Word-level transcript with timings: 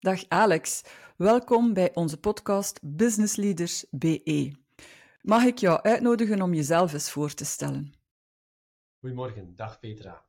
Dag 0.00 0.28
Alex, 0.28 0.82
welkom 1.16 1.74
bij 1.74 1.94
onze 1.94 2.20
podcast 2.20 2.78
Business 2.82 3.36
Leaders 3.36 3.84
BE. 3.90 4.52
Mag 5.20 5.42
ik 5.42 5.58
jou 5.58 5.82
uitnodigen 5.82 6.42
om 6.42 6.54
jezelf 6.54 6.92
eens 6.92 7.10
voor 7.10 7.34
te 7.34 7.44
stellen? 7.44 7.94
Goedemorgen, 8.98 9.54
dag 9.54 9.78
Petra. 9.80 10.24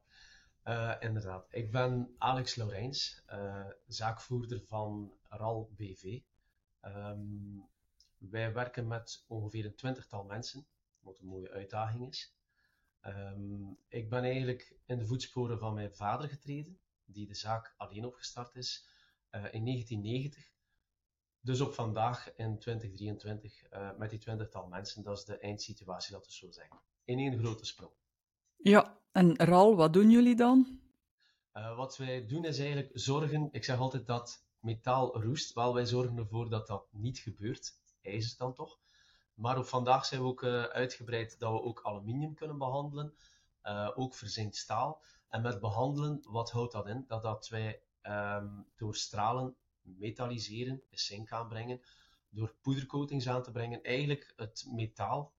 Uh, 0.64 0.96
inderdaad, 1.00 1.48
ik 1.50 1.72
ben 1.72 2.16
Alex 2.18 2.56
Laurijns, 2.56 3.24
uh, 3.30 3.66
zaakvoerder 3.88 4.62
van 4.62 5.14
RAL 5.24 5.72
BV. 5.76 6.20
Um, 6.82 7.70
wij 8.18 8.54
werken 8.54 8.88
met 8.88 9.24
ongeveer 9.28 9.66
een 9.66 9.76
twintigtal 9.76 10.24
mensen, 10.24 10.68
wat 11.00 11.20
een 11.20 11.28
mooie 11.28 11.52
uitdaging 11.52 12.08
is. 12.08 12.36
Um, 13.06 13.78
ik 13.88 14.10
ben 14.10 14.24
eigenlijk 14.24 14.76
in 14.86 14.98
de 14.98 15.06
voetsporen 15.06 15.60
van 15.60 15.74
mijn 15.74 15.94
vader 15.94 16.30
getreden, 16.30 16.80
die 17.06 17.28
de 17.28 17.36
zaak 17.36 17.74
alleen 17.78 18.06
opgestart 18.06 18.56
is 18.56 18.96
in 19.32 19.66
1990. 19.66 20.52
Dus 21.42 21.62
op 21.62 21.74
vandaag 21.74 22.36
in 22.36 22.60
2023 22.60 23.72
uh, 23.74 23.90
met 23.98 24.10
die 24.10 24.20
twintigtal 24.20 24.68
mensen, 24.68 25.04
dat 25.04 25.18
is 25.18 25.26
de 25.26 25.38
eindsituatie, 25.38 26.12
dat 26.12 26.26
we 26.26 26.34
zo 26.34 26.52
zeggen. 26.52 26.80
In 27.04 27.20
één 27.20 27.40
grote 27.40 27.66
sprong. 27.66 27.92
Ja, 28.56 29.00
en 29.12 29.36
Ral, 29.36 29.76
wat 29.76 29.94
doen 29.94 30.10
jullie 30.10 30.36
dan? 30.36 30.80
Uh, 31.54 31.76
wat 31.76 31.98
wij 31.98 32.26
doen 32.26 32.46
is 32.46 32.60
eigenlijk 32.60 32.90
zorgen, 32.94 33.50
ik 33.52 33.64
zeg 33.64 33.80
altijd 33.80 34.06
dat 34.06 34.46
metaal 34.60 35.22
roest, 35.22 35.54
wel 35.54 35.74
wij 35.74 35.86
zorgen 35.86 36.18
ervoor 36.18 36.50
dat 36.50 36.68
dat 36.68 36.88
niet 36.92 37.20
gebeurt, 37.20 37.74
ijzer 38.02 38.38
dan 38.38 38.54
toch. 38.54 38.80
Maar 39.34 39.58
op 39.58 39.66
vandaag 39.66 40.06
zijn 40.06 40.22
we 40.22 40.28
ook 40.28 40.42
uh, 40.42 40.64
uitgebreid 40.64 41.40
dat 41.40 41.52
we 41.52 41.62
ook 41.62 41.80
aluminium 41.84 42.34
kunnen 42.34 42.58
behandelen, 42.58 43.14
uh, 43.64 43.92
ook 43.96 44.16
verzinkt 44.16 44.56
staal. 44.56 45.02
En 45.30 45.42
met 45.42 45.60
behandelen, 45.60 46.22
wat 46.24 46.52
houdt 46.52 46.72
dat 46.72 46.88
in? 46.88 47.06
Dat, 47.08 47.24
dat 47.24 47.48
wij 47.48 47.82
um, 48.10 48.66
door 48.76 48.96
stralen 48.96 49.56
metalliseren, 49.82 50.82
zink 50.92 51.32
aanbrengen, 51.32 51.82
door 52.30 52.56
poedercoatings 52.62 53.28
aan 53.28 53.44
te 53.44 53.52
brengen, 53.52 53.84
eigenlijk 53.84 54.34
het 54.36 54.66
metaal 54.70 55.34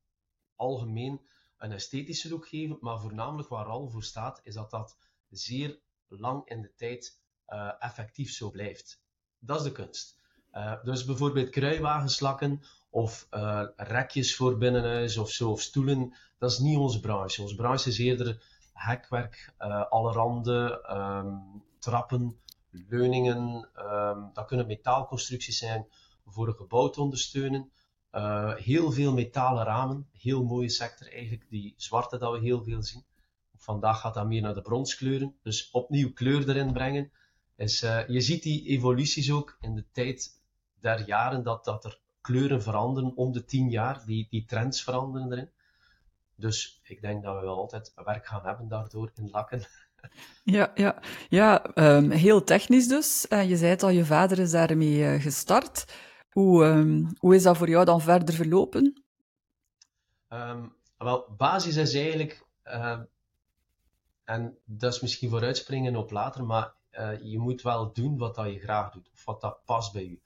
algemeen 0.57 1.21
een 1.59 1.73
esthetische 1.73 2.29
look 2.29 2.49
geven, 2.49 2.79
maar 2.81 3.01
voornamelijk 3.01 3.49
waar 3.49 3.67
RAL 3.67 3.89
voor 3.89 4.03
staat, 4.03 4.41
is 4.43 4.55
dat 4.55 4.71
dat 4.71 4.97
zeer 5.31 5.79
lang 6.09 6.49
in 6.49 6.63
de 6.63 6.75
tijd 6.75 7.21
uh, 7.49 7.73
effectief 7.79 8.31
zo 8.31 8.51
blijft. 8.51 9.03
Dat 9.39 9.57
is 9.59 9.63
de 9.63 9.73
kunst. 9.73 10.19
Uh, 10.53 10.85
dus 10.85 11.05
bijvoorbeeld 11.05 11.51
kruiwagenslakken 11.51 12.63
of 12.91 13.27
uh, 13.31 13.65
rekjes 13.77 14.37
voor 14.37 14.59
binnenhuis 14.59 15.17
of 15.17 15.31
zo, 15.31 15.51
of 15.51 15.61
stoelen, 15.61 16.15
dat 16.39 16.51
is 16.51 16.59
niet 16.59 16.79
onze 16.79 17.01
branche. 17.01 17.43
Onze 17.43 17.55
branche 17.55 17.89
is 17.89 17.99
eerder 17.99 18.43
hekwerk, 18.73 19.53
alle 19.89 20.13
randen, 20.13 20.97
um, 20.97 21.63
trappen, 21.79 22.41
leuningen. 22.89 23.69
Um, 23.77 24.31
dat 24.33 24.47
kunnen 24.47 24.67
metaalconstructies 24.67 25.59
zijn 25.59 25.87
voor 26.27 26.49
een 26.49 26.55
gebouw 26.55 26.89
te 26.89 27.01
ondersteunen. 27.01 27.71
Uh, 28.13 28.55
heel 28.55 28.93
veel 28.93 29.13
metalen 29.13 29.65
ramen, 29.65 30.09
heel 30.13 30.45
mooie 30.45 30.69
sector 30.69 31.13
eigenlijk, 31.13 31.47
die 31.51 31.75
zwarte 31.77 32.19
dat 32.19 32.33
we 32.33 32.39
heel 32.39 32.63
veel 32.63 32.83
zien. 32.83 33.05
Vandaag 33.57 34.01
gaat 34.01 34.15
dat 34.15 34.27
meer 34.27 34.43
naar 34.43 34.55
de 34.55 34.63
bronskleuren, 34.63 35.37
dus 35.43 35.71
opnieuw 35.71 36.13
kleur 36.13 36.49
erin 36.49 36.73
brengen. 36.73 37.11
Is, 37.57 37.83
uh, 37.83 38.09
je 38.09 38.21
ziet 38.21 38.43
die 38.43 38.67
evoluties 38.67 39.33
ook 39.33 39.57
in 39.61 39.75
de 39.75 39.85
tijd 39.93 40.41
der 40.81 41.07
jaren, 41.07 41.43
dat, 41.43 41.65
dat 41.65 41.85
er 41.85 42.01
kleuren 42.21 42.63
veranderen 42.63 43.17
om 43.17 43.33
de 43.33 43.45
tien 43.45 43.71
jaar, 43.71 44.05
die, 44.07 44.27
die 44.31 44.45
trends 44.45 44.83
veranderen 44.83 45.33
erin. 45.33 45.51
Dus 46.35 46.81
ik 46.83 47.01
denk 47.01 47.23
dat 47.23 47.35
we 47.35 47.41
wel 47.41 47.57
altijd 47.57 47.93
werk 47.95 48.27
gaan 48.27 48.45
hebben 48.45 48.69
daardoor 48.69 49.11
in 49.15 49.31
lakken. 49.31 49.67
Ja, 50.45 50.73
ja. 50.75 51.03
ja 51.29 51.65
um, 51.75 52.11
heel 52.11 52.45
technisch 52.45 52.89
dus. 52.89 53.27
Uh, 53.29 53.49
je 53.49 53.57
zei 53.57 53.71
het 53.71 53.83
al, 53.83 53.89
je 53.89 54.05
vader 54.05 54.39
is 54.39 54.51
daarmee 54.51 55.15
uh, 55.15 55.23
gestart. 55.23 55.85
Hoe, 56.31 56.65
um, 56.65 57.09
hoe 57.19 57.35
is 57.35 57.43
dat 57.43 57.57
voor 57.57 57.69
jou 57.69 57.85
dan 57.85 58.01
verder 58.01 58.35
verlopen? 58.35 59.03
Um, 60.29 60.75
wel, 60.99 61.35
basis 61.37 61.77
is 61.77 61.95
eigenlijk, 61.95 62.47
en 64.25 64.59
dat 64.65 64.95
is 64.95 65.01
misschien 65.01 65.31
vooruitspringen 65.31 65.97
op 65.97 66.11
later, 66.11 66.45
maar 66.45 66.73
uh, 66.93 67.23
je 67.23 67.39
moet 67.39 67.63
wel 67.63 67.93
doen 67.93 68.19
wat 68.19 68.35
dat 68.35 68.53
je 68.53 68.59
graag 68.59 68.91
doet, 68.91 69.11
of 69.13 69.25
wat 69.25 69.41
dat 69.41 69.65
past 69.65 69.93
bij 69.93 70.05
je. 70.09 70.21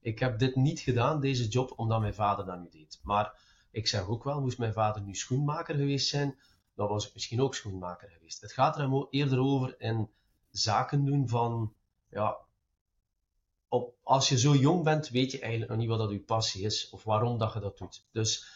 Ik 0.00 0.18
heb 0.18 0.38
dit 0.38 0.56
niet 0.56 0.80
gedaan, 0.80 1.20
deze 1.20 1.48
job, 1.48 1.72
omdat 1.76 2.00
mijn 2.00 2.14
vader 2.14 2.46
dat 2.46 2.58
nu 2.58 2.68
deed. 2.70 3.00
Maar 3.02 3.32
ik 3.70 3.86
zeg 3.86 4.08
ook 4.08 4.24
wel, 4.24 4.40
moest 4.40 4.58
mijn 4.58 4.72
vader 4.72 5.02
nu 5.02 5.14
schoenmaker 5.14 5.74
geweest 5.74 6.08
zijn, 6.08 6.38
dan 6.76 6.88
was 6.88 7.06
ik 7.06 7.14
misschien 7.14 7.40
ook 7.40 7.54
schoenmaker 7.54 8.08
geweest. 8.10 8.40
Het 8.40 8.52
gaat 8.52 8.78
er 8.78 9.06
eerder 9.10 9.38
over 9.38 9.80
in 9.80 10.10
zaken 10.50 11.04
doen 11.04 11.28
van, 11.28 11.74
ja, 12.10 12.36
op, 13.68 13.94
als 14.02 14.28
je 14.28 14.38
zo 14.38 14.54
jong 14.54 14.84
bent, 14.84 15.08
weet 15.08 15.30
je 15.30 15.40
eigenlijk 15.40 15.70
nog 15.70 15.80
niet 15.80 15.88
wat 15.88 15.98
dat 15.98 16.10
je 16.10 16.20
passie 16.20 16.64
is 16.64 16.90
of 16.90 17.04
waarom 17.04 17.38
dat 17.38 17.52
je 17.52 17.60
dat 17.60 17.78
doet. 17.78 18.06
Dus 18.12 18.46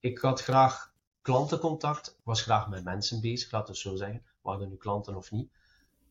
ik 0.00 0.18
had 0.18 0.42
graag 0.42 0.92
klantencontact, 1.22 2.08
ik 2.08 2.24
was 2.24 2.42
graag 2.42 2.68
met 2.68 2.84
mensen 2.84 3.20
bezig, 3.20 3.50
laten 3.50 3.74
we 3.74 3.80
zo 3.80 3.96
zeggen, 3.96 4.22
waren 4.40 4.68
nu 4.68 4.76
klanten 4.76 5.16
of 5.16 5.30
niet. 5.30 5.50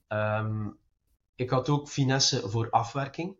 Um, 0.07 0.79
ik 1.35 1.49
had 1.49 1.69
ook 1.69 1.87
finesse 1.87 2.49
voor 2.49 2.69
afwerking, 2.69 3.37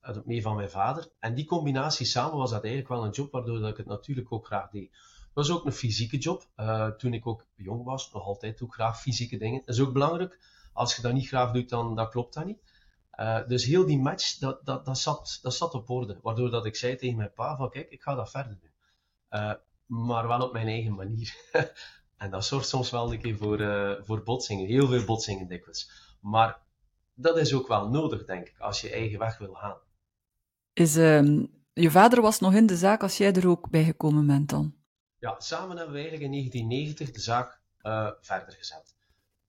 uit 0.00 0.26
mee 0.26 0.42
van 0.42 0.56
mijn 0.56 0.70
vader. 0.70 1.08
En 1.18 1.34
die 1.34 1.46
combinatie 1.46 2.06
samen 2.06 2.36
was 2.36 2.50
dat 2.50 2.62
eigenlijk 2.62 2.94
wel 2.94 3.04
een 3.04 3.10
job 3.10 3.32
waardoor 3.32 3.58
dat 3.58 3.70
ik 3.70 3.76
het 3.76 3.86
natuurlijk 3.86 4.32
ook 4.32 4.46
graag 4.46 4.70
deed. 4.70 4.96
Was 5.34 5.50
ook 5.50 5.64
een 5.64 5.72
fysieke 5.72 6.18
job. 6.18 6.48
Uh, 6.56 6.88
toen 6.88 7.14
ik 7.14 7.26
ook 7.26 7.46
jong 7.54 7.84
was, 7.84 8.12
nog 8.12 8.22
altijd 8.22 8.62
ook 8.62 8.74
graag 8.74 9.00
fysieke 9.00 9.36
dingen. 9.36 9.62
Dat 9.64 9.74
is 9.74 9.80
ook 9.80 9.92
belangrijk. 9.92 10.38
Als 10.72 10.96
je 10.96 11.02
dat 11.02 11.12
niet 11.12 11.28
graag 11.28 11.52
doet, 11.52 11.68
dan 11.68 11.96
dat 11.96 12.10
klopt 12.10 12.34
dat 12.34 12.44
niet. 12.44 12.62
Uh, 13.20 13.46
dus 13.46 13.64
heel 13.64 13.86
die 13.86 13.98
match, 13.98 14.38
dat, 14.38 14.66
dat, 14.66 14.84
dat, 14.84 14.98
zat, 14.98 15.38
dat 15.42 15.54
zat 15.54 15.74
op 15.74 15.90
orde. 15.90 16.18
Waardoor 16.22 16.50
dat 16.50 16.66
ik 16.66 16.76
zei 16.76 16.96
tegen 16.96 17.16
mijn 17.16 17.32
pa 17.32 17.56
van 17.56 17.70
kijk, 17.70 17.90
ik 17.90 18.02
ga 18.02 18.14
dat 18.14 18.30
verder 18.30 18.58
doen. 18.60 18.72
Uh, 19.40 19.52
maar 19.86 20.28
wel 20.28 20.40
op 20.40 20.52
mijn 20.52 20.68
eigen 20.68 20.94
manier. 20.94 21.34
en 22.16 22.30
dat 22.30 22.44
zorgt 22.44 22.68
soms 22.68 22.90
wel 22.90 23.12
een 23.12 23.20
keer 23.20 23.36
voor, 23.36 23.58
voor 24.04 24.22
botsingen. 24.22 24.66
Heel 24.66 24.88
veel 24.88 25.04
botsingen 25.04 25.48
dikwijls. 25.48 25.90
Maar 26.20 26.62
dat 27.14 27.36
is 27.36 27.54
ook 27.54 27.68
wel 27.68 27.88
nodig, 27.88 28.24
denk 28.24 28.48
ik, 28.48 28.58
als 28.58 28.80
je 28.80 28.90
eigen 28.90 29.18
weg 29.18 29.38
wil 29.38 29.54
gaan. 29.54 29.76
Is, 30.72 30.96
uh, 30.96 31.44
je 31.72 31.90
vader 31.90 32.20
was 32.20 32.40
nog 32.40 32.54
in 32.54 32.66
de 32.66 32.76
zaak 32.76 33.02
als 33.02 33.16
jij 33.16 33.32
er 33.32 33.48
ook 33.48 33.70
bij 33.70 33.84
gekomen 33.84 34.26
bent 34.26 34.48
dan? 34.48 34.74
Ja, 35.24 35.34
samen 35.38 35.76
hebben 35.76 35.94
we 35.94 36.00
eigenlijk 36.00 36.32
in 36.32 36.38
1990 36.38 37.10
de 37.10 37.20
zaak 37.20 37.60
verder 38.20 38.54
gezet. 38.54 38.94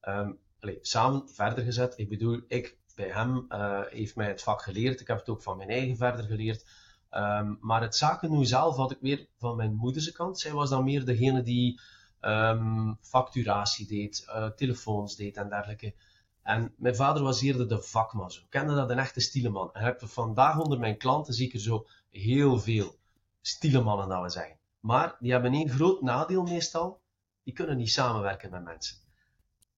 Um, 0.02 0.40
samen 0.82 1.30
verder 1.30 1.64
gezet. 1.64 1.98
Ik 1.98 2.10
bedoel, 2.10 2.42
ik 2.48 2.78
bij 2.96 3.10
hem 3.10 3.46
uh, 3.50 3.82
heeft 3.90 4.16
mij 4.16 4.28
het 4.28 4.42
vak 4.42 4.62
geleerd. 4.62 5.02
Ik 5.02 5.08
heb 5.08 5.18
het 5.18 5.30
ook 5.30 5.42
van 5.42 5.58
mijn 5.58 5.70
eigen 5.70 5.98
verder 5.98 6.26
geleerd. 6.26 6.66
Um, 7.12 7.58
maar 7.62 7.82
het 7.82 7.96
zaken 7.96 8.32
nu 8.32 8.46
zelf 8.46 8.76
had 8.76 8.92
ik 8.92 8.98
weer 9.02 9.28
van 9.38 9.56
mijn 9.56 9.76
moederse 9.76 10.12
kant. 10.12 10.40
Zij 10.40 10.52
was 10.52 10.70
dan 10.70 10.84
meer 10.84 11.06
degene 11.06 11.42
die 11.44 11.82
um, 12.22 12.98
facturatie 13.02 13.88
deed, 13.88 14.26
uh, 14.28 14.50
telefoons 14.50 15.16
deed 15.16 15.38
en 15.38 15.50
dergelijke. 15.50 15.96
En 16.44 16.74
mijn 16.78 16.96
vader 16.96 17.24
was 17.24 17.42
eerder 17.42 17.68
de 17.68 17.82
vakman. 17.82 18.32
Zo. 18.32 18.42
Kende 18.50 18.76
dat 18.76 18.90
een 18.90 19.00
echte 19.00 19.20
stieleman. 19.20 19.74
En 19.74 19.84
heb 19.84 20.02
vandaag 20.06 20.60
onder 20.60 20.80
mijn 20.80 20.98
klanten 20.98 21.34
zie 21.34 21.48
ik 21.48 21.54
er 21.54 21.60
zo 21.60 21.88
heel 22.10 22.60
veel 22.60 22.96
stielemannen, 23.42 24.10
dat 24.10 24.22
we 24.22 24.30
zeggen. 24.30 24.64
Maar 24.86 25.16
die 25.20 25.32
hebben 25.32 25.54
één 25.54 25.70
groot 25.70 26.02
nadeel 26.02 26.44
meestal. 26.44 27.02
Die 27.44 27.54
kunnen 27.54 27.78
niet 27.78 27.92
samenwerken 27.92 28.52
met 28.52 28.64
mensen. 28.64 28.98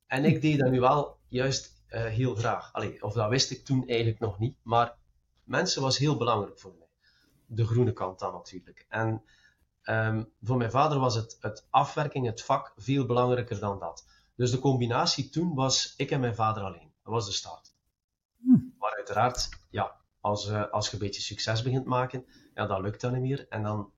En 0.05 0.25
ik 0.25 0.41
deed 0.41 0.59
dat 0.59 0.71
nu 0.71 0.79
wel 0.79 1.19
juist 1.27 1.83
uh, 1.89 2.05
heel 2.05 2.35
graag. 2.35 2.73
Allee, 2.73 3.03
of 3.03 3.13
dat 3.13 3.29
wist 3.29 3.51
ik 3.51 3.65
toen 3.65 3.87
eigenlijk 3.87 4.19
nog 4.19 4.39
niet. 4.39 4.57
Maar 4.61 4.97
mensen 5.43 5.81
was 5.81 5.97
heel 5.97 6.17
belangrijk 6.17 6.59
voor 6.59 6.75
mij. 6.77 6.87
De 7.45 7.65
groene 7.65 7.93
kant 7.93 8.19
dan 8.19 8.33
natuurlijk. 8.33 8.85
En 8.89 9.23
um, 9.83 10.31
voor 10.41 10.57
mijn 10.57 10.71
vader 10.71 10.99
was 10.99 11.15
het, 11.15 11.37
het 11.39 11.67
afwerking, 11.69 12.25
het 12.25 12.43
vak, 12.43 12.73
veel 12.75 13.05
belangrijker 13.05 13.59
dan 13.59 13.79
dat. 13.79 14.07
Dus 14.35 14.51
de 14.51 14.59
combinatie 14.59 15.29
toen 15.29 15.55
was 15.55 15.93
ik 15.97 16.11
en 16.11 16.19
mijn 16.19 16.35
vader 16.35 16.63
alleen. 16.63 16.93
Dat 17.03 17.13
was 17.13 17.25
de 17.25 17.31
start. 17.31 17.75
Hm. 18.37 18.59
Maar 18.79 18.95
uiteraard, 18.95 19.49
ja, 19.69 19.95
als, 20.19 20.49
uh, 20.49 20.71
als 20.71 20.87
je 20.87 20.93
een 20.93 20.99
beetje 20.99 21.21
succes 21.21 21.61
begint 21.61 21.85
maken, 21.85 22.25
ja, 22.53 22.65
dat 22.65 22.81
lukt 22.81 23.01
dan 23.01 23.13
niet 23.13 23.21
meer. 23.21 23.47
En 23.49 23.63
dan 23.63 23.91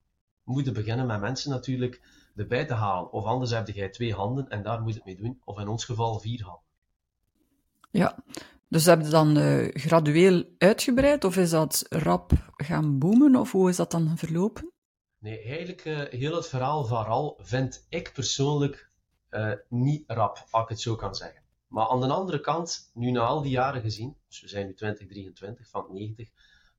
moet 0.50 0.64
je 0.64 0.72
beginnen 0.72 1.06
met 1.06 1.20
mensen 1.20 1.50
natuurlijk 1.50 2.00
erbij 2.36 2.66
te 2.66 2.74
halen. 2.74 3.12
Of 3.12 3.24
anders 3.24 3.50
heb 3.50 3.68
je 3.68 3.90
twee 3.90 4.14
handen 4.14 4.48
en 4.48 4.62
daar 4.62 4.80
moet 4.80 4.92
je 4.92 4.96
het 4.96 5.06
mee 5.06 5.16
doen. 5.16 5.40
Of 5.44 5.58
in 5.58 5.68
ons 5.68 5.84
geval 5.84 6.18
vier 6.18 6.42
handen. 6.42 6.68
Ja, 7.90 8.24
dus 8.68 8.84
heb 8.84 9.00
je 9.02 9.08
dan 9.08 9.38
uh, 9.38 9.68
gradueel 9.72 10.44
uitgebreid 10.58 11.24
of 11.24 11.36
is 11.36 11.50
dat 11.50 11.86
rap 11.88 12.32
gaan 12.56 12.98
boomen 12.98 13.36
of 13.36 13.52
hoe 13.52 13.68
is 13.68 13.76
dat 13.76 13.90
dan 13.90 14.16
verlopen? 14.16 14.72
Nee, 15.18 15.42
eigenlijk 15.42 15.84
uh, 15.84 16.20
heel 16.20 16.34
het 16.34 16.48
verhaal 16.48 16.84
van 16.84 17.04
RAL 17.04 17.38
vind 17.42 17.86
ik 17.88 18.12
persoonlijk 18.12 18.90
uh, 19.30 19.52
niet 19.68 20.04
rap, 20.06 20.46
als 20.50 20.62
ik 20.62 20.68
het 20.68 20.80
zo 20.80 20.94
kan 20.94 21.14
zeggen. 21.14 21.42
Maar 21.66 21.88
aan 21.88 22.00
de 22.00 22.06
andere 22.06 22.40
kant, 22.40 22.90
nu 22.94 23.10
na 23.10 23.20
al 23.20 23.42
die 23.42 23.50
jaren 23.50 23.82
gezien, 23.82 24.16
dus 24.28 24.40
we 24.40 24.48
zijn 24.48 24.66
nu 24.66 24.74
2023 24.74 25.68
van 25.68 25.86
90, 25.88 26.28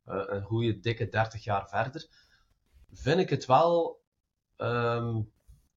een 0.06 0.41
goede 0.41 0.79
dikke 0.79 1.07
30 1.07 1.44
jaar 1.44 1.69
verder, 1.69 2.07
vind 2.91 3.19
ik 3.19 3.29
het 3.29 3.45
wel 3.45 4.01
um, 4.57 5.31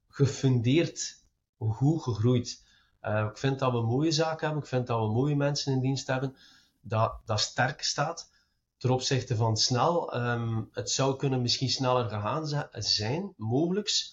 gefundeerd 0.09 1.23
goed 1.59 2.03
gegroeid. 2.03 2.63
Uh, 3.03 3.27
ik 3.31 3.39
vind 3.39 3.59
dat 3.59 3.73
we 3.73 3.83
mooie 3.83 4.13
zaken 4.13 4.45
hebben. 4.45 4.63
Ik 4.63 4.69
vind 4.69 4.87
dat 4.87 4.99
we 4.99 5.13
mooie 5.13 5.37
mensen 5.37 5.73
in 5.73 5.81
dienst 5.81 6.07
hebben. 6.07 6.37
dat, 6.81 7.21
dat 7.25 7.41
sterk 7.41 7.83
staat 7.83 8.31
ten 8.77 8.91
opzichte 8.91 9.37
van 9.37 9.57
snel. 9.57 10.13
Ehm, 10.13 10.63
het 10.73 10.91
zou 10.91 11.17
kunnen 11.17 11.43
misschien 11.43 11.69
sneller 11.71 12.09
gegaan 12.09 12.69
zijn, 12.73 13.35
mogelijk. 13.37 14.13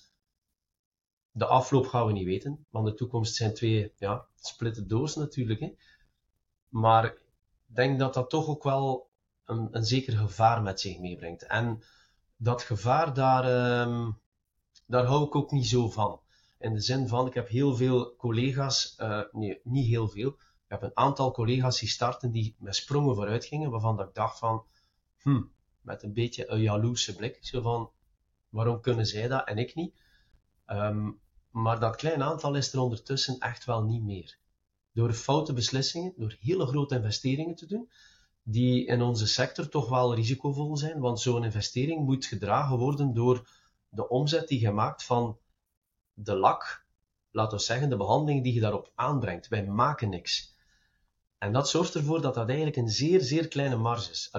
De 1.32 1.46
afloop 1.46 1.88
gaan 1.88 2.06
we 2.06 2.12
niet 2.12 2.26
weten, 2.26 2.66
want 2.70 2.86
de 2.86 2.94
toekomst 2.94 3.36
zijn 3.36 3.54
twee 3.54 3.94
ja, 3.98 4.26
splitte 4.36 4.86
doos 4.86 5.16
natuurlijk. 5.16 5.60
Hè. 5.60 5.76
Maar 6.68 7.06
ik 7.06 7.22
denk 7.66 8.00
dat 8.00 8.14
dat 8.14 8.30
toch 8.30 8.48
ook 8.48 8.64
wel 8.64 9.10
een, 9.46 9.68
een 9.72 9.86
zeker 9.86 10.18
gevaar 10.18 10.62
met 10.62 10.80
zich 10.80 11.00
meebrengt. 11.00 11.44
En 11.44 11.84
dat 12.44 12.62
gevaar, 12.62 13.14
daar, 13.14 13.44
ehm, 13.44 14.12
daar 14.86 15.06
hou 15.06 15.26
ik 15.26 15.36
ook 15.36 15.52
niet 15.52 15.68
zo 15.68 15.90
van. 15.90 16.20
In 16.60 16.74
de 16.74 16.82
zin 16.82 17.08
van, 17.08 17.28
ik 17.28 17.34
heb 17.34 17.48
heel 17.48 17.76
veel 17.76 18.16
collega's, 18.16 18.96
uh, 18.98 19.22
nee, 19.32 19.60
niet 19.64 19.88
heel 19.88 20.08
veel, 20.08 20.30
ik 20.30 20.68
heb 20.68 20.82
een 20.82 20.98
aantal 20.98 21.32
collega's 21.32 21.80
die 21.80 21.90
starten 21.90 22.32
die 22.32 22.56
met 22.60 22.76
sprongen 22.76 23.16
vooruit 23.16 23.46
gingen, 23.46 23.72
waarvan 23.72 23.98
dat 23.98 24.08
ik 24.08 24.14
dacht 24.14 24.40
van, 24.40 24.66
hm, 25.18 25.42
met 25.82 26.04
een 26.04 26.14
beetje 26.14 26.50
een 26.50 26.62
jaloerse 26.62 27.16
blik, 27.16 27.38
zo 27.42 27.62
van, 27.62 27.92
waarom 28.50 28.82
kunnen 28.82 29.06
zij 29.06 29.28
dat 29.28 29.48
en 29.48 29.58
ik 29.58 29.76
niet? 29.76 29.94
Um, 30.68 31.20
maar 31.52 31.80
dat 31.80 31.96
klein 31.96 32.24
aantal 32.24 32.56
is 32.56 32.74
er 32.74 32.80
ondertussen 32.80 33.40
echt 33.40 33.66
wel 33.66 33.84
niet 33.84 34.04
meer. 34.04 34.38
Door 34.94 35.14
foute 35.14 35.54
beslissingen, 35.54 36.14
door 36.18 36.38
hele 36.40 36.66
grote 36.66 36.96
investeringen 36.96 37.56
te 37.56 37.66
doen, 37.66 37.90
die 38.44 38.86
in 38.86 39.02
onze 39.02 39.28
sector 39.28 39.70
toch 39.70 39.90
wel 39.90 40.16
risicovol 40.16 40.78
zijn, 40.78 41.00
want 41.00 41.20
zo'n 41.20 41.44
investering 41.44 42.06
moet 42.06 42.26
gedragen 42.26 42.78
worden 42.78 43.14
door 43.14 43.50
de 43.90 44.10
omzet 44.10 44.48
die 44.48 44.60
je 44.60 44.72
maakt 44.72 45.04
van 45.04 45.38
de 46.14 46.36
lak, 46.36 46.86
laten 47.32 47.58
we 47.58 47.64
zeggen, 47.64 47.90
de 47.90 47.98
behandeling 47.98 48.44
die 48.44 48.54
je 48.54 48.60
daarop 48.60 48.92
aanbrengt. 48.96 49.48
Wij 49.48 49.66
maken 49.66 50.10
niks. 50.10 50.56
En 51.38 51.54
dat 51.54 51.70
zorgt 51.70 51.96
ervoor 51.96 52.22
dat 52.22 52.34
dat 52.34 52.48
eigenlijk 52.48 52.78
een 52.78 52.90
zeer, 52.90 53.22
zeer 53.22 53.48
kleine 53.48 53.76
marge 53.76 54.12
is. 54.12 54.30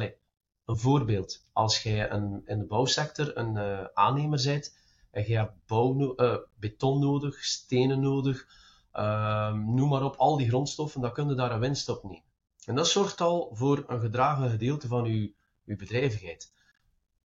Een 0.65 0.79
voorbeeld. 0.79 1.45
Als 1.53 1.83
jij 1.83 2.11
een, 2.11 2.43
in 2.45 2.59
de 2.59 2.65
bouwsector 2.65 3.37
een 3.37 3.57
uh, 3.57 3.85
aannemer 3.95 4.43
bent 4.45 4.77
en 5.11 5.29
je 5.29 5.37
hebt 5.37 5.67
bouw, 5.67 6.15
uh, 6.17 6.37
beton 6.55 7.01
nodig, 7.01 7.45
stenen 7.45 8.01
nodig, 8.01 8.47
uh, 8.95 9.55
noem 9.55 9.89
maar 9.89 10.05
op, 10.05 10.17
al 10.17 10.37
die 10.37 10.49
grondstoffen, 10.49 11.01
dan 11.01 11.13
kun 11.13 11.29
je 11.29 11.35
daar 11.35 11.53
een 11.53 11.61
winst 11.61 11.89
op 11.89 12.03
nemen. 12.03 12.32
En 12.67 12.75
dat 12.75 12.89
zorgt 12.89 13.21
al 13.21 13.51
voor 13.53 13.85
een 13.87 14.01
gedragen 14.01 14.51
gedeelte 14.51 14.89
van 14.89 15.05
uw, 15.05 15.33
uw 15.65 15.77
bedrijvigheid. 15.77 16.53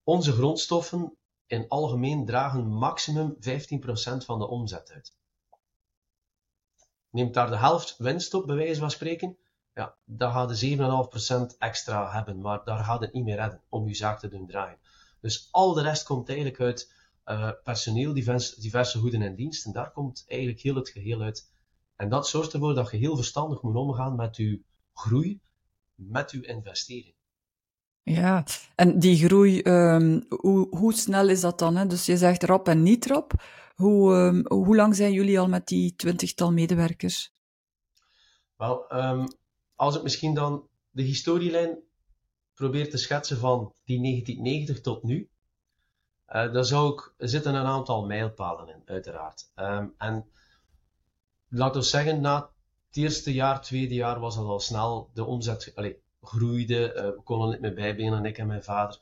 Onze 0.03 0.31
grondstoffen 0.31 1.17
in 1.47 1.67
algemeen 1.67 2.25
dragen 2.25 2.67
maximum 2.67 3.35
15% 3.35 3.39
van 4.25 4.39
de 4.39 4.47
omzet 4.47 4.91
uit. 4.91 5.15
Neemt 7.09 7.33
daar 7.33 7.49
de 7.49 7.57
helft 7.57 7.97
winst 7.97 8.33
op, 8.33 8.45
bij 8.45 8.55
wijze 8.55 8.79
van 8.79 8.91
spreken, 8.91 9.37
ja, 9.73 9.95
dan 10.05 10.31
gaat 10.31 10.59
je 10.59 10.77
7,5% 11.53 11.57
extra 11.57 12.11
hebben, 12.11 12.41
maar 12.41 12.63
daar 12.63 12.83
gaat 12.83 13.01
het 13.01 13.13
niet 13.13 13.23
meer 13.23 13.35
redden 13.35 13.61
om 13.69 13.87
je 13.87 13.95
zaak 13.95 14.19
te 14.19 14.27
doen 14.27 14.47
draaien. 14.47 14.79
Dus 15.19 15.47
al 15.51 15.73
de 15.73 15.81
rest 15.81 16.03
komt 16.03 16.27
eigenlijk 16.27 16.59
uit 16.59 16.93
uh, 17.25 17.51
personeel, 17.63 18.13
diverse, 18.13 18.61
diverse 18.61 19.11
en 19.11 19.35
diensten. 19.35 19.71
Daar 19.71 19.91
komt 19.91 20.25
eigenlijk 20.27 20.61
heel 20.61 20.75
het 20.75 20.89
geheel 20.89 21.21
uit. 21.21 21.51
En 21.95 22.09
dat 22.09 22.27
zorgt 22.27 22.53
ervoor 22.53 22.73
dat 22.73 22.91
je 22.91 22.97
heel 22.97 23.15
verstandig 23.15 23.61
moet 23.61 23.75
omgaan 23.75 24.15
met 24.15 24.35
je 24.35 24.61
groei, 24.97 25.39
met 25.95 26.31
je 26.31 26.45
investering. 26.45 27.15
Ja, 28.03 28.45
en 28.75 28.99
die 28.99 29.17
groei, 29.25 29.61
um, 29.63 30.25
hoe, 30.29 30.67
hoe, 30.69 30.93
snel 30.93 31.29
is 31.29 31.41
dat 31.41 31.59
dan? 31.59 31.75
Hè? 31.75 31.87
Dus 31.87 32.05
je 32.05 32.17
zegt 32.17 32.43
rap 32.43 32.67
en 32.67 32.83
niet 32.83 33.05
rap. 33.05 33.33
Hoe, 33.75 34.13
um, 34.15 34.45
hoe 34.47 34.75
lang 34.75 34.95
zijn 34.95 35.11
jullie 35.11 35.39
al 35.39 35.47
met 35.47 35.67
die 35.67 35.95
twintigtal 35.95 36.51
medewerkers? 36.51 37.33
Wel, 38.55 38.93
um, 38.93 39.27
als 39.75 39.95
ik 39.95 40.03
misschien 40.03 40.33
dan 40.33 40.67
de 40.89 41.01
historielijn 41.01 41.77
probeer 42.53 42.89
te 42.89 42.97
schetsen 42.97 43.37
van 43.37 43.73
die 43.85 44.01
1990 44.01 44.81
tot 44.81 45.03
nu, 45.03 45.29
uh, 46.27 46.53
daar 46.53 46.65
zou 46.65 46.93
ik, 46.93 47.13
er 47.17 47.29
zitten 47.29 47.55
een 47.55 47.65
aantal 47.65 48.05
mijlpalen 48.05 48.67
in, 48.67 48.81
uiteraard. 48.85 49.51
en 49.97 50.29
laten 51.47 51.81
we 51.81 51.87
zeggen, 51.87 52.21
na 52.21 52.49
eerste 52.97 53.33
jaar, 53.33 53.61
tweede 53.61 53.93
jaar 53.93 54.19
was 54.19 54.35
het 54.35 54.45
al 54.45 54.59
snel 54.59 55.09
de 55.13 55.25
omzet, 55.25 55.71
allez, 55.75 55.95
groeide, 56.21 56.93
uh, 56.93 57.01
we 57.01 57.21
konden 57.23 57.49
niet 57.49 57.59
meer 57.59 57.73
bijbenen, 57.73 58.25
ik 58.25 58.37
en 58.37 58.47
mijn 58.47 58.63
vader. 58.63 58.99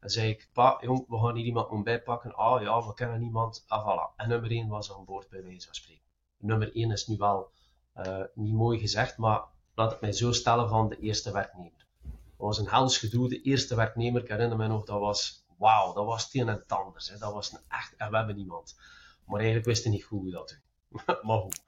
Dan 0.00 0.10
zei 0.10 0.30
ik, 0.30 0.48
pa, 0.52 0.78
jong, 0.80 1.04
we 1.08 1.18
gaan 1.18 1.36
hier 1.36 1.44
iemand 1.44 1.68
om 1.68 1.82
bijpakken. 1.82 2.34
Ah 2.34 2.62
ja, 2.62 2.86
we 2.86 2.94
kennen 2.94 3.20
niemand. 3.20 3.64
Ah, 3.66 3.86
voilà. 3.86 4.16
En 4.16 4.28
nummer 4.28 4.50
1 4.50 4.68
was 4.68 4.92
aan 4.92 5.04
boord, 5.04 5.28
bij 5.28 5.42
wijze 5.42 5.66
van 5.66 5.74
spreken. 5.74 6.04
Nummer 6.38 6.74
1 6.74 6.90
is 6.90 7.06
nu 7.06 7.16
wel 7.16 7.50
uh, 7.96 8.22
niet 8.34 8.54
mooi 8.54 8.78
gezegd, 8.78 9.16
maar 9.16 9.42
laat 9.74 9.90
het 9.90 10.00
mij 10.00 10.12
zo 10.12 10.32
stellen 10.32 10.68
van 10.68 10.88
de 10.88 10.98
eerste 10.98 11.32
werknemer. 11.32 11.86
Dat 12.02 12.46
was 12.46 12.58
een 12.58 12.68
hels 12.68 12.98
gedoe. 12.98 13.28
De 13.28 13.42
eerste 13.42 13.74
werknemer, 13.74 14.22
ik 14.22 14.28
herinner 14.28 14.56
me 14.56 14.66
nog, 14.66 14.84
dat 14.84 15.00
was, 15.00 15.44
wauw, 15.56 15.92
dat 15.92 16.04
was 16.04 16.24
het 16.24 16.34
een 16.34 16.48
en 16.48 16.54
het 16.54 16.72
anders. 16.72 17.08
Hè. 17.08 17.18
Dat 17.18 17.32
was 17.32 17.52
een 17.52 17.58
echt, 17.68 17.94
en 17.96 18.10
we 18.10 18.16
hebben 18.16 18.36
niemand. 18.36 18.76
Maar 19.24 19.36
eigenlijk 19.36 19.68
wisten 19.68 19.90
niet 19.90 20.04
goed 20.04 20.20
hoe 20.20 20.30
dat 20.30 20.48
doen. 20.48 21.00
maar 21.26 21.38
goed. 21.38 21.62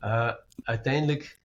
Uh, 0.00 0.32
uiteindelijk, 0.62 1.40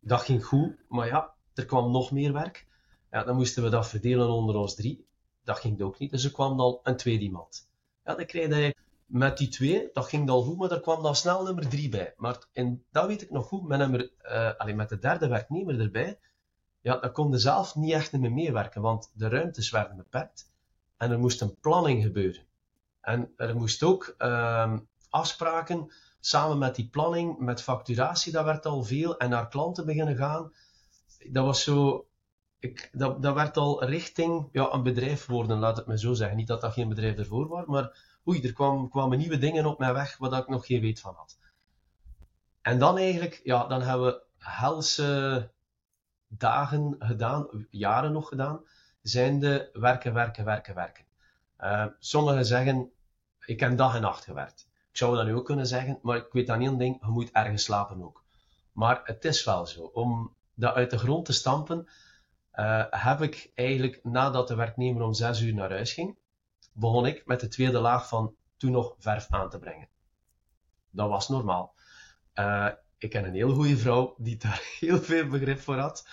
dat 0.00 0.20
ging 0.20 0.44
goed, 0.44 0.76
maar 0.88 1.06
ja, 1.06 1.34
er 1.54 1.66
kwam 1.66 1.90
nog 1.90 2.10
meer 2.10 2.32
werk. 2.32 2.66
Ja, 3.10 3.24
dan 3.24 3.36
moesten 3.36 3.62
we 3.62 3.68
dat 3.68 3.88
verdelen 3.88 4.28
onder 4.28 4.56
ons 4.56 4.74
drie. 4.74 5.06
Dat 5.44 5.58
ging 5.58 5.82
ook 5.82 5.98
niet, 5.98 6.10
dus 6.10 6.24
er 6.24 6.32
kwam 6.32 6.56
dan 6.56 6.80
een 6.82 6.96
tweede 6.96 7.24
iemand. 7.24 7.68
Ja, 8.04 8.14
dan 8.14 8.26
kreeg 8.26 8.48
je 8.48 8.74
met 9.06 9.38
die 9.38 9.48
twee, 9.48 9.90
dat 9.92 10.06
ging 10.06 10.30
al 10.30 10.42
goed, 10.42 10.56
maar 10.56 10.70
er 10.70 10.80
kwam 10.80 11.02
dan 11.02 11.16
snel 11.16 11.42
nummer 11.42 11.68
drie 11.68 11.88
bij. 11.88 12.14
Maar 12.16 12.38
en 12.52 12.84
dat 12.90 13.06
weet 13.06 13.22
ik 13.22 13.30
nog 13.30 13.46
goed, 13.46 13.68
met, 13.68 13.78
nummer, 13.78 14.10
uh, 14.22 14.50
alleen 14.56 14.76
met 14.76 14.88
de 14.88 14.98
derde 14.98 15.28
werknemer 15.28 15.80
erbij, 15.80 16.18
ja, 16.80 16.96
dan 16.96 17.12
kon 17.12 17.30
je 17.30 17.38
zelf 17.38 17.74
niet 17.74 17.92
echt 17.92 18.12
meer 18.12 18.32
meewerken, 18.32 18.82
want 18.82 19.10
de 19.14 19.28
ruimtes 19.28 19.70
werden 19.70 19.96
beperkt 19.96 20.52
en 20.96 21.10
er 21.10 21.18
moest 21.18 21.40
een 21.40 21.58
planning 21.60 22.02
gebeuren. 22.02 22.42
En 23.00 23.32
er 23.36 23.56
moest 23.56 23.82
ook 23.82 24.14
uh, 24.18 24.76
afspraken 25.10 25.92
samen 26.26 26.58
met 26.58 26.74
die 26.74 26.88
planning, 26.88 27.38
met 27.38 27.62
facturatie, 27.62 28.32
dat 28.32 28.44
werd 28.44 28.66
al 28.66 28.82
veel, 28.82 29.18
en 29.18 29.30
naar 29.30 29.48
klanten 29.48 29.86
beginnen 29.86 30.16
gaan 30.16 30.52
dat 31.30 31.44
was 31.44 31.62
zo, 31.62 32.06
ik, 32.58 32.90
dat, 32.92 33.22
dat 33.22 33.34
werd 33.34 33.56
al 33.56 33.84
richting 33.84 34.48
ja, 34.52 34.72
een 34.72 34.82
bedrijf 34.82 35.26
worden, 35.26 35.58
laat 35.58 35.76
het 35.76 35.86
me 35.86 35.98
zo 35.98 36.14
zeggen. 36.14 36.36
Niet 36.36 36.46
dat 36.46 36.60
dat 36.60 36.72
geen 36.72 36.88
bedrijf 36.88 37.16
ervoor 37.16 37.48
was, 37.48 37.66
maar 37.66 37.98
oei, 38.28 38.42
er 38.42 38.52
kwam, 38.52 38.88
kwamen 38.88 39.18
nieuwe 39.18 39.38
dingen 39.38 39.66
op 39.66 39.78
mij 39.78 39.92
weg 39.92 40.16
waar 40.16 40.40
ik 40.40 40.48
nog 40.48 40.66
geen 40.66 40.80
weet 40.80 41.00
van 41.00 41.14
had. 41.14 41.38
En 42.62 42.78
dan 42.78 42.98
eigenlijk, 42.98 43.40
ja, 43.44 43.66
dan 43.66 43.82
hebben 43.82 44.06
we 44.06 44.22
helse 44.38 45.50
dagen 46.28 46.96
gedaan, 46.98 47.66
jaren 47.70 48.12
nog 48.12 48.28
gedaan, 48.28 48.60
zijn 49.02 49.38
de 49.38 49.70
werken, 49.72 50.14
werken, 50.14 50.44
werken, 50.44 50.74
werken. 50.74 51.04
Uh, 51.60 51.86
sommigen 51.98 52.44
zeggen, 52.44 52.90
ik 53.44 53.60
heb 53.60 53.76
dag 53.76 53.94
en 53.94 54.00
nacht 54.00 54.24
gewerkt. 54.24 54.65
Zou 54.96 55.16
dat 55.16 55.24
nu 55.24 55.34
ook 55.34 55.44
kunnen 55.44 55.66
zeggen, 55.66 55.98
maar 56.02 56.16
ik 56.16 56.32
weet 56.32 56.50
aan 56.50 56.60
één 56.60 56.78
ding, 56.78 56.98
je 57.00 57.06
moet 57.06 57.30
ergens 57.32 57.64
slapen 57.64 58.02
ook. 58.02 58.24
Maar 58.72 59.00
het 59.04 59.24
is 59.24 59.44
wel 59.44 59.66
zo. 59.66 59.80
Om 59.80 60.34
dat 60.54 60.74
uit 60.74 60.90
de 60.90 60.98
grond 60.98 61.24
te 61.24 61.32
stampen, 61.32 61.88
uh, 62.54 62.84
heb 62.90 63.22
ik 63.22 63.50
eigenlijk 63.54 64.00
nadat 64.02 64.48
de 64.48 64.54
werknemer 64.54 65.02
om 65.02 65.14
zes 65.14 65.40
uur 65.40 65.54
naar 65.54 65.70
huis 65.70 65.92
ging, 65.92 66.16
begon 66.72 67.06
ik 67.06 67.26
met 67.26 67.40
de 67.40 67.48
tweede 67.48 67.78
laag 67.78 68.08
van 68.08 68.34
toen 68.56 68.70
nog 68.70 68.94
verf 68.98 69.26
aan 69.30 69.50
te 69.50 69.58
brengen. 69.58 69.88
Dat 70.90 71.08
was 71.08 71.28
normaal. 71.28 71.74
Uh, 72.34 72.68
ik 72.98 73.10
ken 73.10 73.24
een 73.24 73.34
heel 73.34 73.54
goede 73.54 73.76
vrouw 73.76 74.14
die 74.18 74.36
daar 74.36 74.62
heel 74.80 74.98
veel 74.98 75.26
begrip 75.26 75.60
voor 75.60 75.76
had. 75.76 76.08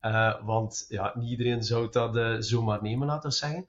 Uh, 0.00 0.44
want 0.44 0.84
ja, 0.88 1.12
niet 1.14 1.30
iedereen 1.30 1.62
zou 1.62 1.90
dat 1.90 2.44
zomaar 2.44 2.82
nemen, 2.82 3.06
laten 3.06 3.28
we 3.28 3.36
zeggen. 3.36 3.68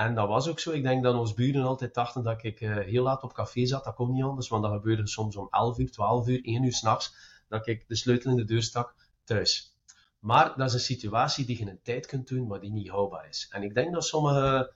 En 0.00 0.14
dat 0.14 0.28
was 0.28 0.48
ook 0.48 0.60
zo. 0.60 0.70
Ik 0.70 0.82
denk 0.82 1.02
dat 1.02 1.14
onze 1.14 1.34
buren 1.34 1.64
altijd 1.64 1.94
dachten 1.94 2.22
dat 2.22 2.42
ik 2.42 2.60
uh, 2.60 2.76
heel 2.76 3.02
laat 3.02 3.22
op 3.22 3.32
café 3.32 3.66
zat. 3.66 3.84
Dat 3.84 3.94
kon 3.94 4.12
niet 4.12 4.22
anders, 4.22 4.48
want 4.48 4.62
dat 4.62 4.72
gebeurde 4.72 5.06
soms 5.06 5.36
om 5.36 5.48
11 5.50 5.78
uur, 5.78 5.90
12 5.90 6.28
uur, 6.28 6.44
1 6.44 6.62
uur 6.62 6.72
s'nachts. 6.72 7.14
Dat 7.48 7.66
ik 7.66 7.88
de 7.88 7.94
sleutel 7.94 8.30
in 8.30 8.36
de 8.36 8.44
deur 8.44 8.62
stak 8.62 8.94
thuis. 9.24 9.76
Maar 10.18 10.56
dat 10.56 10.68
is 10.68 10.74
een 10.74 10.80
situatie 10.80 11.46
die 11.46 11.58
je 11.58 11.70
een 11.70 11.82
tijd 11.82 12.06
kunt 12.06 12.28
doen, 12.28 12.46
maar 12.46 12.60
die 12.60 12.72
niet 12.72 12.88
houdbaar 12.88 13.28
is. 13.28 13.48
En 13.50 13.62
ik 13.62 13.74
denk 13.74 13.92
dat 13.92 14.04
sommige 14.04 14.72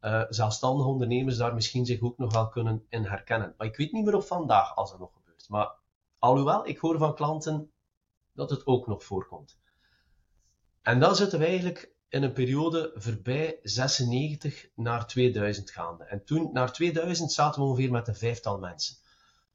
uh, 0.00 0.22
zelfstandige 0.28 0.88
ondernemers 0.88 1.36
daar 1.36 1.54
misschien 1.54 1.86
zich 1.86 2.00
ook 2.00 2.18
nog 2.18 2.32
wel 2.32 2.48
kunnen 2.48 2.84
in 2.88 3.04
herkennen. 3.04 3.54
Maar 3.56 3.66
ik 3.66 3.76
weet 3.76 3.92
niet 3.92 4.04
meer 4.04 4.16
of 4.16 4.26
vandaag 4.26 4.76
als 4.76 4.90
dat 4.90 4.98
nog 4.98 5.12
gebeurt. 5.12 5.48
Maar 5.48 5.74
alhoewel, 6.18 6.66
ik 6.66 6.78
hoor 6.78 6.98
van 6.98 7.14
klanten 7.14 7.70
dat 8.32 8.50
het 8.50 8.66
ook 8.66 8.86
nog 8.86 9.04
voorkomt. 9.04 9.58
En 10.82 11.00
dan 11.00 11.16
zitten 11.16 11.38
we 11.38 11.44
eigenlijk 11.44 11.92
in 12.12 12.22
een 12.22 12.32
periode 12.32 12.92
voorbij 12.94 13.58
96 13.62 14.68
naar 14.74 15.06
2000 15.06 15.70
gaande. 15.70 16.04
En 16.04 16.24
toen, 16.24 16.50
naar 16.52 16.72
2000, 16.72 17.32
zaten 17.32 17.60
we 17.60 17.68
ongeveer 17.68 17.90
met 17.90 18.08
een 18.08 18.14
vijftal 18.14 18.58
mensen. 18.58 18.96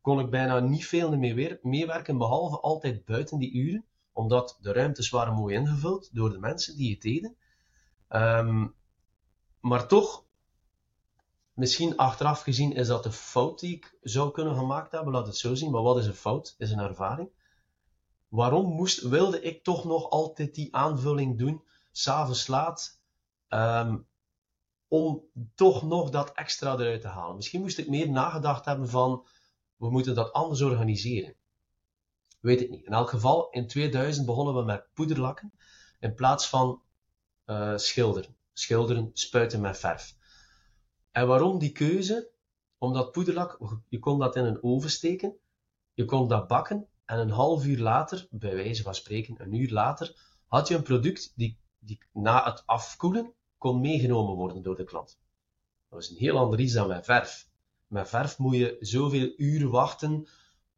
Kon 0.02 0.20
ik 0.20 0.30
bijna 0.30 0.60
niet 0.60 0.86
veel 0.86 1.18
meer 1.18 1.60
meewerken, 1.62 2.18
behalve 2.18 2.60
altijd 2.60 3.06
buiten 3.06 3.40
die 3.40 3.54
uren 3.54 3.86
omdat 4.18 4.58
de 4.62 4.72
ruimtes 4.72 5.10
waren 5.10 5.34
mooi 5.34 5.56
ingevuld 5.56 6.10
door 6.14 6.30
de 6.30 6.40
mensen 6.40 6.78
die 6.78 6.92
het 6.92 7.02
deden. 7.02 7.36
Um, 8.10 8.76
maar 9.60 9.88
toch, 9.88 10.26
misschien 11.54 11.98
achteraf 11.98 12.42
gezien 12.42 12.74
is 12.74 12.88
dat 12.88 13.04
de 13.04 13.12
fout 13.12 13.60
die 13.60 13.76
ik 13.76 13.98
zou 14.02 14.32
kunnen 14.32 14.56
gemaakt 14.56 14.92
hebben, 14.92 15.14
laat 15.14 15.26
het 15.26 15.38
zo 15.38 15.56
zien. 15.56 15.72
Maar 15.72 15.82
wat 15.82 15.98
is 15.98 16.06
een 16.06 16.14
fout? 16.14 16.56
Is 16.58 16.72
een 16.72 16.80
ervaring. 16.80 17.30
waarom 18.28 18.66
moest, 18.66 19.02
wilde 19.02 19.42
ik 19.42 19.64
toch 19.64 19.86
nog 19.86 20.10
altijd 20.10 20.56
die 20.56 20.76
aanvulling 20.76 21.38
doen, 21.38 21.62
s'avonds 21.98 22.48
laat, 22.48 23.02
um, 23.50 24.08
om 24.88 25.24
toch 25.56 25.84
nog 25.84 26.10
dat 26.10 26.32
extra 26.32 26.74
eruit 26.74 27.02
te 27.02 27.08
halen. 27.08 27.36
Misschien 27.36 27.62
moest 27.62 27.78
ik 27.78 27.88
meer 27.88 28.10
nagedacht 28.10 28.66
hebben 28.66 28.90
van, 28.90 29.28
we 29.76 29.90
moeten 29.90 30.16
dat 30.16 30.34
anders 30.34 30.62
organiseren. 30.62 31.36
Weet 32.40 32.62
ik 32.62 32.70
niet. 32.70 32.86
In 32.86 32.94
elk 32.94 33.10
geval, 33.10 33.50
in 33.50 33.68
2000 33.68 34.26
begonnen 34.26 34.56
we 34.56 34.62
met 34.62 34.88
poederlakken 34.94 35.54
in 36.00 36.14
plaats 36.14 36.50
van 36.50 36.82
uh, 37.46 37.78
schilderen. 37.78 38.36
Schilderen, 38.54 39.10
spuiten 39.14 39.62
met 39.62 39.78
verf. 39.78 40.16
En 41.12 41.28
waarom 41.28 41.60
die 41.60 41.72
keuze? 41.72 42.30
Omdat 42.78 43.12
poederlak, 43.12 43.80
je 43.88 44.00
kon 44.00 44.20
dat 44.20 44.36
in 44.36 44.46
een 44.46 44.64
oven 44.64 44.90
steken, 44.90 45.36
je 45.94 46.06
kon 46.06 46.28
dat 46.28 46.48
bakken 46.48 46.88
en 47.06 47.20
een 47.20 47.30
half 47.30 47.66
uur 47.66 47.80
later, 47.80 48.28
bij 48.30 48.56
wijze 48.56 48.84
van 48.84 48.96
spreken 48.96 49.36
een 49.38 49.54
uur 49.54 49.72
later, 49.72 50.16
had 50.48 50.68
je 50.68 50.76
een 50.76 50.84
product 50.84 51.32
die, 51.36 51.58
die 51.88 52.00
na 52.12 52.44
het 52.44 52.64
afkoelen 52.66 53.34
kon 53.58 53.82
meegenomen 53.82 54.36
worden 54.36 54.62
door 54.62 54.76
de 54.76 54.84
klant. 54.84 55.18
Dat 55.90 56.00
was 56.00 56.10
een 56.10 56.18
heel 56.18 56.38
ander 56.38 56.60
iets 56.60 56.74
dan 56.74 56.88
met 56.88 57.06
verf. 57.06 57.50
Met 57.88 58.10
verf 58.10 58.38
moet 58.38 58.56
je 58.56 58.78
zoveel 58.80 59.34
uren 59.38 59.70
wachten. 59.70 60.28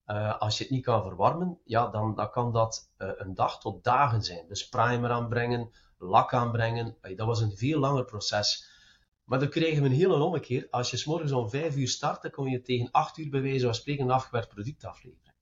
Uh, 0.08 0.40
als 0.40 0.58
je 0.58 0.64
het 0.64 0.74
niet 0.74 0.84
kan 0.84 1.04
verwarmen, 1.04 1.60
ja, 1.66 1.88
dan, 1.88 2.16
dan 2.16 2.32
kan 2.32 2.52
dat 2.52 2.92
uh, 2.98 3.10
een 3.16 3.36
dag 3.36 3.60
tot 3.60 3.84
dagen 3.84 4.24
zijn. 4.24 4.48
Dus 4.48 4.70
primer 4.70 5.12
aanbrengen, 5.12 5.72
lak 5.98 6.34
aanbrengen, 6.34 6.98
dat 7.02 7.28
was 7.28 7.42
een 7.42 7.58
veel 7.58 7.80
langer 7.80 8.06
proces. 8.06 8.70
Maar 9.24 9.40
dan 9.40 9.50
kregen 9.50 9.84
we 9.84 9.90
een 9.90 9.96
hele 9.96 10.24
ommekeer. 10.24 10.68
Als 10.70 10.92
je 10.92 10.98
s 10.98 11.06
morgens 11.06 11.32
om 11.32 11.50
5 11.50 11.76
uur 11.76 11.88
startte, 11.88 12.30
kon 12.30 12.50
je 12.50 12.62
tegen 12.62 12.92
8 12.92 13.18
uur 13.18 13.30
bij 13.30 13.42
wijze 13.42 13.66
van 13.66 13.76
spreken 13.76 14.04
een 14.04 14.12
afgewerkt 14.12 14.50
product 14.50 14.86
afleveren. 14.86 15.34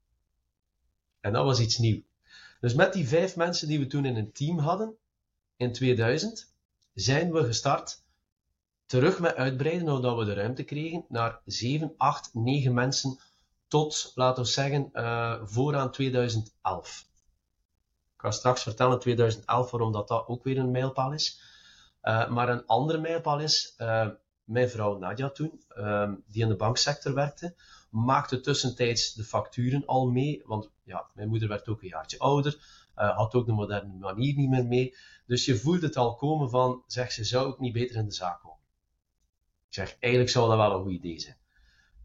En 1.20 1.34
dat 1.34 1.46
was 1.46 1.60
iets 1.60 1.78
nieuws. 1.78 2.04
Dus 2.60 2.74
met 2.74 2.94
die 2.94 3.08
vijf 3.08 3.36
mensen 3.36 3.68
die 3.68 3.80
we 3.80 3.88
toen 3.88 4.06
in 4.06 4.16
een 4.16 4.32
team 4.32 4.58
hadden, 4.58 4.98
in 5.58 5.74
2000, 5.74 6.54
zijn 6.94 7.32
we 7.32 7.46
gestart 7.46 8.04
terug 8.86 9.20
met 9.20 9.36
uitbreiden, 9.36 9.90
omdat 9.90 10.18
we 10.18 10.26
de 10.26 10.34
ruimte 10.34 10.64
kregen, 10.64 11.06
naar 11.10 11.40
7, 11.46 11.94
8, 11.98 12.34
9 12.34 12.74
mensen 12.74 13.20
tot, 13.68 14.12
laten 14.16 14.44
we 14.44 14.50
zeggen, 14.50 14.90
uh, 14.94 15.42
vooraan 15.44 15.92
2011. 15.92 17.08
Ik 18.14 18.24
ga 18.24 18.32
straks 18.32 18.64
vertellen 18.64 19.00
2011 19.00 19.72
waarom 19.72 19.92
dat, 19.92 20.08
dat 20.08 20.28
ook 20.28 20.44
weer 20.44 20.58
een 20.58 20.72
mijlpaal 20.72 21.14
is. 21.14 21.42
Uh, 22.04 22.30
maar 22.30 22.50
een 22.50 22.66
andere 22.66 23.00
mijlpaal 23.00 23.40
is, 23.40 23.76
uh, 23.78 24.08
mijn 24.44 24.70
vrouw 24.70 24.98
Nadia 24.98 25.30
toen, 25.30 25.62
uh, 25.78 26.12
die 26.28 26.42
in 26.42 26.48
de 26.48 26.56
banksector 26.56 27.14
werkte, 27.14 27.56
maakte 27.90 28.40
tussentijds 28.40 29.14
de 29.14 29.24
facturen 29.24 29.86
al 29.86 30.08
mee, 30.08 30.42
want 30.46 30.70
ja, 30.84 31.06
mijn 31.14 31.28
moeder 31.28 31.48
werd 31.48 31.68
ook 31.68 31.82
een 31.82 31.88
jaartje 31.88 32.20
ouder, 32.20 32.58
had 32.98 33.34
ook 33.34 33.46
de 33.46 33.52
moderne 33.52 33.94
manier 33.94 34.36
niet 34.36 34.50
meer 34.50 34.66
mee. 34.66 34.96
Dus 35.26 35.46
je 35.46 35.58
voelt 35.58 35.82
het 35.82 35.96
al 35.96 36.16
komen 36.16 36.50
van, 36.50 36.84
zeg, 36.88 37.12
ze 37.12 37.24
zou 37.24 37.48
ook 37.48 37.60
niet 37.60 37.74
beter 37.74 37.96
in 37.96 38.06
de 38.06 38.14
zaak 38.14 38.42
komen. 38.42 38.58
Ik 39.68 39.74
zeg, 39.74 39.98
eigenlijk 40.00 40.32
zou 40.32 40.48
dat 40.50 40.58
wel 40.58 40.74
een 40.74 40.84
goed 40.84 40.92
idee 40.92 41.20
zijn. 41.20 41.38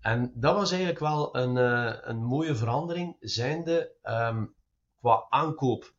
En 0.00 0.32
dat 0.34 0.54
was 0.54 0.70
eigenlijk 0.70 1.00
wel 1.00 1.36
een, 1.36 1.56
uh, 1.56 1.96
een 2.00 2.24
mooie 2.24 2.54
verandering, 2.54 3.16
zijnde 3.20 3.92
um, 4.02 4.54
qua 5.00 5.26
aankoop. 5.28 5.94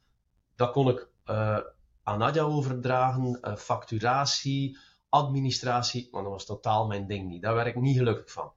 Dat 0.55 0.71
kon 0.71 0.89
ik 0.89 1.07
uh, 1.25 1.59
aan 2.03 2.19
Nadja 2.19 2.43
overdragen, 2.43 3.57
facturatie, 3.57 4.77
administratie, 5.09 6.07
maar 6.11 6.21
dat 6.21 6.31
was 6.31 6.45
totaal 6.45 6.87
mijn 6.87 7.07
ding 7.07 7.29
niet. 7.29 7.41
Daar 7.41 7.55
werd 7.55 7.67
ik 7.67 7.75
niet 7.75 7.97
gelukkig 7.97 8.31
van. 8.31 8.53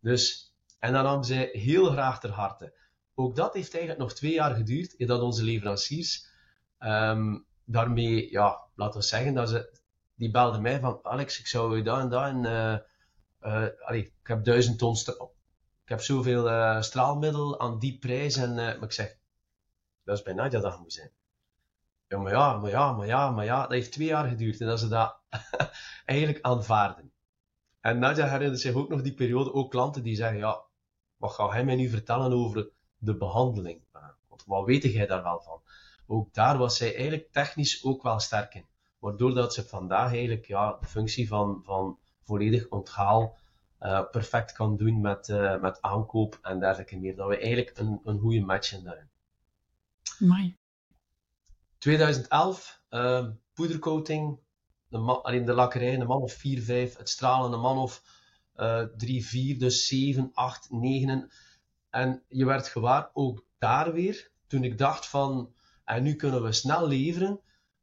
Dus, 0.00 0.54
en 0.78 0.92
dan 0.92 1.04
nam 1.04 1.22
zij 1.22 1.48
heel 1.52 1.90
graag 1.90 2.20
ter 2.20 2.30
harte. 2.30 2.74
Ook 3.18 3.36
dat 3.36 3.54
heeft 3.54 3.72
eigenlijk 3.72 4.02
nog 4.02 4.12
twee 4.12 4.32
jaar 4.32 4.54
geduurd, 4.54 5.06
dat 5.06 5.20
onze 5.20 5.42
leveranciers 5.42 6.26
um, 6.78 7.46
daarmee, 7.64 8.30
ja, 8.30 8.68
laten 8.74 9.00
we 9.00 9.06
zeggen, 9.06 9.34
dat 9.34 9.48
ze, 9.48 9.80
die 10.14 10.30
belden 10.30 10.62
mij 10.62 10.80
van, 10.80 10.98
Alex, 11.02 11.38
ik 11.38 11.46
zou 11.46 11.76
je 11.76 11.82
daar 11.82 12.00
en 12.00 12.08
daar, 12.08 12.28
en, 12.28 12.44
uh, 13.40 13.66
allee, 13.86 14.02
ik 14.02 14.26
heb 14.26 14.44
duizend 14.44 14.78
ton, 14.78 14.96
ik 15.82 15.88
heb 15.88 16.00
zoveel 16.00 16.48
uh, 16.50 16.82
straalmiddel 16.82 17.60
aan 17.60 17.78
die 17.78 17.98
prijs, 17.98 18.36
en, 18.36 18.54
maar 18.54 18.82
ik 18.82 18.92
zeg, 18.92 19.16
dat 20.04 20.16
is 20.16 20.22
bij 20.22 20.34
Nadja 20.34 20.60
dat 20.60 20.80
moet 20.80 20.92
zijn. 20.92 21.10
Ja, 22.08 22.18
maar 22.18 22.32
ja, 22.32 22.56
maar 22.56 22.70
ja, 22.70 22.92
maar 22.92 23.06
ja, 23.06 23.30
maar 23.30 23.44
ja, 23.44 23.60
dat 23.60 23.70
heeft 23.70 23.92
twee 23.92 24.06
jaar 24.06 24.28
geduurd, 24.28 24.60
en 24.60 24.66
dat 24.66 24.80
ze 24.80 24.88
dat 24.88 25.20
eigenlijk 26.04 26.44
aanvaarden. 26.44 27.12
En 27.80 27.98
Nadja 27.98 28.28
herinnert 28.28 28.60
zich 28.60 28.74
ook 28.74 28.88
nog 28.88 29.02
die 29.02 29.14
periode, 29.14 29.52
ook 29.52 29.70
klanten 29.70 30.02
die 30.02 30.16
zeggen, 30.16 30.38
ja, 30.38 30.64
wat 31.16 31.32
gaat 31.32 31.52
hij 31.52 31.64
mij 31.64 31.76
nu 31.76 31.88
vertellen 31.88 32.32
over 32.32 32.74
de 33.06 33.16
behandeling? 33.16 33.80
Want 34.28 34.44
wat 34.46 34.64
weet 34.64 34.82
jij 34.82 35.06
daar 35.06 35.22
wel 35.22 35.40
van? 35.40 35.60
ook 36.06 36.34
daar 36.34 36.58
was 36.58 36.76
zij 36.76 36.94
eigenlijk 36.94 37.32
technisch 37.32 37.84
ook 37.84 38.02
wel 38.02 38.20
sterk 38.20 38.54
in. 38.54 38.66
Waardoor 38.98 39.34
dat 39.34 39.54
ze 39.54 39.66
vandaag 39.66 40.12
eigenlijk 40.12 40.46
ja, 40.46 40.76
de 40.80 40.86
functie 40.86 41.28
van, 41.28 41.60
van 41.64 41.98
volledig 42.22 42.68
onthaal 42.68 43.38
uh, 43.80 44.10
perfect 44.10 44.52
kan 44.52 44.76
doen 44.76 45.00
met, 45.00 45.28
uh, 45.28 45.60
met 45.60 45.82
aankoop 45.82 46.38
en 46.42 46.58
dergelijke 46.60 46.98
meer. 46.98 47.16
Dat 47.16 47.28
we 47.28 47.38
eigenlijk 47.38 47.78
een, 47.78 48.00
een 48.04 48.18
goede 48.18 48.40
match 48.40 48.66
zijn 48.66 48.84
daarin. 48.84 49.08
Mooi. 50.18 50.56
2011, 51.78 52.82
uh, 52.90 53.26
poedercoating, 53.54 54.38
de, 54.88 54.98
man, 54.98 55.22
alleen 55.22 55.44
de 55.44 55.52
lakkerij, 55.52 55.94
een 55.94 56.06
man 56.06 56.22
of 56.22 56.32
4, 56.32 56.62
5, 56.62 56.96
het 56.96 57.08
stralen, 57.08 57.52
een 57.52 57.60
man 57.60 57.78
of 57.78 58.02
3, 58.96 59.26
4, 59.26 59.58
dus 59.58 59.86
7, 59.86 60.30
8, 60.34 60.70
9. 60.70 61.30
En 61.90 62.22
je 62.28 62.44
werd 62.44 62.68
gewaar, 62.68 63.10
ook 63.12 63.44
daar 63.58 63.92
weer, 63.92 64.30
toen 64.46 64.64
ik 64.64 64.78
dacht 64.78 65.06
van, 65.06 65.54
en 65.84 66.02
nu 66.02 66.14
kunnen 66.14 66.42
we 66.42 66.52
snel 66.52 66.86
leveren. 66.86 67.40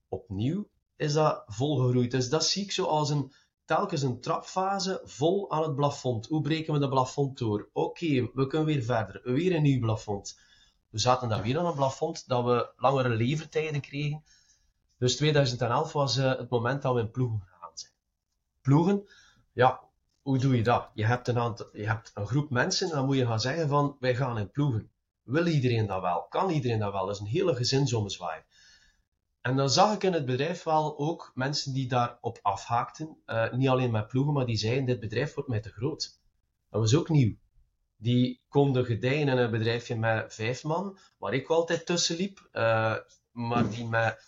Opnieuw 0.08 0.68
is 0.96 1.14
dat 1.14 1.44
volgegroeid. 1.46 2.12
Dus 2.12 2.30
dat 2.30 2.46
zie 2.46 2.64
ik 2.64 2.72
zo 2.72 2.86
als 2.86 3.10
een, 3.10 3.34
telkens 3.66 4.02
een 4.02 4.22
trapfase 4.22 5.02
vol 5.04 5.52
aan 5.52 5.64
het 5.64 5.76
plafond. 5.76 6.28
Hoe 6.28 6.42
breken 6.42 6.74
we 6.74 6.80
de 6.80 6.90
plafond 6.90 7.38
door? 7.38 7.70
Oké, 7.74 8.30
we 8.34 8.48
kunnen 8.48 8.68
weer 8.68 8.84
verder. 8.84 9.22
Weer 9.24 9.56
een 9.56 9.62
nieuw 9.62 9.80
plafond. 9.80 10.40
We 10.90 11.00
zaten 11.00 11.30
dan 11.30 11.42
weer 11.42 11.60
aan 11.60 11.66
een 11.66 11.76
plafond 11.76 12.28
dat 12.28 12.44
we 12.46 12.72
langere 12.76 13.10
levertijden 13.10 13.82
kregen. 13.82 14.24
Dus 14.98 15.16
2011 15.16 15.94
was 15.94 16.18
uh, 16.18 16.38
het 16.38 16.50
moment 16.50 16.82
dat 16.82 16.94
we 16.94 17.00
in 17.00 17.12
ploegen 17.12 17.42
gegaan 17.42 17.72
zijn. 17.74 17.92
Ploegen, 18.62 19.08
ja, 19.54 19.82
hoe 20.24 20.38
doe 20.38 20.56
je 20.56 20.64
dat? 20.64 20.90
Je 20.94 21.06
hebt 21.06 21.28
een, 21.28 21.40
aantal, 21.40 21.70
je 21.74 21.88
hebt 21.88 22.12
een 22.14 22.28
groep 22.28 22.50
mensen 22.50 22.90
en 22.90 22.96
dan 22.96 23.06
moet 23.06 23.18
je 23.18 23.26
gaan 23.26 23.40
zeggen 23.40 23.68
van, 23.68 23.98
wij 24.00 24.16
gaan 24.16 24.38
in 24.38 24.52
ploegen. 24.52 24.92
Wil 25.24 25.48
iedereen 25.48 25.88
dat 25.88 26.02
wel? 26.02 26.26
Kan 26.30 26.50
iedereen 26.50 26.80
dat 26.80 26.92
wel? 26.92 27.06
Dat 27.06 27.16
is 27.16 27.22
een 27.22 27.28
hele 27.28 27.56
gezinsommezwaai. 27.56 28.42
En 29.42 29.56
dan 29.56 29.70
zag 29.70 29.94
ik 29.94 30.04
in 30.04 30.14
het 30.14 30.26
bedrijf 30.26 30.64
wel 30.64 30.98
ook 30.98 31.32
mensen 31.36 31.74
die 31.74 31.88
daarop 31.88 32.40
afhaakten. 32.42 33.18
Uh, 33.26 33.54
niet 33.54 33.70
alleen 33.70 33.92
met 33.92 34.08
ploegen, 34.08 34.34
maar 34.34 34.46
die 34.46 34.58
zeiden: 34.58 34.86
Dit 34.86 35.00
bedrijf 35.00 35.34
wordt 35.34 35.50
mij 35.50 35.60
te 35.60 35.70
groot. 35.70 36.20
Dat 36.70 36.82
was 36.82 36.96
ook 36.96 37.10
nieuw. 37.10 37.36
Die 37.98 38.42
konden 38.48 38.86
gedijen 38.86 39.28
in 39.28 39.38
een 39.38 39.52
bedrijfje 39.52 39.96
met 39.96 40.34
vijf 40.34 40.64
man, 40.64 40.98
waar 41.18 41.34
ik 41.34 41.48
altijd 41.48 41.86
tussen 41.86 42.16
liep. 42.16 42.50
Uh, 42.54 42.96
maar 43.32 43.70
die 43.70 43.88
met 43.88 44.24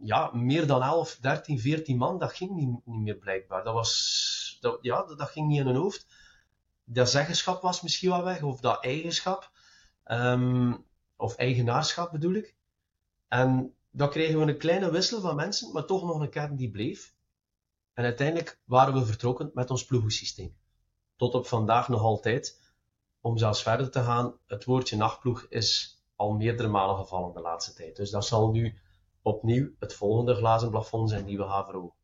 ja, 0.00 0.30
meer 0.34 0.66
dan 0.66 0.82
11, 0.82 1.16
13, 1.20 1.58
14 1.58 1.96
man, 1.96 2.18
dat 2.18 2.32
ging 2.32 2.50
niet, 2.50 2.68
niet 2.84 3.00
meer 3.00 3.16
blijkbaar. 3.16 3.64
Dat, 3.64 3.74
was, 3.74 4.41
dat, 4.62 4.78
ja, 4.80 5.02
dat, 5.02 5.28
ging 5.28 5.48
niet 5.48 5.58
in 5.58 5.66
hun 5.66 5.76
hoofd. 5.76 6.06
Dat 6.84 7.10
zeggenschap 7.10 7.62
was 7.62 7.82
misschien 7.82 8.10
wel 8.10 8.24
weg, 8.24 8.42
of 8.42 8.60
dat 8.60 8.84
eigenschap. 8.84 9.50
Um, 10.04 10.86
of 11.16 11.36
eigenaarschap 11.36 12.12
bedoel 12.12 12.34
ik. 12.34 12.56
En 13.28 13.74
dan 13.90 14.10
kregen 14.10 14.38
we 14.38 14.52
een 14.52 14.58
kleine 14.58 14.90
wissel 14.90 15.20
van 15.20 15.36
mensen, 15.36 15.72
maar 15.72 15.84
toch 15.84 16.02
nog 16.02 16.20
een 16.20 16.30
kern 16.30 16.56
die 16.56 16.70
bleef. 16.70 17.14
En 17.92 18.04
uiteindelijk 18.04 18.60
waren 18.64 18.94
we 18.94 19.06
vertrokken 19.06 19.50
met 19.54 19.70
ons 19.70 19.84
ploegensysteem. 19.84 20.56
Tot 21.16 21.34
op 21.34 21.46
vandaag 21.46 21.88
nog 21.88 22.02
altijd. 22.02 22.60
Om 23.20 23.38
zelfs 23.38 23.62
verder 23.62 23.90
te 23.90 24.02
gaan, 24.02 24.38
het 24.46 24.64
woordje 24.64 24.96
nachtploeg 24.96 25.46
is 25.48 26.00
al 26.16 26.32
meerdere 26.32 26.68
malen 26.68 26.96
gevallen 26.96 27.34
de 27.34 27.40
laatste 27.40 27.72
tijd. 27.72 27.96
Dus 27.96 28.10
dat 28.10 28.26
zal 28.26 28.50
nu 28.50 28.78
opnieuw 29.22 29.70
het 29.78 29.94
volgende 29.94 30.34
glazen 30.34 30.70
plafond 30.70 31.10
zijn 31.10 31.24
die 31.24 31.36
we 31.36 31.44
gaan 31.44 31.64
verhogen. 31.64 32.01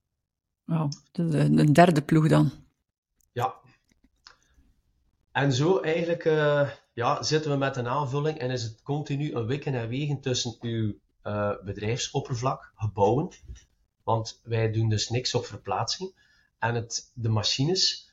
Wow, 0.68 0.92
een 1.12 1.72
derde 1.72 2.02
ploeg 2.02 2.28
dan. 2.28 2.50
Ja. 3.32 3.54
En 5.32 5.52
zo 5.52 5.80
eigenlijk 5.80 6.24
uh, 6.24 6.70
ja, 6.92 7.22
zitten 7.22 7.50
we 7.50 7.56
met 7.56 7.76
een 7.76 7.88
aanvulling 7.88 8.38
en 8.38 8.50
is 8.50 8.62
het 8.62 8.82
continu 8.82 9.34
een 9.34 9.46
wikken 9.46 9.74
en 9.74 9.88
wegen 9.88 10.20
tussen 10.20 10.56
uw 10.60 10.94
uh, 11.24 11.52
bedrijfsoppervlak, 11.64 12.72
gebouwen, 12.74 13.28
want 14.02 14.40
wij 14.44 14.72
doen 14.72 14.88
dus 14.88 15.08
niks 15.08 15.34
op 15.34 15.46
verplaatsing, 15.46 16.12
en 16.58 16.74
het, 16.74 17.12
de 17.14 17.28
machines, 17.28 18.12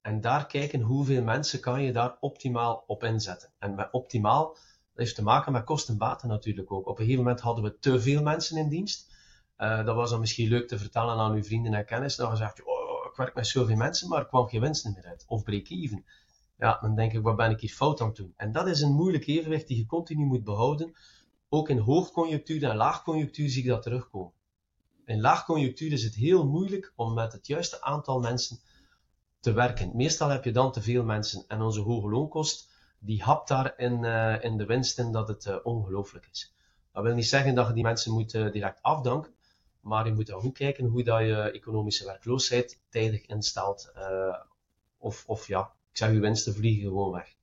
en 0.00 0.20
daar 0.20 0.46
kijken 0.46 0.80
hoeveel 0.80 1.22
mensen 1.22 1.60
kan 1.60 1.82
je 1.82 1.92
daar 1.92 2.16
optimaal 2.20 2.84
op 2.86 3.04
inzetten. 3.04 3.50
En 3.58 3.74
met 3.74 3.88
optimaal, 3.92 4.52
dat 4.52 4.58
heeft 4.94 5.14
te 5.14 5.22
maken 5.22 5.52
met 5.52 5.64
kosten-baten 5.64 6.28
natuurlijk 6.28 6.72
ook. 6.72 6.86
Op 6.86 6.98
een 6.98 7.04
gegeven 7.04 7.24
moment 7.24 7.40
hadden 7.40 7.64
we 7.64 7.78
te 7.78 8.00
veel 8.00 8.22
mensen 8.22 8.56
in 8.56 8.68
dienst. 8.68 9.12
Uh, 9.58 9.84
dat 9.84 9.94
was 9.94 10.10
dan 10.10 10.20
misschien 10.20 10.48
leuk 10.48 10.68
te 10.68 10.78
vertellen 10.78 11.16
aan 11.16 11.32
uw 11.32 11.42
vrienden 11.42 11.74
en 11.74 11.84
kennis. 11.84 12.16
Dan 12.16 12.30
gezegd, 12.30 12.64
oh, 12.64 13.06
ik 13.10 13.16
werk 13.16 13.34
met 13.34 13.46
zoveel 13.46 13.76
mensen, 13.76 14.08
maar 14.08 14.18
er 14.18 14.26
kwam 14.26 14.48
geen 14.48 14.60
winst 14.60 14.84
meer 14.84 15.04
uit. 15.06 15.24
Of 15.28 15.42
break-even 15.42 16.04
ja, 16.58 16.78
dan 16.80 16.94
denk 16.94 17.12
ik, 17.12 17.22
wat 17.22 17.36
ben 17.36 17.50
ik 17.50 17.60
hier 17.60 17.70
fout 17.70 18.00
aan 18.00 18.06
het 18.06 18.16
doen? 18.16 18.34
En 18.36 18.52
dat 18.52 18.66
is 18.66 18.80
een 18.80 18.92
moeilijk 18.92 19.26
evenwicht 19.26 19.68
die 19.68 19.76
je 19.76 19.86
continu 19.86 20.24
moet 20.24 20.44
behouden. 20.44 20.94
ook 21.48 21.68
in 21.68 21.78
hoogconjunctuur 21.78 22.64
en 22.64 22.76
laagconjunctuur 22.76 23.48
zie 23.48 23.62
ik 23.62 23.68
dat 23.68 23.82
terugkomen. 23.82 24.32
In 25.04 25.20
laagconjunctuur 25.20 25.92
is 25.92 26.04
het 26.04 26.14
heel 26.14 26.46
moeilijk 26.46 26.92
om 26.96 27.14
met 27.14 27.32
het 27.32 27.46
juiste 27.46 27.82
aantal 27.82 28.20
mensen 28.20 28.58
te 29.40 29.52
werken. 29.52 29.90
Meestal 29.96 30.28
heb 30.28 30.44
je 30.44 30.52
dan 30.52 30.72
te 30.72 30.82
veel 30.82 31.04
mensen 31.04 31.44
en 31.48 31.60
onze 31.60 31.80
hoge 31.80 32.08
loonkost 32.08 32.70
die 32.98 33.22
hapt 33.22 33.48
daar 33.48 33.78
in, 33.78 34.04
uh, 34.04 34.44
in 34.44 34.56
de 34.56 34.66
winst 34.66 34.98
in 34.98 35.12
dat 35.12 35.28
het 35.28 35.44
uh, 35.44 35.56
ongelooflijk 35.62 36.28
is. 36.30 36.54
Dat 36.92 37.02
wil 37.02 37.14
niet 37.14 37.26
zeggen 37.26 37.54
dat 37.54 37.66
je 37.66 37.72
die 37.72 37.82
mensen 37.82 38.12
moet 38.12 38.30
direct 38.30 38.82
afdanken, 38.82 39.34
maar 39.84 40.06
je 40.06 40.12
moet 40.12 40.26
dan 40.26 40.40
goed 40.40 40.56
kijken 40.56 40.86
hoe 40.86 41.02
dat 41.02 41.20
je 41.20 41.36
economische 41.36 42.04
werkloosheid 42.04 42.80
tijdig 42.88 43.26
instelt. 43.26 43.92
of, 44.98 45.24
of 45.26 45.46
ja, 45.46 45.60
ik 45.90 45.96
zeg, 45.96 46.12
je 46.12 46.18
winsten 46.18 46.54
vliegen 46.54 46.88
gewoon 46.88 47.12
weg. 47.12 47.34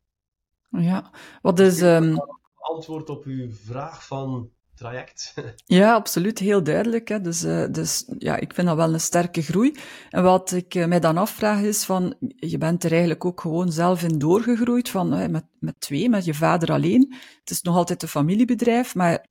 Ja, 0.69 1.11
wat 1.41 1.59
is... 1.59 1.81
Um... 1.81 2.15
Antwoord 2.55 3.09
op 3.09 3.23
uw 3.25 3.51
vraag 3.51 4.05
van 4.05 4.51
traject. 4.81 5.33
Ja, 5.65 5.93
absoluut. 5.93 6.39
Heel 6.39 6.63
duidelijk. 6.63 7.07
Hè. 7.07 7.21
Dus, 7.21 7.43
uh, 7.43 7.65
dus 7.71 8.05
ja, 8.17 8.35
ik 8.35 8.53
vind 8.53 8.67
dat 8.67 8.75
wel 8.75 8.93
een 8.93 8.99
sterke 8.99 9.41
groei. 9.41 9.75
En 10.09 10.23
wat 10.23 10.51
ik 10.51 10.75
uh, 10.75 10.85
mij 10.85 10.99
dan 10.99 11.17
afvraag 11.17 11.61
is 11.61 11.83
van, 11.83 12.15
je 12.35 12.57
bent 12.57 12.83
er 12.83 12.91
eigenlijk 12.91 13.25
ook 13.25 13.41
gewoon 13.41 13.71
zelf 13.71 14.03
in 14.03 14.17
doorgegroeid 14.17 14.89
van, 14.89 15.19
uh, 15.19 15.27
met, 15.27 15.45
met 15.59 15.75
twee, 15.79 16.09
met 16.09 16.25
je 16.25 16.33
vader 16.33 16.71
alleen. 16.71 17.15
Het 17.39 17.49
is 17.49 17.61
nog 17.61 17.75
altijd 17.75 18.01
een 18.01 18.07
familiebedrijf, 18.07 18.95
maar 18.95 19.25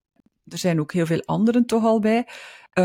er 0.49 0.59
zijn 0.59 0.81
ook 0.81 0.93
heel 0.93 1.07
veel 1.07 1.23
anderen 1.25 1.67
toch 1.67 1.85
al 1.85 2.01
bij. 2.01 2.27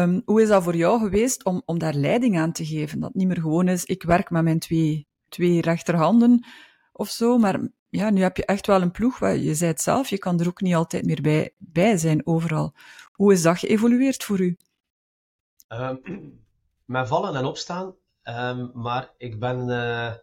Um, 0.02 0.22
hoe 0.25 0.42
is 0.42 0.48
dat 0.48 0.64
voor 0.64 0.75
jou 0.75 1.00
geweest 1.00 1.44
om, 1.44 1.62
om 1.66 1.80
daar 1.80 1.94
leiding 1.94 2.40
aan 2.40 2.52
te 2.52 2.66
geven? 2.66 3.00
Dat 3.00 3.14
niet 3.14 3.28
meer 3.28 3.42
gewoon 3.42 3.68
is, 3.68 3.86
ik 3.86 4.04
werk 4.04 4.30
met 4.30 4.44
mijn 4.44 4.60
twee, 4.60 5.08
twee 5.30 5.62
rechterhanden 5.62 6.46
of 6.92 7.10
zo, 7.10 7.38
maar 7.38 7.60
ja, 7.90 8.10
nu 8.10 8.22
heb 8.22 8.38
je 8.38 8.46
echt 8.46 8.68
wel 8.68 8.82
een 8.82 8.92
ploeg, 8.92 9.20
je 9.20 9.56
zei 9.56 9.72
het 9.72 9.82
zelf, 9.82 10.10
je 10.10 10.18
kan 10.18 10.40
er 10.40 10.48
ook 10.48 10.62
niet 10.62 10.75
altijd 10.75 11.06
meer 11.06 11.22
bij, 11.22 11.54
bij 11.58 11.98
zijn 11.98 12.28
overal. 12.28 12.74
Hoe 13.12 13.34
is 13.34 13.42
dat 13.42 13.60
geëvolueerd 13.60 14.24
voor 14.24 14.40
u? 14.40 14.58
Um, 16.88 17.08
vallen 17.08 17.36
en 17.36 17.46
opstaan, 17.46 17.96
um, 18.24 18.72
maar 18.74 19.14
ik 19.18 19.40
ben 19.40 19.68
uh, 19.68 20.14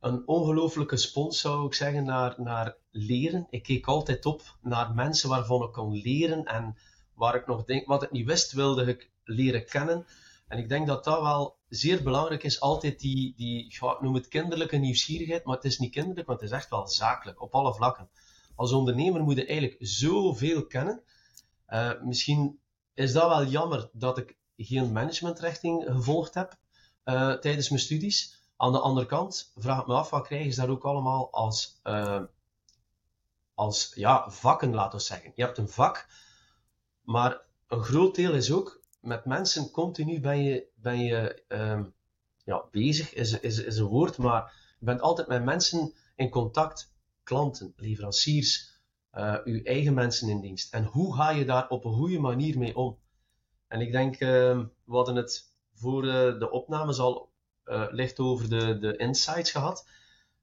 een 0.00 0.22
ongelofelijke 0.26 0.96
spons, 0.96 1.40
zou 1.40 1.66
ik 1.66 1.74
zeggen, 1.74 2.04
naar, 2.04 2.34
naar 2.36 2.76
leren. 2.90 3.46
Ik 3.50 3.62
keek 3.62 3.86
altijd 3.86 4.26
op 4.26 4.42
naar 4.62 4.94
mensen 4.94 5.28
waarvan 5.28 5.62
ik 5.62 5.72
kon 5.72 5.92
leren 5.92 6.44
en 6.44 6.76
waar 7.16 7.34
ik 7.34 7.46
nog 7.46 7.64
denk, 7.64 7.86
wat 7.86 8.02
ik 8.02 8.10
niet 8.10 8.26
wist, 8.26 8.52
wilde 8.52 8.84
ik 8.84 9.10
leren 9.24 9.66
kennen. 9.66 10.06
En 10.48 10.58
ik 10.58 10.68
denk 10.68 10.86
dat 10.86 11.04
dat 11.04 11.20
wel 11.20 11.56
zeer 11.68 12.02
belangrijk 12.02 12.42
is, 12.42 12.60
altijd 12.60 13.00
die, 13.00 13.34
die 13.36 13.64
ik 13.64 14.00
noem 14.00 14.14
het 14.14 14.28
kinderlijke 14.28 14.76
nieuwsgierigheid, 14.76 15.44
maar 15.44 15.56
het 15.56 15.64
is 15.64 15.78
niet 15.78 15.92
kinderlijk, 15.92 16.26
want 16.26 16.40
het 16.40 16.50
is 16.50 16.56
echt 16.56 16.70
wel 16.70 16.88
zakelijk, 16.88 17.42
op 17.42 17.54
alle 17.54 17.74
vlakken. 17.74 18.08
Als 18.54 18.72
ondernemer 18.72 19.22
moet 19.22 19.36
je 19.36 19.46
eigenlijk 19.46 19.76
zoveel 19.80 20.66
kennen. 20.66 21.02
Uh, 21.68 22.02
misschien 22.02 22.58
is 22.94 23.12
dat 23.12 23.28
wel 23.28 23.44
jammer 23.44 23.88
dat 23.92 24.18
ik 24.18 24.36
geen 24.56 24.92
managementrichting 24.92 25.84
gevolgd 25.86 26.34
heb 26.34 26.56
uh, 27.04 27.32
tijdens 27.32 27.68
mijn 27.68 27.80
studies. 27.80 28.40
Aan 28.56 28.72
de 28.72 28.80
andere 28.80 29.06
kant 29.06 29.52
vraag 29.56 29.80
ik 29.80 29.86
me 29.86 29.94
af, 29.94 30.10
wat 30.10 30.26
krijgen 30.26 30.52
ze 30.52 30.60
daar 30.60 30.70
ook 30.70 30.84
allemaal 30.84 31.32
als, 31.32 31.80
uh, 31.84 32.22
als 33.54 33.92
ja, 33.94 34.30
vakken, 34.30 34.74
laten 34.74 34.98
we 34.98 35.04
zeggen. 35.04 35.32
Je 35.34 35.44
hebt 35.44 35.58
een 35.58 35.68
vak, 35.68 36.06
maar 37.06 37.40
een 37.66 37.82
groot 37.82 38.14
deel 38.14 38.32
is 38.32 38.52
ook 38.52 38.80
met 39.00 39.24
mensen 39.24 39.70
continu 39.70 40.20
ben 40.20 40.42
je, 40.42 40.68
je 40.82 41.42
um, 41.48 41.94
ja, 42.44 42.64
bezig, 42.70 43.14
is, 43.14 43.40
is, 43.40 43.58
is 43.58 43.78
een 43.78 43.86
woord, 43.86 44.18
maar 44.18 44.74
je 44.78 44.84
bent 44.84 45.00
altijd 45.00 45.28
met 45.28 45.44
mensen 45.44 45.94
in 46.16 46.30
contact. 46.30 46.94
Klanten, 47.22 47.72
leveranciers, 47.76 48.80
uh, 49.12 49.36
uw 49.44 49.62
eigen 49.62 49.94
mensen 49.94 50.28
in 50.28 50.40
dienst. 50.40 50.74
En 50.74 50.84
hoe 50.84 51.14
ga 51.14 51.30
je 51.30 51.44
daar 51.44 51.68
op 51.68 51.84
een 51.84 51.92
goede 51.92 52.18
manier 52.18 52.58
mee 52.58 52.76
om? 52.76 52.98
En 53.68 53.80
ik 53.80 53.92
denk, 53.92 54.14
uh, 54.14 54.28
we 54.84 54.94
hadden 54.94 55.16
het 55.16 55.54
voor 55.74 56.04
uh, 56.04 56.12
de 56.38 56.50
opnames 56.50 56.98
al 56.98 57.32
uh, 57.64 57.86
licht 57.90 58.18
over 58.18 58.48
de, 58.48 58.78
de 58.78 58.96
insights 58.96 59.50
gehad. 59.50 59.88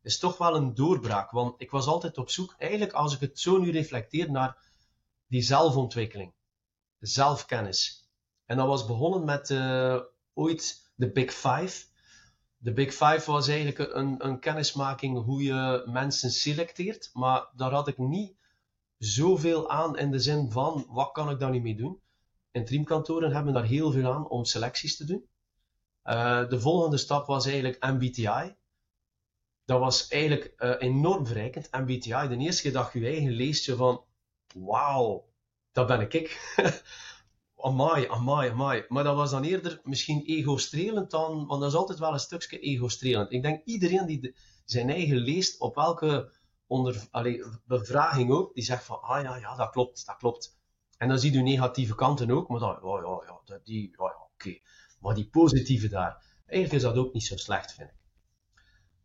Is 0.02 0.20
toch 0.20 0.38
wel 0.38 0.56
een 0.56 0.74
doorbraak, 0.74 1.32
want 1.32 1.62
ik 1.62 1.72
was 1.72 1.88
altijd 1.88 2.18
op 2.18 2.30
zoek, 2.30 2.56
eigenlijk 2.58 2.94
als 2.94 3.14
ik 3.14 3.20
het 3.20 3.40
zo 3.40 3.58
nu 3.58 3.72
reflecteer, 3.72 4.32
naar 4.32 4.58
die 5.28 5.42
zelfontwikkeling, 5.42 6.34
zelfkennis. 7.08 8.10
En 8.46 8.58
dat 8.58 8.68
was 8.68 8.86
begonnen 8.86 9.26
met 9.26 9.50
uh, 9.50 10.00
ooit 10.34 10.92
de 10.96 11.12
Big 11.12 11.34
Five. 11.34 11.86
De 12.58 12.74
Big 12.74 12.92
Five 12.92 13.32
was 13.32 13.48
eigenlijk 13.48 13.94
een, 13.94 14.26
een 14.26 14.40
kennismaking 14.40 15.24
hoe 15.24 15.44
je 15.44 15.84
mensen 15.86 16.32
selecteert, 16.32 17.10
maar 17.14 17.48
daar 17.56 17.72
had 17.72 17.88
ik 17.88 17.98
niet 17.98 18.36
zoveel 18.98 19.70
aan 19.70 19.98
in 19.98 20.12
de 20.12 20.20
zin 20.20 20.52
van 20.52 20.86
wat 20.90 21.12
kan 21.12 21.30
ik 21.30 21.40
daar 21.40 21.50
niet 21.50 21.64
mee 21.64 21.76
doen. 21.76 22.00
Interimkantoren 22.52 23.34
hebben 23.34 23.54
daar 23.54 23.66
heel 23.66 23.92
veel 23.92 24.14
aan 24.14 24.30
om 24.30 24.46
selecties 24.46 24.98
te 24.98 25.06
doen. 25.06 25.26
Uh, 26.06 26.50
de 26.50 26.60
volgende 26.60 26.98
stap 26.98 27.26
was 27.26 27.46
eigenlijk 27.46 27.86
MBTI. 27.86 28.56
Dat 29.66 29.80
was 29.80 30.08
eigenlijk 30.08 30.54
uh, 30.58 30.76
enorm 30.80 31.26
verrijkend. 31.26 31.72
MBTI, 31.72 32.28
de 32.28 32.38
eerste 32.38 32.62
keer 32.62 32.72
dat 32.72 32.94
je 32.94 33.06
eigen 33.06 33.32
leest 33.32 33.66
je 33.66 33.76
van, 33.76 34.04
wauw, 34.54 35.33
dat 35.74 35.88
ben 35.88 36.02
ik 36.02 36.14
ik. 36.14 36.54
amai, 37.68 38.08
amai, 38.08 38.50
amai. 38.50 38.86
Maar 38.88 39.04
dat 39.04 39.16
was 39.16 39.32
dan 39.32 39.44
eerder 39.44 39.80
misschien 39.84 40.24
ego-strelend 40.26 41.12
dan, 41.12 41.46
want 41.46 41.62
dat 41.62 41.70
is 41.70 41.78
altijd 41.78 42.00
wel 42.00 42.14
een 42.14 42.20
stukje 42.20 42.60
ego-strelend. 42.60 43.32
Ik 43.32 43.42
denk 43.42 43.66
iedereen 43.66 44.06
die 44.06 44.36
zijn 44.66 44.90
eigen 44.90 45.18
leest, 45.18 45.60
op 45.60 45.76
welke 45.76 46.32
onder, 46.68 47.08
bevraging 47.66 48.32
ook, 48.32 48.54
die 48.54 48.64
zegt 48.64 48.84
van, 48.84 49.02
ah 49.02 49.22
ja, 49.24 49.36
ja, 49.36 49.56
dat 49.56 49.70
klopt, 49.70 50.06
dat 50.06 50.18
klopt. 50.18 50.58
En 50.98 51.08
dan 51.08 51.20
zie 51.20 51.34
je 51.34 51.42
negatieve 51.42 51.96
kanten 51.96 52.32
ook, 52.32 52.48
maar 52.50 52.60
dan, 52.60 52.82
oh 52.82 53.24
ja, 53.26 53.42
ja, 53.46 53.60
die, 53.64 53.96
ja, 53.98 54.28
oké. 54.34 54.60
Maar 55.00 55.16
die 55.16 55.30
positieve 55.30 55.90
daar, 55.90 56.24
eigenlijk 56.46 56.84
is 56.84 56.90
dat 56.90 57.06
ook 57.06 57.14
niet 57.14 57.24
zo 57.26 57.38
slecht, 57.38 57.74
vind 57.74 57.90
ik. 57.90 57.96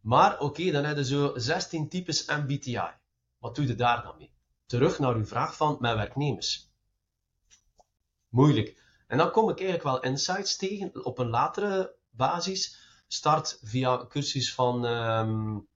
Maar 0.01 0.41
oké, 0.41 0.71
dan 0.71 0.85
heb 0.85 0.97
je 0.97 1.05
zo 1.05 1.33
16 1.37 1.89
types 1.89 2.27
MBTI. 2.27 2.91
Wat 3.39 3.55
doe 3.55 3.67
je 3.67 3.75
daar 3.75 4.03
dan 4.03 4.15
mee? 4.19 4.38
Terug 4.69 4.99
naar 4.99 5.15
uw 5.15 5.27
vraag 5.27 5.57
van 5.57 5.77
mijn 5.81 5.97
werknemers 5.97 6.69
moeilijk. 8.29 8.83
En 9.07 9.19
dan 9.19 9.31
kom 9.31 9.49
ik 9.49 9.61
eigenlijk 9.61 9.83
wel 9.83 10.13
insights 10.13 10.57
tegen 10.57 11.05
op 11.05 11.19
een 11.19 11.29
latere 11.29 11.95
basis. 12.11 12.79
Start 13.07 13.61
via 13.63 14.07
cursus 14.07 14.55
van 14.55 14.85
um, 14.85 15.69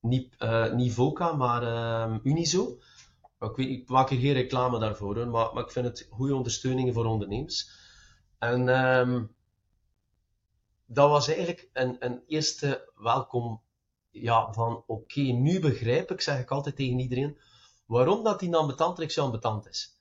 niet, 0.00 0.34
uh, 0.38 0.90
VOCA, 0.90 1.32
maar 1.32 1.62
um, 2.02 2.20
Unizo. 2.22 2.78
Ik, 3.40 3.56
weet, 3.56 3.68
ik 3.68 3.88
maak 3.88 4.08
hier 4.08 4.20
geen 4.20 4.32
reclame 4.32 4.78
daarvoor, 4.78 5.28
maar, 5.28 5.54
maar 5.54 5.64
ik 5.64 5.70
vind 5.70 5.86
het 5.86 6.06
goede 6.10 6.34
ondersteuning 6.34 6.94
voor 6.94 7.04
ondernemers. 7.04 7.70
En 8.38 8.68
um, 8.68 9.34
dat 10.86 11.08
was 11.08 11.28
eigenlijk 11.28 11.68
een, 11.72 11.96
een 11.98 12.22
eerste 12.26 12.92
welkom 12.96 13.62
ja, 14.10 14.52
van 14.52 14.82
oké, 14.86 15.20
nu 15.20 15.60
begrijp 15.60 16.10
ik, 16.10 16.20
zeg 16.20 16.40
ik 16.40 16.50
altijd 16.50 16.76
tegen 16.76 16.98
iedereen, 16.98 17.38
waarom 17.86 18.24
dat 18.24 18.40
die 18.40 18.56
ambetant 18.56 19.12
zo 19.12 19.24
ambetant 19.24 19.68
is. 19.68 20.00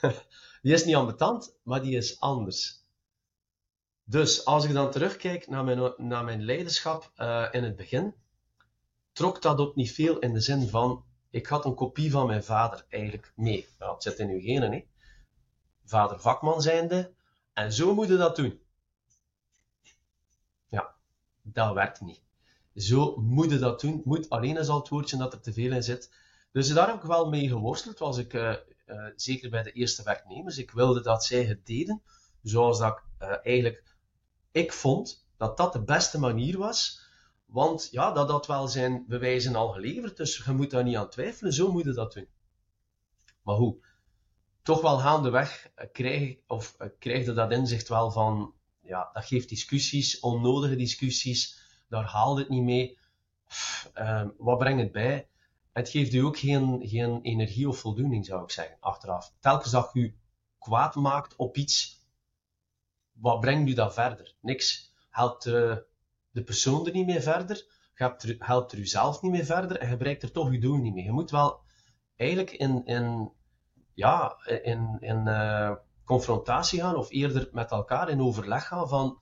Die 0.62 0.72
is 0.72 0.84
niet 0.84 0.94
ambetant, 0.94 1.56
maar 1.62 1.82
die 1.82 1.96
is 1.96 2.20
anders. 2.20 2.82
Dus 4.04 4.44
als 4.44 4.64
ik 4.64 4.72
dan 4.72 4.90
terugkijk 4.90 5.48
naar 5.48 5.64
mijn, 5.64 5.94
naar 5.96 6.24
mijn 6.24 6.44
leiderschap 6.44 7.12
uh, 7.16 7.48
in 7.50 7.64
het 7.64 7.76
begin, 7.76 8.14
trok 9.12 9.42
dat 9.42 9.58
ook 9.58 9.74
niet 9.74 9.92
veel 9.92 10.18
in 10.18 10.32
de 10.32 10.40
zin 10.40 10.68
van, 10.68 11.04
ik 11.30 11.46
had 11.46 11.64
een 11.64 11.74
kopie 11.74 12.10
van 12.10 12.26
mijn 12.26 12.44
vader 12.44 12.86
eigenlijk 12.88 13.32
mee. 13.36 13.68
Nou, 13.78 13.92
het 13.94 14.02
zit 14.02 14.18
in 14.18 14.28
uw 14.28 14.40
genen, 14.40 14.72
hè. 14.72 14.84
Vader 15.84 16.20
vakman 16.20 16.62
zijnde, 16.62 17.12
en 17.52 17.72
zo 17.72 17.94
moet 17.94 18.08
dat 18.08 18.36
doen. 18.36 18.60
Ja, 20.68 20.94
dat 21.42 21.74
werkt 21.74 22.00
niet. 22.00 22.22
Zo 22.74 23.16
moet 23.16 23.50
je 23.50 23.58
dat 23.58 23.80
doen. 23.80 24.02
Moet 24.04 24.30
alleen 24.30 24.56
is 24.56 24.68
al 24.68 24.78
het 24.78 24.88
woordje 24.88 25.16
dat 25.16 25.32
er 25.32 25.40
te 25.40 25.52
veel 25.52 25.72
in 25.72 25.82
zit. 25.82 26.10
Dus 26.54 26.68
daar 26.68 26.86
heb 26.86 26.96
ik 26.96 27.02
wel 27.02 27.28
mee 27.28 27.48
geworsteld. 27.48 27.98
Was 27.98 28.18
ik 28.18 28.32
uh, 28.32 28.54
uh, 28.86 29.06
zeker 29.16 29.50
bij 29.50 29.62
de 29.62 29.72
eerste 29.72 30.02
werknemers. 30.02 30.58
Ik 30.58 30.70
wilde 30.70 31.02
dat 31.02 31.24
zij 31.24 31.44
het 31.44 31.66
deden 31.66 32.02
zoals 32.42 32.78
dat 32.78 33.02
uh, 33.22 33.36
eigenlijk 33.42 33.84
ik 34.50 34.72
vond 34.72 35.26
dat 35.36 35.56
dat 35.56 35.72
de 35.72 35.82
beste 35.82 36.18
manier 36.18 36.58
was. 36.58 37.00
Want 37.46 37.88
ja, 37.90 38.12
dat 38.12 38.30
had 38.30 38.46
wel 38.46 38.68
zijn 38.68 39.04
bewijzen 39.08 39.54
al 39.54 39.68
geleverd, 39.68 40.16
dus 40.16 40.36
je 40.44 40.52
moet 40.52 40.70
daar 40.70 40.84
niet 40.84 40.96
aan 40.96 41.10
twijfelen, 41.10 41.52
zo 41.52 41.72
moet 41.72 41.84
je 41.84 41.92
dat 41.92 42.12
doen. 42.12 42.28
Maar 43.42 43.56
hoe? 43.56 43.84
Toch 44.62 44.80
wel 44.80 44.98
gaandeweg 44.98 45.70
krijg, 45.92 46.36
of, 46.46 46.76
krijg 46.98 47.24
je 47.24 47.32
dat 47.32 47.52
inzicht 47.52 47.88
wel 47.88 48.10
van, 48.10 48.54
ja, 48.80 49.10
dat 49.12 49.24
geeft 49.24 49.48
discussies, 49.48 50.20
onnodige 50.20 50.76
discussies, 50.76 51.58
daar 51.88 52.04
haalt 52.04 52.38
het 52.38 52.48
niet 52.48 52.62
mee. 52.62 52.98
Uh, 53.94 54.26
wat 54.38 54.58
brengt 54.58 54.82
het 54.82 54.92
bij? 54.92 55.28
Het 55.74 55.88
geeft 55.88 56.12
u 56.12 56.18
ook 56.18 56.38
geen, 56.38 56.88
geen 56.88 57.20
energie 57.22 57.68
of 57.68 57.78
voldoening, 57.78 58.26
zou 58.26 58.42
ik 58.42 58.50
zeggen, 58.50 58.76
achteraf. 58.80 59.32
Telkens 59.40 59.70
dat 59.70 59.90
u 59.94 60.18
kwaad 60.58 60.94
maakt 60.94 61.36
op 61.36 61.56
iets, 61.56 62.02
wat 63.12 63.40
brengt 63.40 63.70
u 63.70 63.74
dan 63.74 63.92
verder? 63.92 64.34
Niks. 64.40 64.92
Helpt 65.10 65.46
uh, 65.46 65.76
de 66.30 66.42
persoon 66.44 66.86
er 66.86 66.92
niet 66.92 67.06
meer 67.06 67.22
verder? 67.22 67.66
Er, 67.94 68.36
helpt 68.38 68.72
er 68.72 68.86
zelf 68.86 69.22
niet 69.22 69.32
meer 69.32 69.44
verder? 69.44 69.78
En 69.78 69.90
je 69.90 69.96
bereikt 69.96 70.22
er 70.22 70.32
toch 70.32 70.48
uw 70.48 70.60
doel 70.60 70.76
niet 70.76 70.94
mee. 70.94 71.04
Je 71.04 71.12
moet 71.12 71.30
wel 71.30 71.60
eigenlijk 72.16 72.50
in, 72.50 72.84
in 72.84 73.32
ja, 73.94 74.36
in, 74.62 74.96
in 75.00 75.26
uh, 75.26 75.72
confrontatie 76.04 76.80
gaan 76.80 76.96
of 76.96 77.10
eerder 77.10 77.48
met 77.52 77.70
elkaar 77.70 78.08
in 78.08 78.20
overleg 78.20 78.66
gaan 78.66 78.88
van 78.88 79.18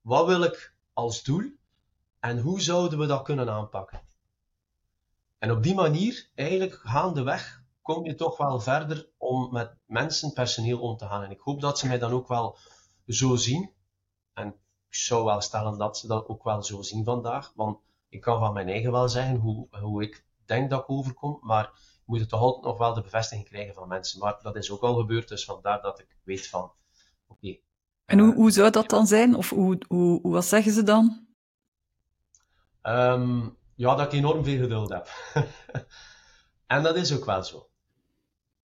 wat 0.00 0.26
wil 0.26 0.42
ik 0.42 0.74
als 0.92 1.22
doel 1.22 1.52
en 2.20 2.38
hoe 2.38 2.60
zouden 2.60 2.98
we 2.98 3.06
dat 3.06 3.22
kunnen 3.22 3.50
aanpakken. 3.50 4.00
En 5.42 5.50
op 5.50 5.62
die 5.62 5.74
manier, 5.74 6.30
eigenlijk 6.34 6.74
gaandeweg, 6.74 7.62
kom 7.80 8.04
je 8.04 8.14
toch 8.14 8.36
wel 8.36 8.60
verder 8.60 9.08
om 9.18 9.52
met 9.52 9.76
mensen, 9.86 10.32
personeel 10.32 10.80
om 10.80 10.96
te 10.96 11.06
gaan. 11.06 11.22
En 11.22 11.30
ik 11.30 11.40
hoop 11.40 11.60
dat 11.60 11.78
ze 11.78 11.86
mij 11.86 11.98
dan 11.98 12.12
ook 12.12 12.28
wel 12.28 12.58
zo 13.06 13.36
zien. 13.36 13.70
En 14.32 14.48
ik 14.88 14.94
zou 14.94 15.24
wel 15.24 15.40
stellen 15.40 15.78
dat 15.78 15.98
ze 15.98 16.06
dat 16.06 16.28
ook 16.28 16.44
wel 16.44 16.62
zo 16.62 16.82
zien 16.82 17.04
vandaag. 17.04 17.52
Want 17.54 17.78
ik 18.08 18.20
kan 18.20 18.38
van 18.38 18.52
mijn 18.52 18.68
eigen 18.68 18.92
wel 18.92 19.08
zeggen 19.08 19.36
hoe, 19.36 19.66
hoe 19.70 20.02
ik 20.02 20.24
denk 20.44 20.70
dat 20.70 20.80
ik 20.80 20.90
overkom. 20.90 21.38
Maar 21.40 21.64
ik 21.64 22.02
moet 22.04 22.20
het 22.20 22.28
toch 22.28 22.40
altijd 22.40 22.64
nog 22.64 22.78
wel 22.78 22.94
de 22.94 23.02
bevestiging 23.02 23.48
krijgen 23.48 23.74
van 23.74 23.88
mensen. 23.88 24.18
Maar 24.18 24.38
dat 24.42 24.56
is 24.56 24.70
ook 24.70 24.82
al 24.82 24.94
gebeurd, 24.94 25.28
dus 25.28 25.44
vandaar 25.44 25.82
dat 25.82 25.98
ik 25.98 26.16
weet 26.24 26.48
van, 26.48 26.72
oké. 27.26 27.56
en 28.04 28.18
hoe, 28.18 28.34
hoe 28.34 28.50
zou 28.50 28.70
dat 28.70 28.90
dan 28.90 29.06
zijn? 29.06 29.34
Of 29.34 29.50
hoe, 29.50 29.78
hoe, 29.88 30.20
hoe, 30.20 30.32
wat 30.32 30.44
zeggen 30.44 30.72
ze 30.72 30.82
dan? 30.82 31.26
Um, 32.82 33.60
ja, 33.82 33.94
dat 33.94 34.06
ik 34.06 34.12
enorm 34.12 34.44
veel 34.44 34.60
geduld 34.60 34.88
heb. 34.88 35.08
en 36.66 36.82
dat 36.82 36.96
is 36.96 37.14
ook 37.14 37.24
wel 37.24 37.44
zo. 37.44 37.68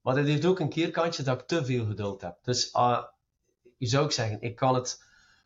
Maar 0.00 0.16
het 0.16 0.26
heeft 0.26 0.44
ook 0.44 0.60
een 0.60 0.68
keerkantje 0.68 1.22
dat 1.22 1.40
ik 1.40 1.46
te 1.46 1.64
veel 1.64 1.86
geduld 1.86 2.20
heb. 2.20 2.38
Dus 2.42 2.74
uh, 2.74 3.02
je 3.78 3.86
zou 3.86 4.04
ik 4.04 4.10
zeggen, 4.10 4.40
ik 4.40 4.56
kan 4.56 4.74
het 4.74 5.04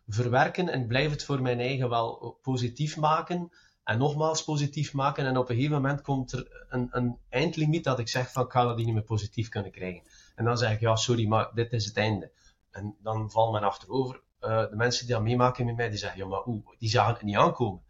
verwerken 0.08 0.68
en 0.68 0.86
blijf 0.86 1.10
het 1.10 1.24
voor 1.24 1.42
mijn 1.42 1.60
eigen 1.60 1.88
wel 1.88 2.38
positief 2.42 2.96
maken. 2.96 3.50
En 3.84 3.98
nogmaals 3.98 4.44
positief 4.44 4.92
maken. 4.92 5.26
En 5.26 5.36
op 5.36 5.48
een 5.48 5.54
gegeven 5.54 5.76
moment 5.76 6.00
komt 6.00 6.32
er 6.32 6.66
een, 6.68 6.88
een 6.90 7.18
eindlimiet 7.28 7.84
dat 7.84 7.98
ik 7.98 8.08
zeg 8.08 8.32
van 8.32 8.44
ik 8.44 8.52
ga 8.52 8.64
dat 8.64 8.76
niet 8.76 8.92
meer 8.92 9.02
positief 9.02 9.48
kunnen 9.48 9.72
krijgen. 9.72 10.02
En 10.34 10.44
dan 10.44 10.58
zeg 10.58 10.72
ik 10.72 10.80
ja, 10.80 10.96
sorry, 10.96 11.26
maar 11.26 11.50
dit 11.54 11.72
is 11.72 11.84
het 11.84 11.96
einde. 11.96 12.30
En 12.70 12.96
dan 13.02 13.30
valt 13.30 13.52
men 13.52 13.62
achterover. 13.62 14.22
Uh, 14.40 14.68
de 14.70 14.76
mensen 14.76 15.06
die 15.06 15.14
dat 15.14 15.24
meemaken 15.24 15.66
met 15.66 15.76
mij, 15.76 15.88
die 15.88 15.98
zeggen 15.98 16.18
ja, 16.18 16.26
maar 16.26 16.46
oeh, 16.46 16.66
die 16.78 16.88
zagen 16.88 17.14
het 17.14 17.22
niet 17.22 17.36
aankomen. 17.36 17.82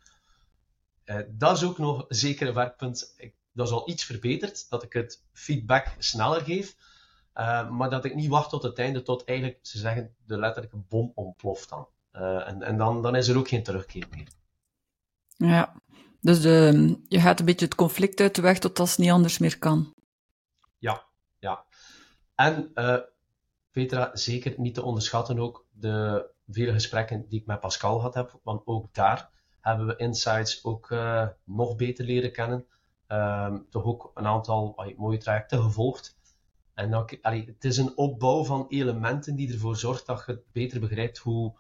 Uh, 1.05 1.17
dat 1.29 1.57
is 1.57 1.65
ook 1.65 1.79
nog 1.79 2.05
zeker 2.09 2.49
een 2.49 2.55
werkpunt. 2.55 3.15
Ik, 3.17 3.35
dat 3.53 3.67
is 3.67 3.73
al 3.73 3.88
iets 3.91 4.05
verbeterd, 4.05 4.71
dat 4.71 4.83
ik 4.83 4.93
het 4.93 5.25
feedback 5.33 5.87
sneller 5.99 6.41
geef. 6.41 6.77
Uh, 7.35 7.71
maar 7.71 7.91
dat 7.91 8.05
ik 8.05 8.15
niet 8.15 8.31
wacht 8.31 8.51
tot 8.51 8.62
het 8.62 8.79
einde, 8.79 9.03
tot 9.03 9.25
eigenlijk, 9.25 9.59
ze 9.62 9.79
zeggen, 9.79 10.15
de 10.27 10.38
letterlijke 10.38 10.77
bom 10.77 11.12
ontploft 11.15 11.69
dan. 11.69 11.88
Uh, 12.12 12.49
en 12.49 12.62
en 12.62 12.77
dan, 12.77 13.03
dan 13.03 13.17
is 13.17 13.29
er 13.29 13.38
ook 13.38 13.49
geen 13.49 13.62
terugkeer 13.62 14.07
meer. 14.11 14.29
Ja, 15.37 15.75
dus 16.21 16.41
de, 16.41 16.97
je 17.09 17.21
gaat 17.21 17.38
een 17.38 17.45
beetje 17.45 17.65
het 17.65 17.75
conflict 17.75 18.21
uit 18.21 18.35
de 18.35 18.43
weg 18.43 18.59
tot 18.59 18.79
als 18.79 18.91
het 18.91 18.99
niet 18.99 19.11
anders 19.11 19.38
meer 19.38 19.59
kan. 19.59 19.95
Ja, 20.79 21.05
ja. 21.38 21.65
En 22.35 22.71
uh, 22.75 22.99
Petra, 23.71 24.11
zeker 24.12 24.55
niet 24.57 24.75
te 24.75 24.83
onderschatten 24.83 25.38
ook 25.38 25.67
de 25.71 26.27
vele 26.49 26.73
gesprekken 26.73 27.29
die 27.29 27.41
ik 27.41 27.47
met 27.47 27.61
Pascal 27.61 27.97
gehad 27.97 28.15
heb, 28.15 28.41
want 28.43 28.67
ook 28.67 28.95
daar 28.95 29.31
hebben 29.62 29.87
we 29.87 29.96
insights 29.96 30.64
ook 30.64 30.90
uh, 30.90 31.29
nog 31.44 31.77
beter 31.77 32.05
leren 32.05 32.33
kennen. 32.33 32.66
Um, 33.09 33.66
toch 33.70 33.85
ook 33.85 34.11
een 34.14 34.27
aantal 34.27 34.92
mooie 34.96 35.18
trajecten 35.18 35.62
gevolgd. 35.62 36.16
En 36.75 36.90
dan, 36.90 37.09
allee, 37.20 37.46
het 37.46 37.64
is 37.64 37.77
een 37.77 37.96
opbouw 37.96 38.44
van 38.44 38.66
elementen 38.68 39.37
die 39.37 39.53
ervoor 39.53 39.77
zorgt 39.77 40.07
dat 40.07 40.22
je 40.27 40.42
beter 40.53 40.81
begrijpt 40.81 41.18
hoe, 41.18 41.55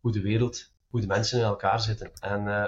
hoe 0.00 0.12
de 0.12 0.20
wereld, 0.20 0.72
hoe 0.88 1.00
de 1.00 1.06
mensen 1.06 1.38
in 1.38 1.44
elkaar 1.44 1.80
zitten. 1.80 2.12
En 2.20 2.46
uh, 2.46 2.64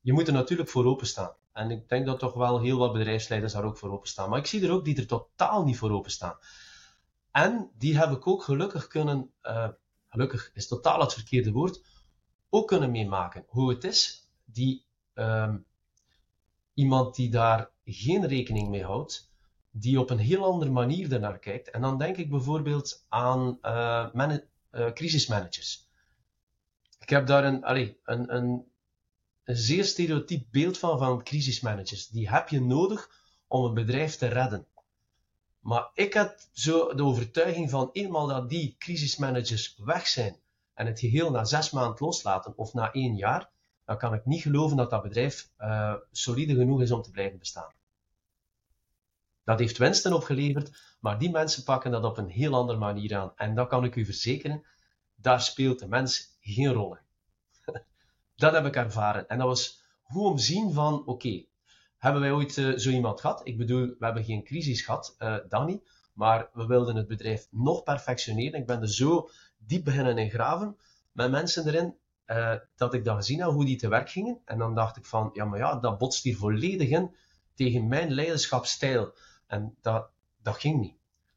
je 0.00 0.12
moet 0.12 0.26
er 0.26 0.32
natuurlijk 0.32 0.68
voor 0.68 0.84
openstaan. 0.84 1.32
En 1.52 1.70
ik 1.70 1.88
denk 1.88 2.06
dat 2.06 2.18
toch 2.18 2.34
wel 2.34 2.60
heel 2.60 2.78
wat 2.78 2.92
bedrijfsleiders 2.92 3.52
daar 3.52 3.64
ook 3.64 3.78
voor 3.78 3.92
openstaan. 3.92 4.30
Maar 4.30 4.38
ik 4.38 4.46
zie 4.46 4.64
er 4.64 4.72
ook 4.72 4.84
die 4.84 4.96
er 4.96 5.06
totaal 5.06 5.64
niet 5.64 5.78
voor 5.78 5.90
openstaan. 5.90 6.38
En 7.30 7.70
die 7.78 7.98
heb 7.98 8.10
ik 8.10 8.26
ook 8.26 8.42
gelukkig 8.42 8.86
kunnen, 8.86 9.30
uh, 9.42 9.68
gelukkig 10.08 10.50
is 10.54 10.68
totaal 10.68 11.00
het 11.00 11.12
verkeerde 11.12 11.52
woord, 11.52 11.82
ook 12.50 12.68
kunnen 12.68 12.90
meemaken. 12.90 13.44
Hoe 13.48 13.70
het 13.70 13.84
is, 13.84 14.28
die, 14.44 14.84
um, 15.14 15.66
iemand 16.74 17.14
die 17.14 17.30
daar 17.30 17.70
geen 17.84 18.26
rekening 18.26 18.68
mee 18.68 18.84
houdt, 18.84 19.30
die 19.70 20.00
op 20.00 20.10
een 20.10 20.18
heel 20.18 20.44
andere 20.44 20.70
manier 20.70 21.12
ernaar 21.12 21.38
kijkt. 21.38 21.70
En 21.70 21.80
dan 21.80 21.98
denk 21.98 22.16
ik 22.16 22.30
bijvoorbeeld 22.30 23.04
aan 23.08 23.58
uh, 23.62 24.36
uh, 24.72 24.92
crisismanagers. 24.92 25.86
Ik 26.98 27.08
heb 27.08 27.26
daar 27.26 27.44
een, 27.44 27.70
een, 28.04 28.34
een, 28.34 28.66
zeer 29.44 29.84
stereotyp 29.84 30.46
beeld 30.50 30.78
van, 30.78 30.98
van 30.98 31.22
crisismanagers. 31.22 32.08
Die 32.08 32.30
heb 32.30 32.48
je 32.48 32.60
nodig 32.60 33.10
om 33.46 33.64
een 33.64 33.74
bedrijf 33.74 34.16
te 34.16 34.26
redden. 34.26 34.66
Maar 35.60 35.90
ik 35.94 36.12
heb 36.12 36.40
zo 36.52 36.94
de 36.94 37.04
overtuiging 37.04 37.70
van 37.70 37.90
eenmaal 37.92 38.26
dat 38.26 38.48
die 38.48 38.76
crisismanagers 38.78 39.76
weg 39.76 40.06
zijn 40.06 40.36
en 40.78 40.86
het 40.86 41.00
geheel 41.00 41.30
na 41.30 41.44
zes 41.44 41.70
maanden 41.70 41.96
loslaten 41.98 42.56
of 42.56 42.74
na 42.74 42.92
één 42.92 43.16
jaar, 43.16 43.50
dan 43.84 43.98
kan 43.98 44.14
ik 44.14 44.24
niet 44.24 44.42
geloven 44.42 44.76
dat 44.76 44.90
dat 44.90 45.02
bedrijf 45.02 45.50
uh, 45.58 45.94
solide 46.10 46.54
genoeg 46.54 46.80
is 46.80 46.90
om 46.90 47.02
te 47.02 47.10
blijven 47.10 47.38
bestaan. 47.38 47.72
Dat 49.44 49.58
heeft 49.58 49.78
winsten 49.78 50.12
opgeleverd, 50.12 50.96
maar 51.00 51.18
die 51.18 51.30
mensen 51.30 51.64
pakken 51.64 51.90
dat 51.90 52.04
op 52.04 52.18
een 52.18 52.28
heel 52.28 52.54
andere 52.54 52.78
manier 52.78 53.16
aan. 53.16 53.32
En 53.36 53.54
dat 53.54 53.68
kan 53.68 53.84
ik 53.84 53.96
u 53.96 54.04
verzekeren, 54.04 54.64
daar 55.14 55.40
speelt 55.40 55.78
de 55.78 55.88
mens 55.88 56.36
geen 56.40 56.72
rol 56.72 56.96
in. 56.96 57.02
dat 58.36 58.52
heb 58.52 58.66
ik 58.66 58.76
ervaren. 58.76 59.28
En 59.28 59.38
dat 59.38 59.46
was 59.46 59.82
goed 60.02 60.24
om 60.24 60.38
zien 60.38 60.72
van, 60.72 61.06
oké, 61.06 61.44
hebben 61.96 62.20
wij 62.20 62.32
ooit 62.32 62.56
uh, 62.56 62.76
zo 62.76 62.90
iemand 62.90 63.20
gehad? 63.20 63.40
Ik 63.44 63.58
bedoel, 63.58 63.86
we 63.86 64.04
hebben 64.04 64.24
geen 64.24 64.44
crisis 64.44 64.82
gehad, 64.82 65.16
uh, 65.18 65.36
dat 65.48 65.66
niet. 65.66 65.90
Maar 66.18 66.48
we 66.52 66.66
wilden 66.66 66.96
het 66.96 67.06
bedrijf 67.06 67.48
nog 67.50 67.82
perfectioneren. 67.82 68.60
Ik 68.60 68.66
ben 68.66 68.80
er 68.80 68.90
zo 68.90 69.28
diep 69.58 69.84
beginnen 69.84 70.18
in 70.18 70.30
graven 70.30 70.76
met 71.12 71.30
mensen 71.30 71.66
erin, 71.66 71.96
uh, 72.26 72.54
dat 72.76 72.94
ik 72.94 73.04
dan 73.04 73.16
gezien 73.16 73.40
heb 73.40 73.50
hoe 73.50 73.64
die 73.64 73.76
te 73.76 73.88
werk 73.88 74.10
gingen. 74.10 74.40
En 74.44 74.58
dan 74.58 74.74
dacht 74.74 74.96
ik 74.96 75.04
van, 75.04 75.30
ja, 75.32 75.44
maar 75.44 75.58
ja, 75.58 75.74
dat 75.74 75.98
botst 75.98 76.22
hier 76.22 76.36
volledig 76.36 76.88
in 76.88 77.14
tegen 77.54 77.88
mijn 77.88 78.10
leiderschapsstijl. 78.10 79.14
En 79.46 79.76
dat, 79.80 80.10
dat 80.42 80.56
ging 80.56 80.80
niet. 80.80 80.96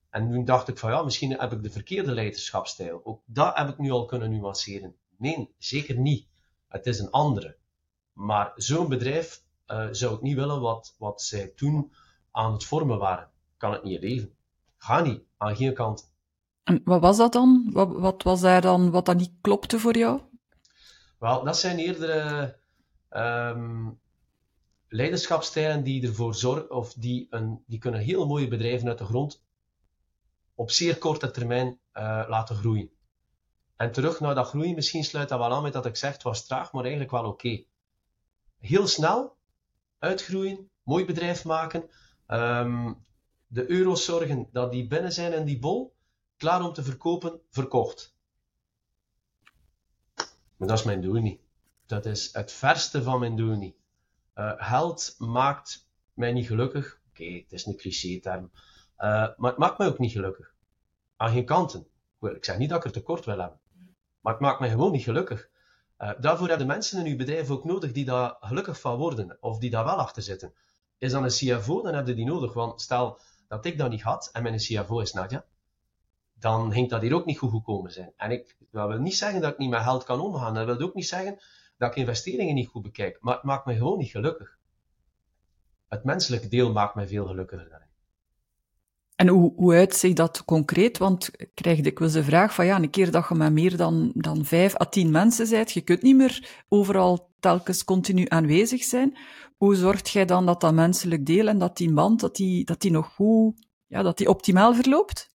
En 0.10 0.32
toen 0.32 0.46
dacht 0.46 0.68
ik 0.68 0.78
van, 0.78 0.92
ja, 0.92 1.04
misschien 1.04 1.40
heb 1.40 1.52
ik 1.52 1.64
de 1.64 1.72
verkeerde 1.72 2.12
leiderschapsstijl. 2.12 3.02
Ook 3.04 3.22
dat 3.26 3.58
heb 3.58 3.70
ik 3.70 3.78
nu 3.78 3.92
al 3.92 4.06
kunnen 4.06 4.32
nuanceren. 4.32 4.96
Nee, 5.18 5.54
zeker 5.58 5.98
niet. 5.98 6.28
Het 6.68 6.86
is 6.86 7.00
een 7.00 7.12
andere. 7.12 7.58
Maar 8.14 8.52
zo'n 8.56 8.90
bedrijf 8.90 9.44
uh, 9.68 9.88
zou 9.92 10.16
ik 10.16 10.22
niet 10.22 10.36
willen 10.36 10.62
wat, 10.62 10.96
wat 10.98 11.22
zij 11.22 11.48
toen 11.48 11.94
aan 12.32 12.54
het 12.54 12.64
vormen 12.64 12.98
waren. 12.98 13.30
Kan 13.58 13.72
het 13.72 13.84
niet 13.84 14.02
leven. 14.02 14.36
Ga 14.82 15.02
niet, 15.02 15.24
aan 15.38 15.56
geen 15.56 15.74
kant. 15.74 16.14
En 16.64 16.82
wat 16.84 17.02
was 17.02 17.18
dat 17.18 17.34
dan? 17.34 17.70
Wat, 17.72 17.92
wat 17.92 18.24
was 18.24 18.42
daar 18.42 18.62
dan 18.62 18.92
wat 18.92 19.06
dat 19.06 19.18
niet 19.18 19.34
klopte 19.42 19.80
voor 19.80 19.98
jou? 19.98 20.22
Wel, 21.20 21.44
dat 21.44 21.58
zijn 21.58 21.78
eerder 21.78 22.60
um, 23.10 24.00
leiderschapstijlen 24.88 25.84
die 25.84 26.08
ervoor 26.08 26.36
zorgen, 26.36 26.72
of 26.72 26.94
die, 26.94 27.28
een, 27.30 27.64
die 27.68 27.80
kunnen 27.80 28.00
heel 28.00 28.28
mooie 28.28 28.48
bedrijven 28.48 28.88
uit 28.88 28.98
de 28.98 29.06
grond 29.06 29.44
op 30.56 30.72
zeer 30.72 30.98
korte 30.98 31.32
termijn 31.32 31.80
uh, 31.94 32.26
laten 32.28 32.56
groeien. 32.56 32.92
En 33.76 33.92
terug 33.92 34.20
naar 34.20 34.36
dat 34.36 34.48
groeien, 34.48 34.76
misschien 34.76 35.04
sluit 35.04 35.30
dat 35.30 35.40
wel 35.40 35.54
aan 35.54 35.64
met 35.64 35.74
dat 35.74 35.86
ik 35.86 35.96
zeg, 35.96 36.14
het 36.14 36.24
was 36.24 36.46
traag, 36.46 36.72
maar 36.72 36.82
eigenlijk 36.82 37.12
wel 37.12 37.26
oké. 37.26 37.48
Okay. 37.48 37.68
Heel 38.60 38.88
snel 38.88 39.38
uitgroeien, 40.00 40.70
mooi 40.84 41.06
bedrijf 41.06 41.46
maken, 41.46 41.90
um, 42.28 43.06
de 43.52 43.70
euro's 43.70 44.06
zorgen 44.06 44.48
dat 44.52 44.72
die 44.72 44.88
binnen 44.88 45.12
zijn 45.12 45.34
in 45.34 45.46
die 45.46 45.60
bol, 45.60 45.96
klaar 46.38 46.66
om 46.66 46.74
te 46.74 46.84
verkopen, 46.84 47.42
verkocht. 47.50 48.16
Maar 50.56 50.68
dat 50.68 50.78
is 50.78 50.84
mijn 50.84 51.02
doel 51.02 51.22
niet. 51.22 51.42
Dat 51.86 52.06
is 52.06 52.34
het 52.34 52.52
verste 52.52 53.04
van 53.04 53.20
mijn 53.20 53.36
doel 53.36 53.56
niet. 53.56 53.76
Uh, 54.36 54.54
geld 54.58 55.16
maakt 55.18 55.88
mij 56.14 56.32
niet 56.32 56.48
gelukkig. 56.48 57.02
Oké, 57.10 57.24
het 57.24 57.52
is 57.52 57.66
een 57.66 57.78
cliché-term. 57.78 58.52
Uh, 58.54 59.28
maar 59.38 59.50
het 59.50 59.58
maakt 59.58 59.78
mij 59.78 59.88
ook 59.88 60.00
niet 60.00 60.12
gelukkig. 60.12 60.54
Aan 61.16 61.32
geen 61.32 61.46
kanten. 61.46 61.88
Ik 62.22 62.46
zeg 62.46 62.58
niet 62.58 62.70
dat 62.70 62.78
ik 62.78 62.86
er 62.86 62.92
tekort 62.92 63.26
wil 63.26 63.40
hebben. 63.40 63.60
Maar 64.22 64.34
het 64.34 64.42
maakt 64.42 64.60
mij 64.60 64.70
gewoon 64.70 64.92
niet 64.92 65.04
gelukkig. 65.04 65.50
Uh, 66.00 66.12
daarvoor 66.20 66.48
hebben 66.48 66.68
mensen 66.68 67.00
in 67.00 67.12
uw 67.12 67.18
bedrijf 67.18 67.50
ook 67.50 67.66
nodig 67.66 67.92
die 67.92 68.06
daar 68.06 68.36
gelukkig 68.40 68.80
van 68.80 68.98
worden. 68.98 69.38
Of 69.40 69.60
die 69.60 69.70
daar 69.70 69.86
wel 69.86 69.98
achter 69.98 70.24
zitten. 70.24 70.54
Is 70.98 71.12
dan 71.12 71.24
een 71.24 71.30
CFO, 71.30 71.82
dan 71.82 71.94
heb 71.94 72.08
je 72.08 72.14
die 72.14 72.26
nodig. 72.26 72.54
Want 72.54 72.82
stel 72.82 73.20
dat 73.52 73.66
ik 73.66 73.78
dat 73.78 73.90
niet 73.90 74.02
had 74.02 74.30
en 74.32 74.44
mijn 74.44 74.58
CFO 74.58 75.00
is 75.00 75.14
Nadja 75.14 75.46
dan 76.42 76.72
ging 76.72 76.90
dat 76.90 77.02
hier 77.02 77.14
ook 77.14 77.26
niet 77.26 77.38
goed 77.38 77.52
gekomen 77.52 77.92
zijn. 77.92 78.14
En 78.18 78.32
ik, 78.32 78.56
dat 78.72 78.88
wil 78.88 79.00
niet 79.00 79.16
zeggen 79.16 79.42
dat 79.42 79.52
ik 79.52 79.58
niet 79.58 79.70
met 79.70 79.82
geld 79.82 80.04
kan 80.04 80.20
omgaan. 80.20 80.54
Dat 80.54 80.66
wil 80.66 80.80
ook 80.80 80.94
niet 80.94 81.08
zeggen 81.08 81.40
dat 81.78 81.90
ik 81.90 81.96
investeringen 81.96 82.56
niet 82.56 82.68
goed 82.68 82.82
bekijk. 82.82 83.18
Maar 83.20 83.36
het 83.36 83.44
maakt 83.44 83.66
me 83.66 83.76
gewoon 83.76 83.98
niet 83.98 84.12
gelukkig. 84.12 84.58
Het 85.88 86.04
menselijke 86.04 86.48
deel 86.48 86.72
maakt 86.72 86.96
mij 86.96 87.08
veel 87.08 87.28
gelukkiger 87.28 87.70
dan 87.70 87.80
En 89.22 89.28
hoe, 89.28 89.54
hoe 89.56 89.74
uitziet 89.74 90.18
dat 90.18 90.46
concreet? 90.46 90.98
Want 90.98 91.30
ik 91.36 91.52
krijg 91.54 91.82
dikwijls 91.82 92.14
de 92.14 92.24
vraag 92.24 92.54
van 92.54 92.66
ja, 92.66 92.76
een 92.76 92.90
keer 92.90 93.12
dat 93.12 93.28
je 93.30 93.36
met 93.36 93.52
meer 93.52 93.78
dan, 93.78 94.12
dan 94.16 94.46
vijf 94.46 94.80
à 94.80 94.86
tien 94.86 95.12
mensen 95.12 95.50
bent, 95.50 95.72
je 95.72 95.82
kunt 95.82 96.02
niet 96.02 96.16
meer 96.16 96.64
overal 96.68 97.30
telkens 97.40 97.84
continu 97.84 98.26
aanwezig 98.28 98.84
zijn. 98.84 99.18
Hoe 99.58 99.76
zorgt 99.76 100.10
jij 100.10 100.26
dan 100.26 100.46
dat 100.46 100.62
dat 100.62 100.74
menselijk 100.74 101.26
deel 101.26 101.48
en 101.48 101.58
dat 101.58 101.78
die 101.78 101.94
band, 101.94 102.20
dat 102.20 102.36
die, 102.36 102.66
dat 102.66 102.82
die 102.82 102.92
nog 102.92 103.14
goed 103.14 103.68
ja, 103.88 104.02
dat 104.02 104.18
die 104.18 104.30
optimaal 104.30 104.74
verloopt? 104.74 105.30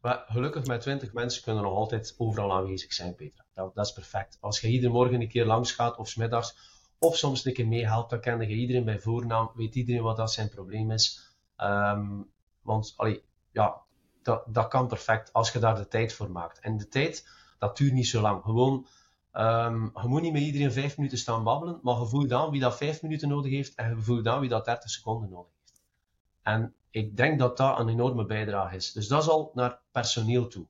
Maar 0.00 0.24
gelukkig 0.26 0.66
met 0.66 0.80
20 0.80 1.12
mensen 1.12 1.42
kunnen 1.42 1.62
nog 1.62 1.74
altijd 1.74 2.14
overal 2.18 2.52
aanwezig 2.52 2.92
zijn, 2.92 3.14
Petra. 3.14 3.44
Dat, 3.54 3.74
dat 3.74 3.86
is 3.86 3.92
perfect. 3.92 4.36
Als 4.40 4.60
je 4.60 4.68
iedere 4.68 4.92
morgen 4.92 5.20
een 5.20 5.28
keer 5.28 5.46
langs 5.46 5.72
gaat 5.72 5.96
of 5.96 6.08
smiddags, 6.08 6.56
of 6.98 7.16
soms 7.16 7.44
een 7.44 7.52
keer 7.52 7.68
meehelpt, 7.68 8.10
dan 8.10 8.20
kende 8.20 8.48
je 8.48 8.54
iedereen 8.54 8.84
bij 8.84 8.98
voornaam, 8.98 9.50
weet 9.54 9.74
iedereen 9.74 10.02
wat 10.02 10.16
dat 10.16 10.32
zijn 10.32 10.48
probleem 10.48 10.90
is. 10.90 11.34
Ehm, 11.56 12.20
want 12.62 12.94
allee, 12.96 13.24
ja, 13.52 13.80
dat, 14.22 14.42
dat 14.46 14.68
kan 14.68 14.86
perfect 14.86 15.32
als 15.32 15.52
je 15.52 15.58
daar 15.58 15.74
de 15.74 15.88
tijd 15.88 16.12
voor 16.12 16.30
maakt. 16.30 16.60
En 16.60 16.76
de 16.76 16.88
tijd, 16.88 17.28
dat 17.58 17.76
duurt 17.76 17.92
niet 17.92 18.08
zo 18.08 18.20
lang. 18.20 18.42
Gewoon, 18.42 18.86
um, 19.32 19.90
je 20.02 20.08
moet 20.08 20.22
niet 20.22 20.32
met 20.32 20.42
iedereen 20.42 20.72
vijf 20.72 20.96
minuten 20.96 21.18
staan 21.18 21.44
babbelen, 21.44 21.78
maar 21.82 21.98
je 21.98 22.06
voelt 22.06 22.32
aan 22.32 22.50
wie 22.50 22.60
dat 22.60 22.76
vijf 22.76 23.02
minuten 23.02 23.28
nodig 23.28 23.50
heeft 23.50 23.74
en 23.74 23.88
je 23.88 24.02
voelt 24.02 24.26
aan 24.26 24.40
wie 24.40 24.48
dat 24.48 24.64
30 24.64 24.90
seconden 24.90 25.30
nodig 25.30 25.52
heeft. 25.60 25.82
En 26.42 26.74
ik 26.90 27.16
denk 27.16 27.38
dat 27.38 27.56
dat 27.56 27.78
een 27.78 27.88
enorme 27.88 28.24
bijdrage 28.24 28.76
is. 28.76 28.92
Dus 28.92 29.08
dat 29.08 29.22
is 29.22 29.28
al 29.28 29.50
naar 29.54 29.80
personeel 29.90 30.48
toe. 30.48 30.66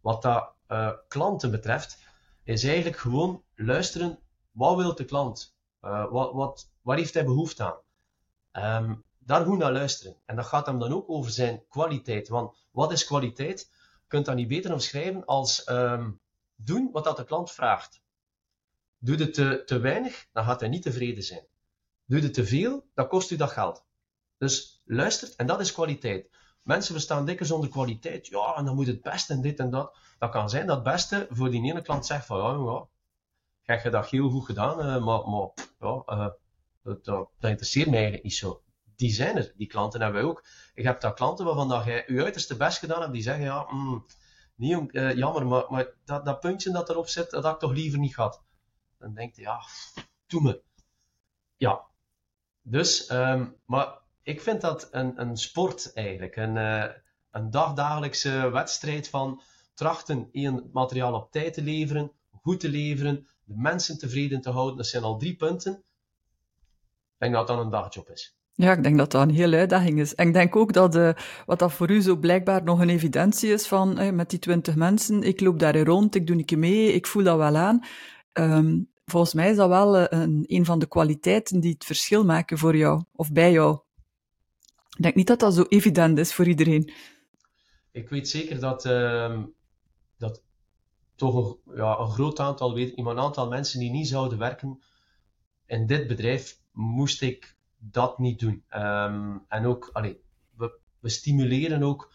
Wat 0.00 0.22
dat 0.22 0.52
uh, 0.68 0.92
klanten 1.08 1.50
betreft, 1.50 1.98
is 2.44 2.64
eigenlijk 2.64 2.96
gewoon 2.96 3.42
luisteren. 3.54 4.18
Wat 4.50 4.76
wil 4.76 4.94
de 4.94 5.04
klant? 5.04 5.56
Uh, 5.82 6.10
wat, 6.10 6.32
wat, 6.32 6.70
waar 6.82 6.96
heeft 6.96 7.14
hij 7.14 7.24
behoefte 7.24 7.80
aan? 8.52 8.84
Um, 8.84 9.04
daar 9.26 9.44
goed 9.44 9.58
naar 9.58 9.72
luisteren. 9.72 10.16
En 10.26 10.36
dat 10.36 10.46
gaat 10.46 10.66
hem 10.66 10.78
dan 10.78 10.92
ook 10.92 11.10
over 11.10 11.30
zijn 11.30 11.62
kwaliteit. 11.68 12.28
Want 12.28 12.56
wat 12.70 12.92
is 12.92 13.04
kwaliteit? 13.04 13.70
Je 13.70 14.06
kunt 14.08 14.26
dat 14.26 14.34
niet 14.34 14.48
beter 14.48 14.72
omschrijven 14.72 15.24
als 15.24 15.68
um, 15.68 16.20
doen 16.56 16.88
wat 16.92 17.04
dat 17.04 17.16
de 17.16 17.24
klant 17.24 17.50
vraagt. 17.50 18.00
Doe 18.98 19.16
het 19.16 19.34
te, 19.34 19.62
te 19.66 19.78
weinig, 19.78 20.26
dan 20.32 20.44
gaat 20.44 20.60
hij 20.60 20.68
niet 20.68 20.82
tevreden 20.82 21.22
zijn. 21.22 21.46
Doe 22.04 22.20
het 22.20 22.34
te 22.34 22.46
veel, 22.46 22.86
dan 22.94 23.08
kost 23.08 23.30
u 23.30 23.36
dat 23.36 23.50
geld. 23.50 23.84
Dus 24.38 24.82
luistert, 24.84 25.36
en 25.36 25.46
dat 25.46 25.60
is 25.60 25.72
kwaliteit. 25.72 26.30
Mensen 26.62 26.94
verstaan 26.94 27.26
dikker 27.26 27.46
zonder 27.46 27.70
kwaliteit. 27.70 28.26
Ja, 28.26 28.54
en 28.56 28.64
dan 28.64 28.74
moet 28.74 28.86
het 28.86 29.02
beste 29.02 29.32
en 29.32 29.40
dit 29.40 29.58
en 29.58 29.70
dat. 29.70 29.96
Dat 30.18 30.30
kan 30.30 30.50
zijn 30.50 30.66
dat 30.66 30.76
het 30.76 30.84
beste 30.84 31.26
voor 31.30 31.50
die 31.50 31.62
ene 31.62 31.82
klant 31.82 32.06
zegt 32.06 32.26
van, 32.26 32.64
ja, 32.64 32.86
kijk, 33.62 33.82
je 33.82 33.90
dat 33.90 34.08
heel 34.08 34.30
goed 34.30 34.44
gedaan, 34.44 34.78
uh, 34.78 35.04
maar, 35.04 35.28
maar 35.28 35.48
ja, 35.80 36.02
uh, 36.06 36.28
dat, 36.82 37.04
dat, 37.04 37.28
interesseert 37.40 37.86
mij 37.86 37.94
eigenlijk 37.94 38.24
niet 38.24 38.34
zo. 38.34 38.62
Die 38.96 39.12
zijn 39.12 39.36
er, 39.36 39.52
die 39.56 39.66
klanten 39.66 40.00
hebben 40.00 40.20
wij 40.20 40.30
ook. 40.30 40.44
Ik 40.74 40.84
heb 40.84 41.00
daar 41.00 41.14
klanten 41.14 41.44
waarvan 41.44 41.68
dat 41.68 41.84
jij 41.84 42.04
je 42.06 42.22
uiterste 42.22 42.56
best 42.56 42.78
gedaan 42.78 43.00
hebt, 43.00 43.12
die 43.12 43.22
zeggen, 43.22 43.44
ja, 43.44 43.66
mm, 43.70 44.06
niet, 44.54 44.94
uh, 44.94 45.14
jammer, 45.14 45.46
maar, 45.46 45.64
maar 45.68 45.86
dat, 46.04 46.24
dat 46.24 46.40
puntje 46.40 46.70
dat 46.70 46.88
erop 46.88 47.08
zit, 47.08 47.30
dat 47.30 47.44
had 47.44 47.54
ik 47.54 47.60
toch 47.60 47.72
liever 47.72 47.98
niet 47.98 48.14
gehad. 48.14 48.42
Dan 48.98 49.14
denkt 49.14 49.36
je, 49.36 49.42
ja, 49.42 49.60
doe 50.26 50.42
me. 50.42 50.62
Ja. 51.56 51.86
Dus, 52.62 53.10
um, 53.10 53.56
maar 53.64 53.98
ik 54.22 54.40
vind 54.40 54.60
dat 54.60 54.88
een, 54.90 55.20
een 55.20 55.36
sport 55.36 55.92
eigenlijk. 55.92 56.36
Een, 56.36 56.56
uh, 56.56 56.84
een 57.30 57.50
dagdagelijkse 57.50 58.50
wedstrijd 58.50 59.08
van 59.08 59.42
trachten 59.74 60.28
één 60.32 60.70
materiaal 60.72 61.14
op 61.14 61.30
tijd 61.30 61.54
te 61.54 61.62
leveren, 61.62 62.12
goed 62.30 62.60
te 62.60 62.68
leveren, 62.68 63.28
de 63.44 63.54
mensen 63.56 63.98
tevreden 63.98 64.40
te 64.40 64.50
houden. 64.50 64.76
Dat 64.76 64.86
zijn 64.86 65.02
al 65.02 65.18
drie 65.18 65.36
punten. 65.36 65.72
Ik 65.72 67.22
denk 67.22 67.34
dat 67.34 67.46
dat 67.46 67.58
een 67.58 67.70
dagjob 67.70 68.10
is. 68.10 68.35
Ja, 68.58 68.72
ik 68.72 68.82
denk 68.82 68.98
dat 68.98 69.10
dat 69.10 69.22
een 69.22 69.34
hele 69.34 69.56
uitdaging 69.56 70.00
is. 70.00 70.14
En 70.14 70.26
ik 70.26 70.32
denk 70.32 70.56
ook 70.56 70.72
dat 70.72 70.96
uh, 70.96 71.10
wat 71.46 71.58
dat 71.58 71.72
voor 71.72 71.90
u 71.90 72.00
zo 72.00 72.16
blijkbaar 72.16 72.64
nog 72.64 72.80
een 72.80 72.88
evidentie 72.88 73.52
is 73.52 73.66
van 73.66 74.00
uh, 74.00 74.10
met 74.10 74.30
die 74.30 74.38
twintig 74.38 74.74
mensen, 74.74 75.22
ik 75.22 75.40
loop 75.40 75.58
daar 75.58 75.78
rond, 75.78 76.14
ik 76.14 76.26
doe 76.26 76.44
een 76.46 76.58
mee, 76.58 76.92
ik 76.92 77.06
voel 77.06 77.22
dat 77.22 77.36
wel 77.36 77.56
aan. 77.56 77.84
Um, 78.32 78.90
volgens 79.04 79.34
mij 79.34 79.50
is 79.50 79.56
dat 79.56 79.68
wel 79.68 80.12
een, 80.12 80.44
een 80.46 80.64
van 80.64 80.78
de 80.78 80.86
kwaliteiten 80.86 81.60
die 81.60 81.72
het 81.72 81.84
verschil 81.84 82.24
maken 82.24 82.58
voor 82.58 82.76
jou 82.76 83.02
of 83.12 83.32
bij 83.32 83.52
jou. 83.52 83.78
Ik 84.96 85.02
denk 85.02 85.14
niet 85.14 85.26
dat 85.26 85.40
dat 85.40 85.54
zo 85.54 85.64
evident 85.68 86.18
is 86.18 86.34
voor 86.34 86.46
iedereen. 86.46 86.92
Ik 87.92 88.08
weet 88.08 88.28
zeker 88.28 88.60
dat, 88.60 88.84
uh, 88.84 89.42
dat 90.18 90.42
toch 91.14 91.34
een, 91.34 91.74
ja, 91.76 91.98
een 91.98 92.10
groot 92.10 92.40
aantal, 92.40 92.74
weet, 92.74 92.98
een 92.98 93.18
aantal 93.18 93.48
mensen 93.48 93.80
die 93.80 93.90
niet 93.90 94.08
zouden 94.08 94.38
werken 94.38 94.82
in 95.66 95.86
dit 95.86 96.06
bedrijf, 96.06 96.58
moest 96.72 97.22
ik 97.22 97.55
dat 97.90 98.18
niet 98.18 98.38
doen. 98.38 98.64
Um, 98.74 99.44
en 99.48 99.66
ook, 99.66 99.90
allee, 99.92 100.20
we, 100.56 100.78
we 101.00 101.08
stimuleren 101.08 101.82
ook 101.82 102.12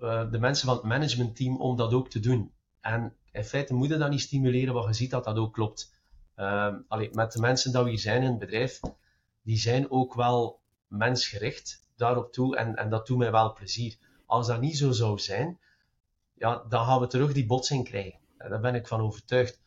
uh, 0.00 0.30
de 0.30 0.38
mensen 0.38 0.66
van 0.66 0.76
het 0.76 0.84
managementteam 0.84 1.60
om 1.60 1.76
dat 1.76 1.92
ook 1.92 2.10
te 2.10 2.20
doen. 2.20 2.52
En 2.80 3.16
in 3.32 3.44
feite 3.44 3.74
moet 3.74 3.88
je 3.88 3.96
dat 3.96 4.10
niet 4.10 4.20
stimuleren, 4.20 4.74
want 4.74 4.86
je 4.86 4.92
ziet 4.94 5.10
dat 5.10 5.24
dat 5.24 5.36
ook 5.36 5.52
klopt. 5.52 5.96
Um, 6.36 6.84
met 7.12 7.32
de 7.32 7.40
mensen 7.40 7.72
die 7.72 7.82
we 7.82 7.88
hier 7.88 7.98
zijn 7.98 8.22
in 8.22 8.30
het 8.30 8.38
bedrijf, 8.38 8.80
die 9.42 9.58
zijn 9.58 9.90
ook 9.90 10.14
wel 10.14 10.60
mensgericht 10.86 11.86
daarop 11.96 12.32
toe 12.32 12.56
en, 12.56 12.76
en 12.76 12.90
dat 12.90 13.06
doet 13.06 13.18
mij 13.18 13.30
wel 13.30 13.52
plezier. 13.52 13.98
Als 14.26 14.46
dat 14.46 14.60
niet 14.60 14.76
zo 14.76 14.90
zou 14.90 15.18
zijn, 15.18 15.58
ja, 16.34 16.64
dan 16.68 16.84
gaan 16.84 17.00
we 17.00 17.06
terug 17.06 17.32
die 17.32 17.46
botsing 17.46 17.84
krijgen. 17.84 18.18
Daar 18.36 18.60
ben 18.60 18.74
ik 18.74 18.86
van 18.86 19.00
overtuigd. 19.00 19.60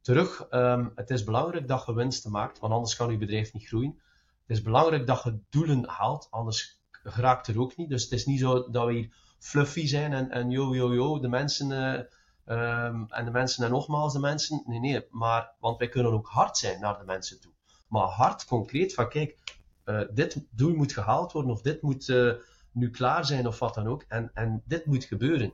Terug, 0.00 0.46
um, 0.50 0.92
het 0.94 1.10
is 1.10 1.24
belangrijk 1.24 1.68
dat 1.68 1.86
je 1.86 1.94
winsten 1.94 2.30
maakt, 2.30 2.58
want 2.58 2.72
anders 2.72 2.96
kan 2.96 3.10
je 3.10 3.18
bedrijf 3.18 3.52
niet 3.52 3.66
groeien. 3.66 4.00
Het 4.48 4.56
is 4.56 4.62
belangrijk 4.62 5.06
dat 5.06 5.22
je 5.22 5.40
doelen 5.50 5.88
haalt, 5.88 6.28
anders 6.30 6.80
geraakt 6.90 7.46
er 7.46 7.60
ook 7.60 7.76
niet. 7.76 7.88
Dus 7.88 8.02
het 8.02 8.12
is 8.12 8.26
niet 8.26 8.40
zo 8.40 8.70
dat 8.70 8.86
we 8.86 8.92
hier 8.92 9.14
fluffy 9.38 9.86
zijn 9.86 10.12
en, 10.12 10.30
en 10.30 10.50
yo, 10.50 10.74
yo, 10.74 10.94
yo, 10.94 11.20
de 11.20 11.28
mensen 11.28 11.70
uh, 11.70 12.84
um, 12.86 13.06
en 13.08 13.24
de 13.24 13.30
mensen 13.30 13.64
en 13.64 13.70
nogmaals 13.70 14.12
de 14.12 14.18
mensen. 14.18 14.62
Nee, 14.66 14.80
nee, 14.80 15.06
maar, 15.10 15.54
want 15.60 15.78
wij 15.78 15.88
kunnen 15.88 16.12
ook 16.12 16.26
hard 16.26 16.56
zijn 16.56 16.80
naar 16.80 16.98
de 16.98 17.04
mensen 17.04 17.40
toe. 17.40 17.52
Maar 17.88 18.06
hard, 18.06 18.44
concreet, 18.44 18.94
van 18.94 19.08
kijk, 19.08 19.38
uh, 19.84 20.00
dit 20.10 20.46
doel 20.50 20.74
moet 20.74 20.92
gehaald 20.92 21.32
worden 21.32 21.52
of 21.52 21.62
dit 21.62 21.82
moet 21.82 22.08
uh, 22.08 22.32
nu 22.72 22.90
klaar 22.90 23.24
zijn 23.24 23.46
of 23.46 23.58
wat 23.58 23.74
dan 23.74 23.86
ook. 23.86 24.04
En, 24.08 24.30
en 24.34 24.62
dit 24.64 24.86
moet 24.86 25.04
gebeuren. 25.04 25.52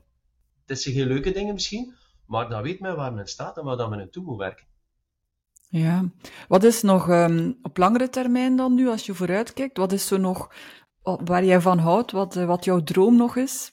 Het 0.66 0.80
zijn 0.80 0.94
geen 0.94 1.07
leuke 1.07 1.33
dingen 1.33 1.54
misschien, 1.54 1.94
maar 2.26 2.48
dan 2.48 2.62
weet 2.62 2.80
men 2.80 2.96
waar 2.96 3.12
men 3.12 3.28
staat 3.28 3.59
en 3.59 3.64
waar 3.64 3.88
men 3.88 3.98
naartoe 3.98 4.24
moet 4.24 4.38
werken. 4.38 4.66
Ja, 5.76 6.10
wat 6.48 6.64
is 6.64 6.82
nog 6.82 7.08
um, 7.08 7.58
op 7.62 7.76
langere 7.76 8.08
termijn 8.08 8.56
dan 8.56 8.74
nu, 8.74 8.88
als 8.88 9.06
je 9.06 9.14
vooruitkijkt, 9.14 9.76
wat 9.76 9.92
is 9.92 10.06
zo 10.06 10.16
nog 10.16 10.54
waar 11.02 11.44
jij 11.44 11.60
van 11.60 11.78
houdt, 11.78 12.10
wat, 12.10 12.37
uh, 12.37 12.46
wat 12.46 12.64
jouw 12.64 12.82
droom 12.82 13.16
nog 13.16 13.37
is? 13.37 13.72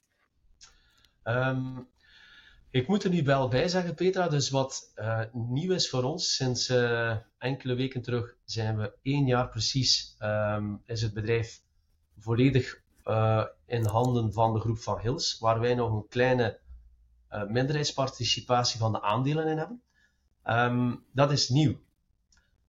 Um, 1.23 1.87
ik 2.69 2.87
moet 2.87 3.03
er 3.03 3.09
nu 3.09 3.23
wel 3.23 3.47
bij 3.47 3.67
zeggen, 3.67 3.95
Petra, 3.95 4.27
dus 4.27 4.49
wat 4.49 4.91
uh, 4.95 5.21
nieuw 5.31 5.73
is 5.73 5.89
voor 5.89 6.03
ons, 6.03 6.35
sinds 6.35 6.69
uh, 6.69 7.15
enkele 7.37 7.75
weken 7.75 8.01
terug 8.01 8.35
zijn 8.45 8.77
we 8.77 8.93
één 9.01 9.25
jaar 9.25 9.49
precies, 9.49 10.15
um, 10.19 10.81
is 10.85 11.01
het 11.01 11.13
bedrijf 11.13 11.61
volledig 12.17 12.81
in 13.65 13.85
handen 13.85 14.33
van 14.33 14.53
de 14.53 14.59
groep 14.59 14.79
van 14.79 14.99
Hills, 14.99 15.37
waar 15.39 15.59
wij 15.59 15.75
nog 15.75 15.91
een 15.91 16.07
kleine 16.07 16.59
minderheidsparticipatie 17.47 18.79
van 18.79 18.91
de 18.91 19.01
aandelen 19.01 19.47
in 19.47 19.57
hebben. 19.57 21.03
Dat 21.13 21.31
is 21.31 21.49
nieuw. 21.49 21.75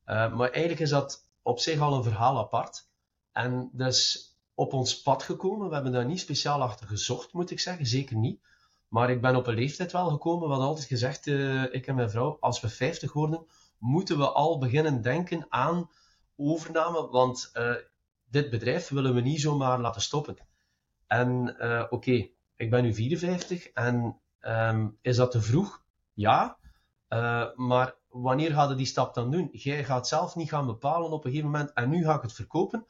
Maar 0.06 0.50
eigenlijk 0.50 0.80
is 0.80 0.90
dat 0.90 1.30
op 1.42 1.60
zich 1.60 1.80
al 1.80 1.94
een 1.94 2.04
verhaal 2.04 2.38
apart. 2.38 2.90
En 3.32 3.70
dus 3.74 4.30
op 4.54 4.74
ons 4.74 5.02
pad 5.02 5.24
gekomen, 5.24 5.68
we 5.68 5.74
hebben 5.74 5.92
daar 5.92 6.06
niet 6.06 6.20
speciaal 6.20 6.62
achter 6.62 6.88
gezocht, 6.88 7.34
moet 7.34 7.52
ik 7.52 7.60
zeggen, 7.60 7.86
zeker 7.86 8.16
niet. 8.16 8.42
Maar 8.88 9.10
ik 9.10 9.22
ben 9.22 9.36
op 9.36 9.48
een 9.48 9.56
leeftijd 9.56 9.92
wel 9.92 10.10
gekomen, 10.10 10.50
we 10.50 10.56
altijd 10.56 10.88
gezegd, 10.88 11.28
uh, 11.28 11.64
ik 11.74 11.88
en 11.88 11.96
mijn 11.96 12.10
vrouw, 12.10 12.38
als 12.40 12.62
we 12.62 12.70
50 12.70 13.14
worden, 13.14 13.46
moeten 13.78 14.18
we 14.18 14.32
al 14.32 14.58
beginnen 14.58 15.02
denken 15.02 15.46
aan 15.50 15.90
overname, 16.36 17.08
want 17.10 17.52
uh, 17.54 17.76
dit 18.30 18.50
bedrijf 18.50 18.90
willen 18.90 19.14
we 19.14 19.22
niet 19.22 19.42
zomaar 19.42 19.80
laten 19.80 20.02
stoppen. 20.02 20.38
En 21.08 21.56
oké, 21.90 22.30
ik 22.56 22.70
ben 22.70 22.84
nu 22.84 22.94
54 22.94 23.68
en 23.68 24.20
um, 24.42 24.98
is 25.02 25.16
dat 25.16 25.32
te 25.32 25.42
vroeg? 25.42 25.84
Ja, 26.14 26.58
maar 27.56 27.96
wanneer 28.12 28.52
ga 28.52 28.70
je 28.70 28.76
die 28.76 28.86
stap 28.86 29.14
dan 29.14 29.32
doen? 29.32 29.50
Jij 29.52 29.84
gaat 29.84 30.08
zelf 30.08 30.36
niet 30.36 30.50
gaan 30.50 30.66
bepalen 30.66 31.12
op 31.12 31.26
een 31.26 31.32
gegeven 31.32 31.52
moment 31.52 31.74
en 31.74 31.90
nu 31.90 32.04
ga 32.04 32.16
ik 32.16 32.22
het 32.22 32.34
verkopen. 32.34 32.86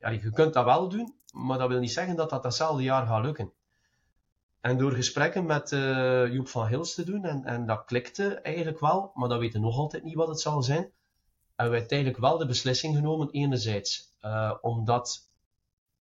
ja, 0.00 0.08
je 0.10 0.30
kunt 0.30 0.54
dat 0.54 0.64
wel 0.64 0.88
doen, 0.88 1.14
maar 1.32 1.58
dat 1.58 1.68
wil 1.68 1.78
niet 1.78 1.92
zeggen 1.92 2.16
dat 2.16 2.30
dat 2.30 2.42
datzelfde 2.42 2.82
jaar 2.82 3.06
gaat 3.06 3.24
lukken. 3.24 3.52
En 4.60 4.78
door 4.78 4.92
gesprekken 4.92 5.46
met 5.46 5.72
uh, 5.72 6.32
Joep 6.32 6.48
van 6.48 6.66
Hils 6.66 6.94
te 6.94 7.04
doen, 7.04 7.24
en, 7.24 7.44
en 7.44 7.66
dat 7.66 7.84
klikte 7.84 8.34
eigenlijk 8.34 8.80
wel, 8.80 9.10
maar 9.14 9.28
dat 9.28 9.38
weten 9.38 9.60
nog 9.60 9.76
altijd 9.76 10.04
niet 10.04 10.14
wat 10.14 10.28
het 10.28 10.40
zal 10.40 10.62
zijn, 10.62 10.92
hebben 11.54 11.74
we 11.74 11.80
uiteindelijk 11.80 12.18
wel 12.20 12.38
de 12.38 12.46
beslissing 12.46 12.96
genomen, 12.96 13.30
enerzijds 13.30 14.16
uh, 14.22 14.54
omdat 14.60 15.30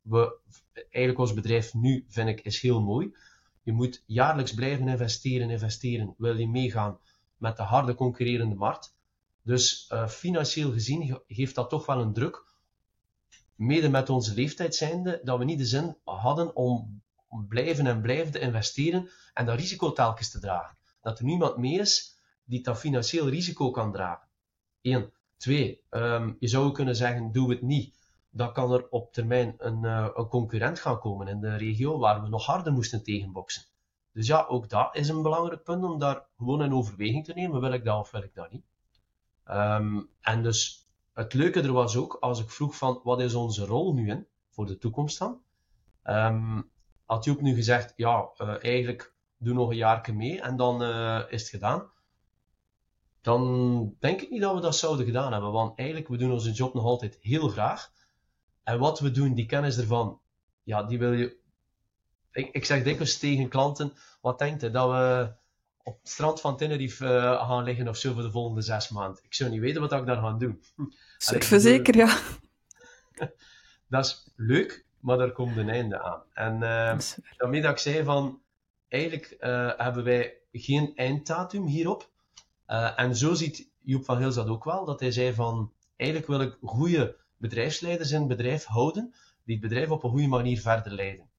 we, 0.01 0.37
eigenlijk 0.73 1.19
ons 1.19 1.33
bedrijf 1.33 1.73
nu, 1.73 2.05
vind 2.07 2.29
ik, 2.29 2.41
is 2.41 2.61
heel 2.61 2.81
mooi. 2.81 3.15
Je 3.63 3.71
moet 3.71 4.03
jaarlijks 4.05 4.53
blijven 4.53 4.87
investeren, 4.87 5.49
investeren, 5.49 6.15
wil 6.17 6.37
je 6.37 6.47
meegaan 6.47 6.99
met 7.37 7.57
de 7.57 7.63
harde 7.63 7.95
concurrerende 7.95 8.55
markt. 8.55 8.95
Dus 9.41 9.89
uh, 9.93 10.07
financieel 10.07 10.71
gezien 10.71 11.21
geeft 11.27 11.55
dat 11.55 11.69
toch 11.69 11.85
wel 11.85 12.01
een 12.01 12.13
druk, 12.13 12.45
mede 13.55 13.89
met 13.89 14.09
onze 14.09 14.33
leeftijd 14.33 14.75
zijnde, 14.75 15.21
dat 15.23 15.37
we 15.37 15.43
niet 15.43 15.57
de 15.57 15.65
zin 15.65 15.97
hadden 16.03 16.55
om 16.55 17.01
blijven 17.47 17.87
en 17.87 18.01
blijven 18.01 18.31
te 18.31 18.39
investeren 18.39 19.09
en 19.33 19.45
dat 19.45 19.59
risico 19.59 19.91
telkens 19.91 20.31
te 20.31 20.39
dragen. 20.39 20.77
Dat 21.01 21.19
er 21.19 21.25
niemand 21.25 21.57
mee 21.57 21.79
is 21.79 22.15
die 22.43 22.63
dat 22.63 22.79
financieel 22.79 23.29
risico 23.29 23.71
kan 23.71 23.91
dragen. 23.91 24.27
Eén. 24.81 25.11
Twee, 25.37 25.81
um, 25.89 26.35
je 26.39 26.47
zou 26.47 26.71
kunnen 26.71 26.95
zeggen, 26.95 27.31
doe 27.31 27.49
het 27.49 27.61
niet. 27.61 27.95
dan 28.29 28.53
kan 28.53 28.71
er 28.71 28.89
op 28.89 29.13
termijn 29.13 29.55
een, 29.57 29.83
uh, 29.83 30.07
een 30.13 30.27
concurrent 30.27 30.79
gaan 30.79 30.99
komen 30.99 31.27
in 31.27 31.39
de 31.39 31.55
regio 31.55 31.97
waar 31.97 32.21
we 32.21 32.29
nog 32.29 32.45
harder 32.45 32.73
moesten 32.73 33.03
tegenboksen. 33.03 33.63
Dus 34.17 34.27
ja, 34.27 34.45
ook 34.47 34.69
dat 34.69 34.95
is 34.95 35.09
een 35.09 35.21
belangrijk 35.21 35.63
punt 35.63 35.83
om 35.83 35.99
daar 35.99 36.25
gewoon 36.37 36.63
in 36.63 36.73
overweging 36.73 37.25
te 37.25 37.33
nemen. 37.33 37.61
Wil 37.61 37.71
ik 37.71 37.83
dat 37.83 37.99
of 37.99 38.11
wil 38.11 38.23
ik 38.23 38.33
dat 38.33 38.51
niet? 38.51 38.65
Um, 39.49 40.09
en 40.21 40.43
dus 40.43 40.87
het 41.13 41.33
leuke 41.33 41.61
er 41.61 41.71
was 41.71 41.95
ook, 41.95 42.17
als 42.19 42.41
ik 42.41 42.49
vroeg 42.49 42.75
van 42.75 42.99
wat 43.03 43.21
is 43.21 43.33
onze 43.33 43.65
rol 43.65 43.93
nu 43.93 44.09
in, 44.09 44.27
voor 44.49 44.65
de 44.65 44.77
toekomst 44.77 45.19
dan, 45.19 45.41
um, 46.03 46.69
had 47.05 47.25
Joep 47.25 47.41
nu 47.41 47.55
gezegd, 47.55 47.93
ja, 47.95 48.29
uh, 48.37 48.63
eigenlijk 48.63 49.13
doe 49.37 49.53
nog 49.53 49.69
een 49.69 49.75
jaar 49.75 50.13
mee 50.13 50.41
en 50.41 50.55
dan 50.55 50.81
uh, 50.81 51.21
is 51.29 51.41
het 51.41 51.49
gedaan. 51.49 51.89
Dan 53.21 53.95
denk 53.99 54.21
ik 54.21 54.29
niet 54.29 54.41
dat 54.41 54.55
we 54.55 54.61
dat 54.61 54.75
zouden 54.75 55.05
gedaan 55.05 55.31
hebben, 55.31 55.51
want 55.51 55.77
eigenlijk, 55.77 56.07
we 56.07 56.17
doen 56.17 56.31
onze 56.31 56.51
job 56.51 56.73
nog 56.73 56.83
altijd 56.83 57.17
heel 57.21 57.49
graag. 57.49 57.91
En 58.63 58.79
wat 58.79 58.99
we 58.99 59.11
doen, 59.11 59.33
die 59.33 59.45
kennis 59.45 59.77
ervan, 59.77 60.19
ja, 60.63 60.83
die 60.83 60.99
wil 60.99 61.13
je... 61.13 61.45
Ik, 62.37 62.49
ik 62.51 62.65
zeg 62.65 62.83
dikwijls 62.83 63.17
tegen 63.17 63.47
klanten, 63.47 63.93
wat 64.21 64.39
denkt 64.39 64.61
je, 64.61 64.69
dat 64.69 64.89
we 64.89 65.31
op 65.83 65.99
het 65.99 66.09
strand 66.09 66.41
van 66.41 66.57
Tenerife 66.57 67.05
uh, 67.05 67.47
gaan 67.49 67.63
liggen 67.63 67.87
of 67.87 67.97
zo 67.97 68.13
voor 68.13 68.21
de 68.21 68.31
volgende 68.31 68.61
zes 68.61 68.89
maanden. 68.89 69.23
Ik 69.23 69.33
zou 69.33 69.49
niet 69.49 69.59
weten 69.59 69.81
wat 69.81 69.91
ik 69.91 70.05
daar 70.05 70.21
ga 70.21 70.31
doen. 70.31 70.63
Surfen 71.17 71.83
ja. 71.97 72.17
dat 73.89 74.05
is 74.05 74.31
leuk, 74.35 74.85
maar 74.99 75.17
daar 75.17 75.31
komt 75.31 75.57
een 75.57 75.69
einde 75.69 76.01
aan. 76.03 76.23
En 76.33 76.53
uh, 76.53 76.97
daarmee 77.37 77.61
dat 77.61 77.71
ik 77.71 77.77
zei 77.77 78.03
van, 78.03 78.41
eigenlijk 78.87 79.35
uh, 79.39 79.71
hebben 79.77 80.03
wij 80.03 80.33
geen 80.51 80.91
einddatum 80.95 81.65
hierop. 81.65 82.09
Uh, 82.67 82.99
en 82.99 83.15
zo 83.15 83.33
ziet 83.33 83.69
Joep 83.81 84.05
van 84.05 84.17
Hils 84.17 84.35
dat 84.35 84.47
ook 84.47 84.63
wel, 84.63 84.85
dat 84.85 84.99
hij 84.99 85.11
zei 85.11 85.33
van, 85.33 85.73
eigenlijk 85.95 86.29
wil 86.29 86.41
ik 86.41 86.57
goede 86.61 87.15
bedrijfsleiders 87.37 88.11
in 88.11 88.19
het 88.19 88.27
bedrijf 88.27 88.65
houden, 88.65 89.13
die 89.43 89.55
het 89.55 89.67
bedrijf 89.69 89.89
op 89.89 90.03
een 90.03 90.09
goede 90.09 90.27
manier 90.27 90.59
verder 90.59 90.91
leiden. 90.91 91.29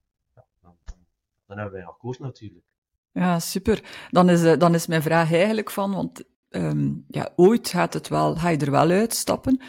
Dan, 1.49 1.57
dan, 1.57 1.57
hebben 1.57 1.79
wij 1.79 1.89
akkoord 1.89 2.19
natuurlijk. 2.19 2.65
Ja, 3.11 3.39
super. 3.39 4.07
Dan 4.09 4.29
is, 4.29 4.57
dan 4.57 4.73
is 4.73 4.87
mijn 4.87 5.01
vraag 5.01 5.33
eigenlijk 5.33 5.71
van, 5.71 5.93
want 5.93 6.23
um, 6.49 7.05
ja, 7.07 7.33
ooit 7.35 7.67
gaat 7.69 7.93
het 7.93 8.07
wel, 8.07 8.35
ga 8.35 8.49
je 8.49 8.57
er 8.57 8.71
wel 8.71 8.89
uitstappen. 8.89 9.61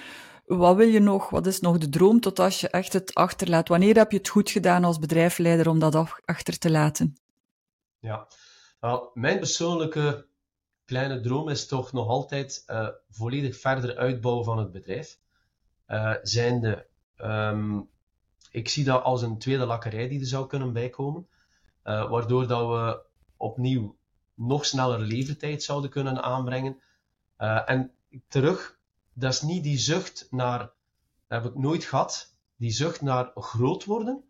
Wat 0.45 0.77
wil 0.77 0.89
je 0.89 1.01
nog? 1.01 1.31
Wat 1.31 1.47
is 1.47 1.61
nog 1.61 1.79
de 1.79 1.89
droom 1.89 2.21
tot 2.21 2.39
als 2.39 2.61
je 2.61 2.69
echt 2.69 2.93
het 2.93 3.15
achterlaat? 3.15 3.69
Wanneer 3.69 3.97
heb 3.97 4.11
je 4.11 4.17
het 4.17 4.29
goed 4.29 4.51
gedaan 4.51 4.85
als 4.85 4.99
bedrijfsleider 4.99 5.69
om 5.69 5.79
dat 5.79 5.95
achter 6.25 6.59
te 6.59 6.71
laten? 6.71 7.17
Ja, 7.99 8.27
nou, 8.81 9.09
mijn 9.15 9.39
persoonlijke 9.39 10.27
kleine 10.85 11.21
droom 11.21 11.49
is 11.49 11.67
toch 11.67 11.93
nog 11.93 12.09
altijd 12.09 12.65
uh, 12.67 12.89
volledig 13.11 13.57
verder 13.57 13.97
uitbouwen 13.97 14.45
van 14.45 14.59
het 14.59 14.73
bedrijf. 14.73 15.19
Uh, 15.89 16.15
zijnde, 16.23 16.87
um, 17.17 17.89
ik 18.51 18.69
zie 18.69 18.85
dat 18.85 19.03
als 19.03 19.23
een 19.23 19.39
tweede 19.39 19.67
lakkerij 19.67 20.09
die 20.09 20.21
er 20.21 20.27
zou 20.27 20.47
kunnen 20.47 20.73
bijkomen, 20.73 21.29
uh, 21.85 22.11
waardoor 22.11 22.47
dat 22.47 22.69
we 22.69 23.03
opnieuw 23.37 23.97
nog 24.35 24.67
sneller 24.67 25.01
levertijd 25.01 25.63
zouden 25.63 25.91
kunnen 25.91 26.23
aanbrengen. 26.23 26.81
en 27.67 27.93
terug 28.29 28.79
dat 29.13 29.33
is 29.33 29.41
niet 29.43 29.63
die 29.63 29.79
zucht 29.79 30.27
naar, 30.31 30.59
dat 30.59 31.43
heb 31.43 31.45
ik 31.45 31.59
nooit 31.59 31.85
gehad, 31.85 32.35
die 32.57 32.71
zucht 32.71 33.01
naar 33.01 33.31
groot 33.35 33.85
worden, 33.85 34.25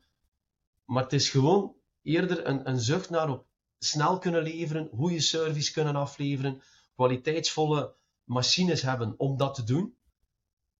maar 0.84 1.02
het 1.02 1.12
is 1.12 1.30
gewoon 1.30 1.74
eerder 2.02 2.46
een, 2.46 2.68
een 2.68 2.80
zucht 2.80 3.10
naar 3.10 3.28
op 3.28 3.46
snel 3.78 4.18
kunnen 4.18 4.42
leveren, 4.42 4.88
goede 4.94 5.20
service 5.20 5.72
kunnen 5.72 5.96
afleveren, 5.96 6.62
kwaliteitsvolle 6.94 7.94
machines 8.24 8.82
hebben 8.82 9.14
om 9.16 9.36
dat 9.36 9.54
te 9.54 9.64
doen. 9.64 9.94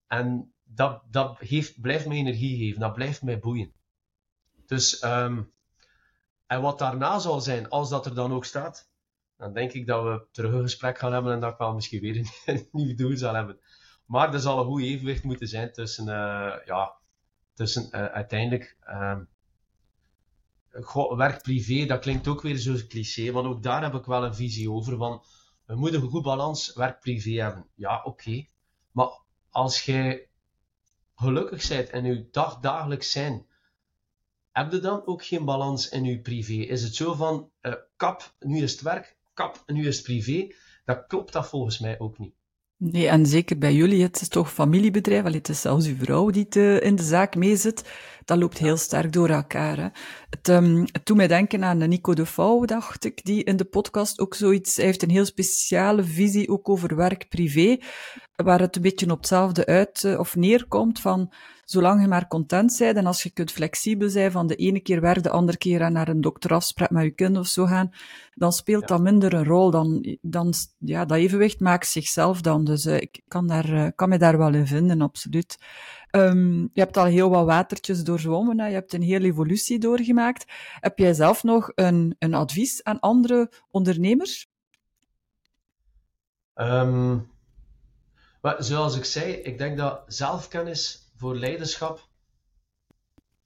En 0.07 0.53
dat, 0.63 1.03
dat 1.11 1.39
blijft 1.81 2.07
mij 2.07 2.17
energie 2.17 2.57
geven, 2.57 2.81
dat 2.81 2.95
blijft 2.95 3.23
mij 3.23 3.39
boeien. 3.39 3.73
Dus, 4.67 5.03
um, 5.03 5.53
en 6.51 6.61
wat 6.61 6.79
daarna 6.79 7.19
zal 7.19 7.41
zijn, 7.41 7.69
als 7.69 7.89
dat 7.89 8.07
er 8.07 8.15
dan 8.15 8.33
ook 8.33 8.45
staat, 8.45 8.91
dan 9.37 9.53
denk 9.53 9.73
ik 9.73 9.87
dat 9.87 10.03
we 10.03 10.27
terug 10.33 10.53
een 10.53 10.63
gesprek 10.63 10.99
gaan 10.99 11.13
hebben 11.13 11.33
en 11.33 11.41
dat 11.41 11.53
ik 11.53 11.59
wel 11.59 11.75
misschien 11.75 12.01
weer 12.01 12.17
een, 12.17 12.29
een 12.45 12.69
nieuw 12.73 12.95
doel 12.95 13.17
zal 13.17 13.35
hebben. 13.35 13.61
Maar 14.05 14.35
er 14.35 14.41
zal 14.41 14.59
een 14.59 14.65
goed 14.65 14.83
evenwicht 14.83 15.25
moeten 15.25 15.49
zijn 15.49 15.73
tussen, 15.73 16.07
uh, 16.07 16.55
ja, 16.65 16.95
tussen 17.55 17.85
uh, 17.85 18.05
uiteindelijk 18.05 18.77
uh, 18.87 19.19
werk-privé. 21.17 21.87
Dat 21.87 22.01
klinkt 22.01 22.29
ook 22.29 22.43
weer 22.43 22.59
zo'n 22.59 22.87
cliché, 22.89 23.33
want 23.33 23.47
ook 23.47 23.63
daar 23.63 23.83
heb 23.83 23.95
ik 23.95 24.05
wel 24.05 24.25
een 24.25 24.35
visie 24.35 24.71
over. 24.71 24.97
Van, 24.97 25.23
we 25.65 25.75
moeten 25.75 26.03
een 26.03 26.09
goed 26.09 26.23
balans 26.23 26.73
werk-privé 26.75 27.43
hebben. 27.43 27.67
Ja, 27.75 28.03
oké. 28.03 28.45
Maar 28.93 29.21
als 29.51 29.85
jij 29.85 30.29
gelukkig 31.15 31.69
bent 31.69 31.91
in 31.91 32.05
je 32.05 32.29
dag, 32.31 32.61
dagelijks 32.61 33.11
zijn, 33.11 33.47
heb 34.53 34.73
je 34.73 34.79
dan 34.79 35.07
ook 35.07 35.25
geen 35.25 35.45
balans 35.45 35.89
in 35.89 36.05
je 36.05 36.21
privé? 36.21 36.53
Is 36.53 36.83
het 36.83 36.95
zo 36.95 37.15
van, 37.15 37.51
uh, 37.63 37.75
kap, 37.97 38.35
nu 38.39 38.63
is 38.63 38.73
het 38.73 38.81
werk, 38.81 39.17
kap, 39.35 39.63
nu 39.67 39.87
is 39.87 39.97
het 39.97 40.05
privé? 40.05 40.55
Dat 40.85 41.07
klopt 41.07 41.33
dat 41.33 41.49
volgens 41.49 41.79
mij 41.79 41.99
ook 41.99 42.19
niet. 42.19 42.35
Nee, 42.83 43.09
en 43.09 43.27
zeker 43.27 43.59
bij 43.59 43.75
jullie, 43.75 44.03
het 44.03 44.21
is 44.21 44.29
toch 44.29 44.53
familiebedrijf, 44.53 45.25
het 45.25 45.49
is 45.49 45.61
zelfs 45.61 45.87
uw 45.87 45.97
vrouw 45.97 46.31
die 46.31 46.49
te, 46.49 46.81
in 46.83 46.97
de 46.97 47.03
zaak 47.03 47.35
meezit. 47.35 47.91
Dat 48.25 48.39
loopt 48.39 48.59
heel 48.59 48.77
sterk 48.77 49.13
door 49.13 49.29
elkaar. 49.29 49.77
Hè. 49.77 49.89
Het, 50.31 50.49
um, 50.49 50.81
het 50.81 51.07
doet 51.07 51.17
mij 51.17 51.27
denken 51.27 51.65
aan 51.65 51.89
Nico 51.89 52.15
de 52.15 52.27
Vouw, 52.27 52.65
dacht 52.65 53.05
ik, 53.05 53.25
die 53.25 53.45
in 53.45 53.57
de 53.57 53.65
podcast 53.65 54.21
ook 54.21 54.35
zoiets, 54.35 54.77
hij 54.77 54.85
heeft 54.85 55.03
een 55.03 55.11
heel 55.11 55.25
speciale 55.25 56.05
visie 56.05 56.49
ook 56.49 56.69
over 56.69 56.97
werk-privé, 56.97 57.79
waar 58.37 58.61
het 58.61 58.77
een 58.77 58.83
beetje 58.83 59.11
op 59.11 59.19
hetzelfde 59.19 59.67
uit 59.67 60.03
uh, 60.03 60.19
of 60.19 60.37
neerkomt 60.37 61.01
van, 61.01 61.33
zolang 61.71 62.01
je 62.01 62.09
maar 62.09 62.27
content 62.27 62.77
bent 62.79 62.97
en 62.97 63.07
als 63.07 63.23
je 63.23 63.31
kunt 63.31 63.53
flexibel 63.53 64.09
zijn 64.09 64.31
van 64.31 64.47
de 64.47 64.57
ene 64.57 64.81
keer 64.81 65.01
werk, 65.01 65.23
de 65.23 65.31
andere 65.31 65.59
keer 65.59 65.91
naar 65.91 66.09
een 66.09 66.21
dokterafspraak 66.21 66.91
met 66.91 67.05
je 67.05 67.11
kind 67.11 67.39
of 67.39 67.47
zo 67.47 67.67
gaan, 67.67 67.91
dan 68.35 68.53
speelt 68.53 68.81
ja. 68.81 68.87
dat 68.87 69.01
minder 69.01 69.35
een 69.35 69.45
rol. 69.45 69.71
Dan, 69.71 70.19
dan, 70.21 70.55
ja, 70.79 71.05
dat 71.05 71.19
evenwicht 71.19 71.61
maakt 71.61 71.87
zichzelf 71.87 72.41
dan. 72.41 72.65
Dus 72.65 72.87
uh, 72.87 72.97
ik 72.97 73.21
kan, 73.29 73.47
daar, 73.47 73.69
uh, 73.69 73.87
kan 73.95 74.09
me 74.09 74.19
daar 74.19 74.39
wel 74.39 74.55
in 74.55 74.67
vinden, 74.67 75.01
absoluut. 75.01 75.59
Um, 76.11 76.71
je 76.73 76.81
hebt 76.81 76.97
al 76.97 77.05
heel 77.05 77.31
wat 77.31 77.47
watertjes 77.47 78.05
doorzwommen, 78.05 78.61
hè? 78.61 78.67
je 78.67 78.75
hebt 78.75 78.93
een 78.93 79.03
hele 79.03 79.27
evolutie 79.27 79.79
doorgemaakt. 79.79 80.45
Heb 80.81 80.99
jij 80.99 81.15
zelf 81.15 81.43
nog 81.43 81.73
een, 81.75 82.17
een 82.19 82.35
advies 82.35 82.83
aan 82.83 83.01
andere 83.01 83.53
ondernemers? 83.71 84.49
Um, 86.55 87.31
maar 88.41 88.57
zoals 88.59 88.97
ik 88.97 89.05
zei, 89.05 89.33
ik 89.33 89.59
denk 89.59 89.77
dat 89.79 90.03
zelfkennis 90.07 91.10
voor 91.21 91.37
leiderschap, 91.37 92.09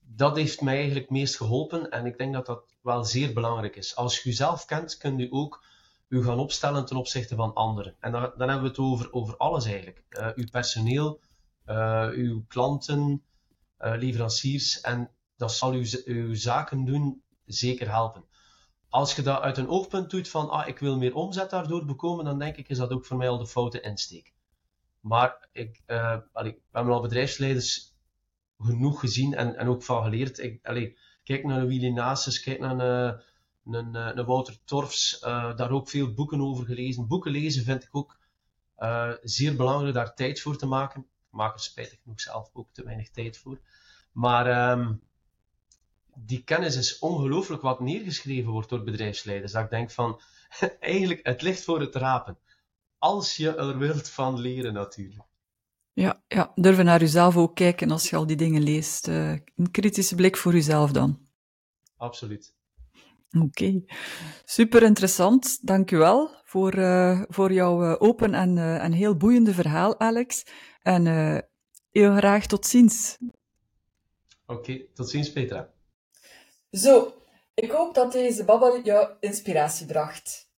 dat 0.00 0.36
heeft 0.36 0.60
mij 0.60 0.76
eigenlijk 0.76 1.10
meest 1.10 1.36
geholpen 1.36 1.90
en 1.90 2.06
ik 2.06 2.18
denk 2.18 2.32
dat 2.32 2.46
dat 2.46 2.76
wel 2.82 3.04
zeer 3.04 3.32
belangrijk 3.32 3.76
is. 3.76 3.96
Als 3.96 4.16
je 4.18 4.28
jezelf 4.28 4.64
kent, 4.64 4.96
kun 4.96 5.18
je 5.18 5.32
ook 5.32 5.64
u 6.08 6.24
gaan 6.24 6.38
opstellen 6.38 6.86
ten 6.86 6.96
opzichte 6.96 7.34
van 7.34 7.54
anderen. 7.54 7.96
En 8.00 8.12
dan, 8.12 8.32
dan 8.36 8.48
hebben 8.48 8.62
we 8.62 8.68
het 8.68 8.78
over, 8.78 9.12
over 9.12 9.36
alles 9.36 9.64
eigenlijk. 9.64 10.04
Uh, 10.08 10.28
uw 10.34 10.46
personeel, 10.50 11.20
uh, 11.66 12.08
uw 12.12 12.44
klanten, 12.48 13.22
uh, 13.80 13.94
leveranciers 13.96 14.80
en 14.80 15.10
dat 15.36 15.52
zal 15.52 15.72
uw, 15.72 15.84
uw 16.04 16.34
zaken 16.34 16.84
doen 16.84 17.22
zeker 17.44 17.90
helpen. 17.90 18.24
Als 18.88 19.16
je 19.16 19.22
dat 19.22 19.40
uit 19.40 19.58
een 19.58 19.68
oogpunt 19.68 20.10
doet 20.10 20.28
van 20.28 20.50
ah, 20.50 20.68
ik 20.68 20.78
wil 20.78 20.98
meer 20.98 21.14
omzet 21.14 21.50
daardoor 21.50 21.84
bekomen, 21.84 22.24
dan 22.24 22.38
denk 22.38 22.56
ik 22.56 22.68
is 22.68 22.78
dat 22.78 22.90
ook 22.90 23.06
voor 23.06 23.16
mij 23.16 23.28
al 23.28 23.38
de 23.38 23.46
foute 23.46 23.80
insteek. 23.80 24.33
Maar 25.04 25.48
ik, 25.52 25.82
uh, 25.86 26.16
allee, 26.32 26.52
we 26.52 26.60
hebben 26.72 26.94
al 26.94 27.00
bedrijfsleiders 27.00 27.94
genoeg 28.58 29.00
gezien 29.00 29.34
en, 29.34 29.56
en 29.56 29.68
ook 29.68 29.82
van 29.82 30.02
geleerd. 30.02 30.38
Ik, 30.38 30.98
kijk 31.22 31.44
naar 31.44 31.60
een 31.60 31.66
Willy 31.66 31.88
Nasus, 31.88 32.40
kijk 32.40 32.58
naar 32.58 32.78
een, 32.78 33.20
een, 33.74 33.94
een 33.94 34.24
Wouter 34.24 34.56
Torfs, 34.64 35.22
uh, 35.22 35.56
daar 35.56 35.70
ook 35.70 35.88
veel 35.88 36.14
boeken 36.14 36.40
over 36.40 36.64
gelezen. 36.64 37.06
Boeken 37.06 37.30
lezen 37.30 37.64
vind 37.64 37.82
ik 37.82 37.96
ook 37.96 38.18
zeer 39.22 39.56
belangrijk, 39.56 39.94
daar 39.94 40.14
tijd 40.14 40.40
voor 40.40 40.56
te 40.56 40.66
maken. 40.66 41.00
Ik 41.00 41.06
maak 41.30 41.54
er 41.54 41.60
spijtig 41.60 41.98
genoeg 42.02 42.20
zelf 42.20 42.50
ook 42.52 42.68
te 42.72 42.84
weinig 42.84 43.10
tijd 43.10 43.38
voor. 43.38 43.60
Maar 44.12 44.70
um, 44.70 45.02
die 46.14 46.44
kennis 46.44 46.76
is 46.76 46.98
ongelooflijk 46.98 47.62
wat 47.62 47.80
neergeschreven 47.80 48.50
wordt 48.50 48.68
door 48.68 48.82
bedrijfsleiders. 48.82 49.52
Dat 49.52 49.64
ik 49.64 49.70
denk 49.70 49.90
van, 49.90 50.20
eigenlijk, 50.80 51.26
het 51.26 51.42
ligt 51.42 51.64
voor 51.64 51.80
het 51.80 51.94
rapen 51.94 52.38
als 53.04 53.36
je 53.36 53.54
er 53.54 53.78
wilt 53.78 54.08
van 54.08 54.40
leren 54.40 54.72
natuurlijk. 54.72 55.28
Ja, 55.92 56.22
ja, 56.28 56.52
durven 56.54 56.84
naar 56.84 57.00
jezelf 57.00 57.36
ook 57.36 57.54
kijken 57.54 57.90
als 57.90 58.10
je 58.10 58.16
al 58.16 58.26
die 58.26 58.36
dingen 58.36 58.62
leest. 58.62 59.08
Uh, 59.08 59.30
een 59.30 59.70
kritische 59.70 60.14
blik 60.14 60.36
voor 60.36 60.52
jezelf 60.52 60.92
dan. 60.92 61.28
Absoluut. 61.96 62.54
Oké, 63.30 63.44
okay. 63.44 63.84
super 64.44 64.82
interessant. 64.82 65.66
Dank 65.66 65.90
u 65.90 65.96
wel 65.96 66.30
voor, 66.44 66.74
uh, 66.74 67.22
voor 67.28 67.52
jouw 67.52 67.82
uh, 67.82 67.94
open 67.98 68.34
en, 68.34 68.58
en 68.58 68.92
heel 68.92 69.16
boeiende 69.16 69.54
verhaal, 69.54 70.00
Alex. 70.00 70.46
En 70.82 71.06
heel 71.90 72.16
graag 72.16 72.46
tot 72.46 72.66
ziens. 72.66 73.18
Oké, 74.46 74.58
okay, 74.58 74.88
tot 74.94 75.10
ziens, 75.10 75.32
Petra. 75.32 75.72
Zo, 76.70 77.14
ik 77.54 77.70
hoop 77.70 77.94
dat 77.94 78.12
deze 78.12 78.44
babbel 78.44 78.82
jou 78.82 79.10
inspiratie 79.20 79.86
bracht. 79.86 80.52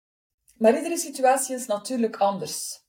Maar 0.57 0.75
iedere 0.77 0.97
situatie 0.97 1.55
is 1.55 1.65
natuurlijk 1.65 2.17
anders. 2.17 2.83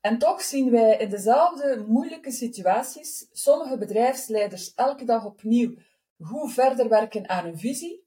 En 0.00 0.18
toch 0.18 0.42
zien 0.42 0.70
wij 0.70 0.96
in 0.96 1.10
dezelfde 1.10 1.84
moeilijke 1.88 2.30
situaties 2.30 3.28
sommige 3.32 3.78
bedrijfsleiders 3.78 4.74
elke 4.74 5.04
dag 5.04 5.24
opnieuw 5.24 5.74
goed 6.18 6.52
verder 6.52 6.88
werken 6.88 7.28
aan 7.28 7.44
hun 7.44 7.58
visie, 7.58 8.06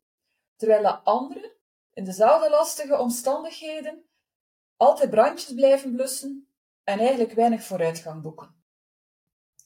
terwijl 0.56 0.82
de 0.82 1.00
anderen 1.00 1.52
in 1.94 2.04
dezelfde 2.04 2.50
lastige 2.50 2.98
omstandigheden 2.98 4.06
altijd 4.78 5.10
brandjes 5.10 5.54
blijven 5.54 5.92
blussen 5.92 6.48
en 6.84 7.00
eigenlijk 7.00 7.32
weinig 7.32 7.64
vooruitgang 7.64 8.22
boeken. 8.22 8.64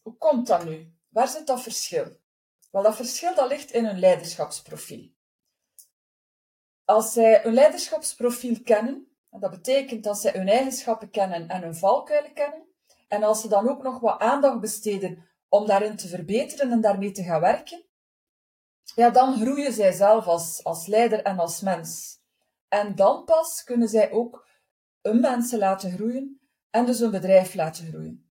Hoe 0.01 0.17
komt 0.17 0.47
dat 0.47 0.65
nu? 0.65 0.93
Waar 1.09 1.27
zit 1.27 1.47
dat 1.47 1.61
verschil? 1.61 2.17
Wel, 2.71 2.83
dat 2.83 2.95
verschil 2.95 3.35
dat 3.35 3.49
ligt 3.49 3.71
in 3.71 3.85
hun 3.85 3.99
leiderschapsprofiel. 3.99 5.13
Als 6.83 7.13
zij 7.13 7.41
hun 7.41 7.53
leiderschapsprofiel 7.53 8.61
kennen, 8.63 9.14
dat 9.39 9.51
betekent 9.51 10.03
dat 10.03 10.19
zij 10.19 10.31
hun 10.31 10.47
eigenschappen 10.47 11.09
kennen 11.09 11.47
en 11.47 11.61
hun 11.61 11.75
valkuilen 11.75 12.33
kennen, 12.33 12.65
en 13.07 13.23
als 13.23 13.41
ze 13.41 13.47
dan 13.47 13.69
ook 13.69 13.83
nog 13.83 13.99
wat 13.99 14.19
aandacht 14.19 14.59
besteden 14.59 15.25
om 15.49 15.67
daarin 15.67 15.95
te 15.95 16.07
verbeteren 16.07 16.71
en 16.71 16.81
daarmee 16.81 17.11
te 17.11 17.23
gaan 17.23 17.41
werken, 17.41 17.85
ja, 18.95 19.09
dan 19.09 19.39
groeien 19.39 19.73
zij 19.73 19.91
zelf 19.91 20.27
als, 20.27 20.63
als 20.63 20.87
leider 20.87 21.23
en 21.23 21.39
als 21.39 21.61
mens. 21.61 22.19
En 22.67 22.95
dan 22.95 23.23
pas 23.23 23.63
kunnen 23.63 23.87
zij 23.87 24.11
ook 24.11 24.47
hun 25.01 25.19
mensen 25.19 25.59
laten 25.59 25.91
groeien 25.91 26.39
en 26.69 26.85
dus 26.85 26.99
hun 26.99 27.11
bedrijf 27.11 27.53
laten 27.53 27.87
groeien. 27.87 28.29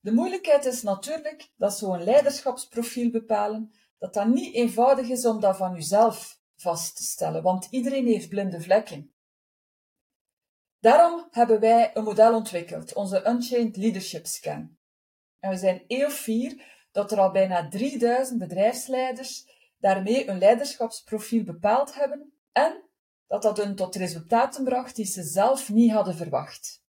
De 0.00 0.12
moeilijkheid 0.12 0.64
is 0.64 0.82
natuurlijk 0.82 1.52
dat 1.56 1.78
zo'n 1.78 2.04
leiderschapsprofiel 2.04 3.10
bepalen, 3.10 3.72
dat 3.98 4.14
dat 4.14 4.26
niet 4.26 4.54
eenvoudig 4.54 5.08
is 5.08 5.26
om 5.26 5.40
dat 5.40 5.56
van 5.56 5.76
uzelf 5.76 6.40
vast 6.56 6.96
te 6.96 7.02
stellen, 7.02 7.42
want 7.42 7.66
iedereen 7.70 8.06
heeft 8.06 8.28
blinde 8.28 8.60
vlekken. 8.60 9.15
Daarom 10.80 11.28
hebben 11.30 11.60
wij 11.60 11.90
een 11.94 12.04
model 12.04 12.34
ontwikkeld, 12.34 12.94
onze 12.94 13.26
Unchained 13.28 13.76
Leadership 13.76 14.26
Scan. 14.26 14.76
En 15.40 15.50
we 15.50 15.56
zijn 15.56 15.84
eeuw 15.86 16.10
vier 16.10 16.64
dat 16.92 17.12
er 17.12 17.20
al 17.20 17.30
bijna 17.30 17.68
3000 17.68 18.38
bedrijfsleiders 18.38 19.46
daarmee 19.78 20.28
een 20.28 20.38
leiderschapsprofiel 20.38 21.44
bepaald 21.44 21.94
hebben 21.94 22.32
en 22.52 22.82
dat 23.26 23.42
dat 23.42 23.56
hun 23.56 23.76
tot 23.76 23.94
resultaten 23.94 24.64
bracht 24.64 24.96
die 24.96 25.06
ze 25.06 25.22
zelf 25.22 25.68
niet 25.68 25.92
hadden 25.92 26.14
verwacht. 26.14 26.84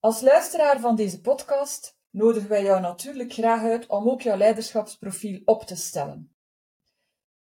Als 0.00 0.20
luisteraar 0.20 0.80
van 0.80 0.96
deze 0.96 1.20
podcast 1.20 1.98
nodigen 2.10 2.48
wij 2.48 2.62
jou 2.62 2.80
natuurlijk 2.80 3.32
graag 3.32 3.62
uit 3.62 3.86
om 3.86 4.10
ook 4.10 4.22
jouw 4.22 4.36
leiderschapsprofiel 4.36 5.40
op 5.44 5.62
te 5.62 5.76
stellen. 5.76 6.36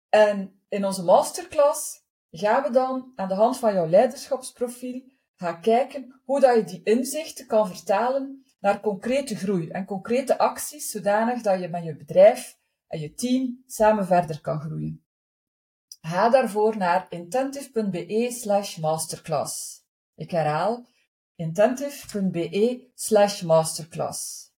En 0.09 0.61
in 0.69 0.85
onze 0.85 1.03
masterclass 1.03 2.02
gaan 2.39 2.63
we 2.63 2.69
dan 2.71 3.11
aan 3.15 3.27
de 3.27 3.33
hand 3.33 3.57
van 3.57 3.73
jouw 3.73 3.87
leiderschapsprofiel 3.87 5.01
gaan 5.35 5.61
kijken 5.61 6.21
hoe 6.23 6.39
dat 6.39 6.55
je 6.55 6.63
die 6.63 6.83
inzichten 6.83 7.47
kan 7.47 7.67
vertalen 7.67 8.45
naar 8.59 8.79
concrete 8.79 9.35
groei 9.35 9.69
en 9.69 9.85
concrete 9.85 10.37
acties, 10.37 10.91
zodanig 10.91 11.41
dat 11.41 11.59
je 11.59 11.67
met 11.67 11.83
je 11.83 11.95
bedrijf 11.95 12.57
en 12.87 12.99
je 12.99 13.13
team 13.13 13.63
samen 13.67 14.05
verder 14.05 14.41
kan 14.41 14.59
groeien. 14.59 15.05
Ga 16.01 16.29
daarvoor 16.29 16.77
naar 16.77 17.05
intentive.be 17.09 18.31
slash 18.31 18.77
masterclass. 18.77 19.83
Ik 20.15 20.31
herhaal 20.31 20.85
intentive.be 21.35 22.91
slash 22.93 23.41
masterclass. 23.41 24.51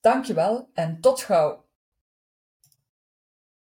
Dankjewel 0.00 0.70
en 0.74 1.00
tot 1.00 1.20
gauw! 1.20 1.63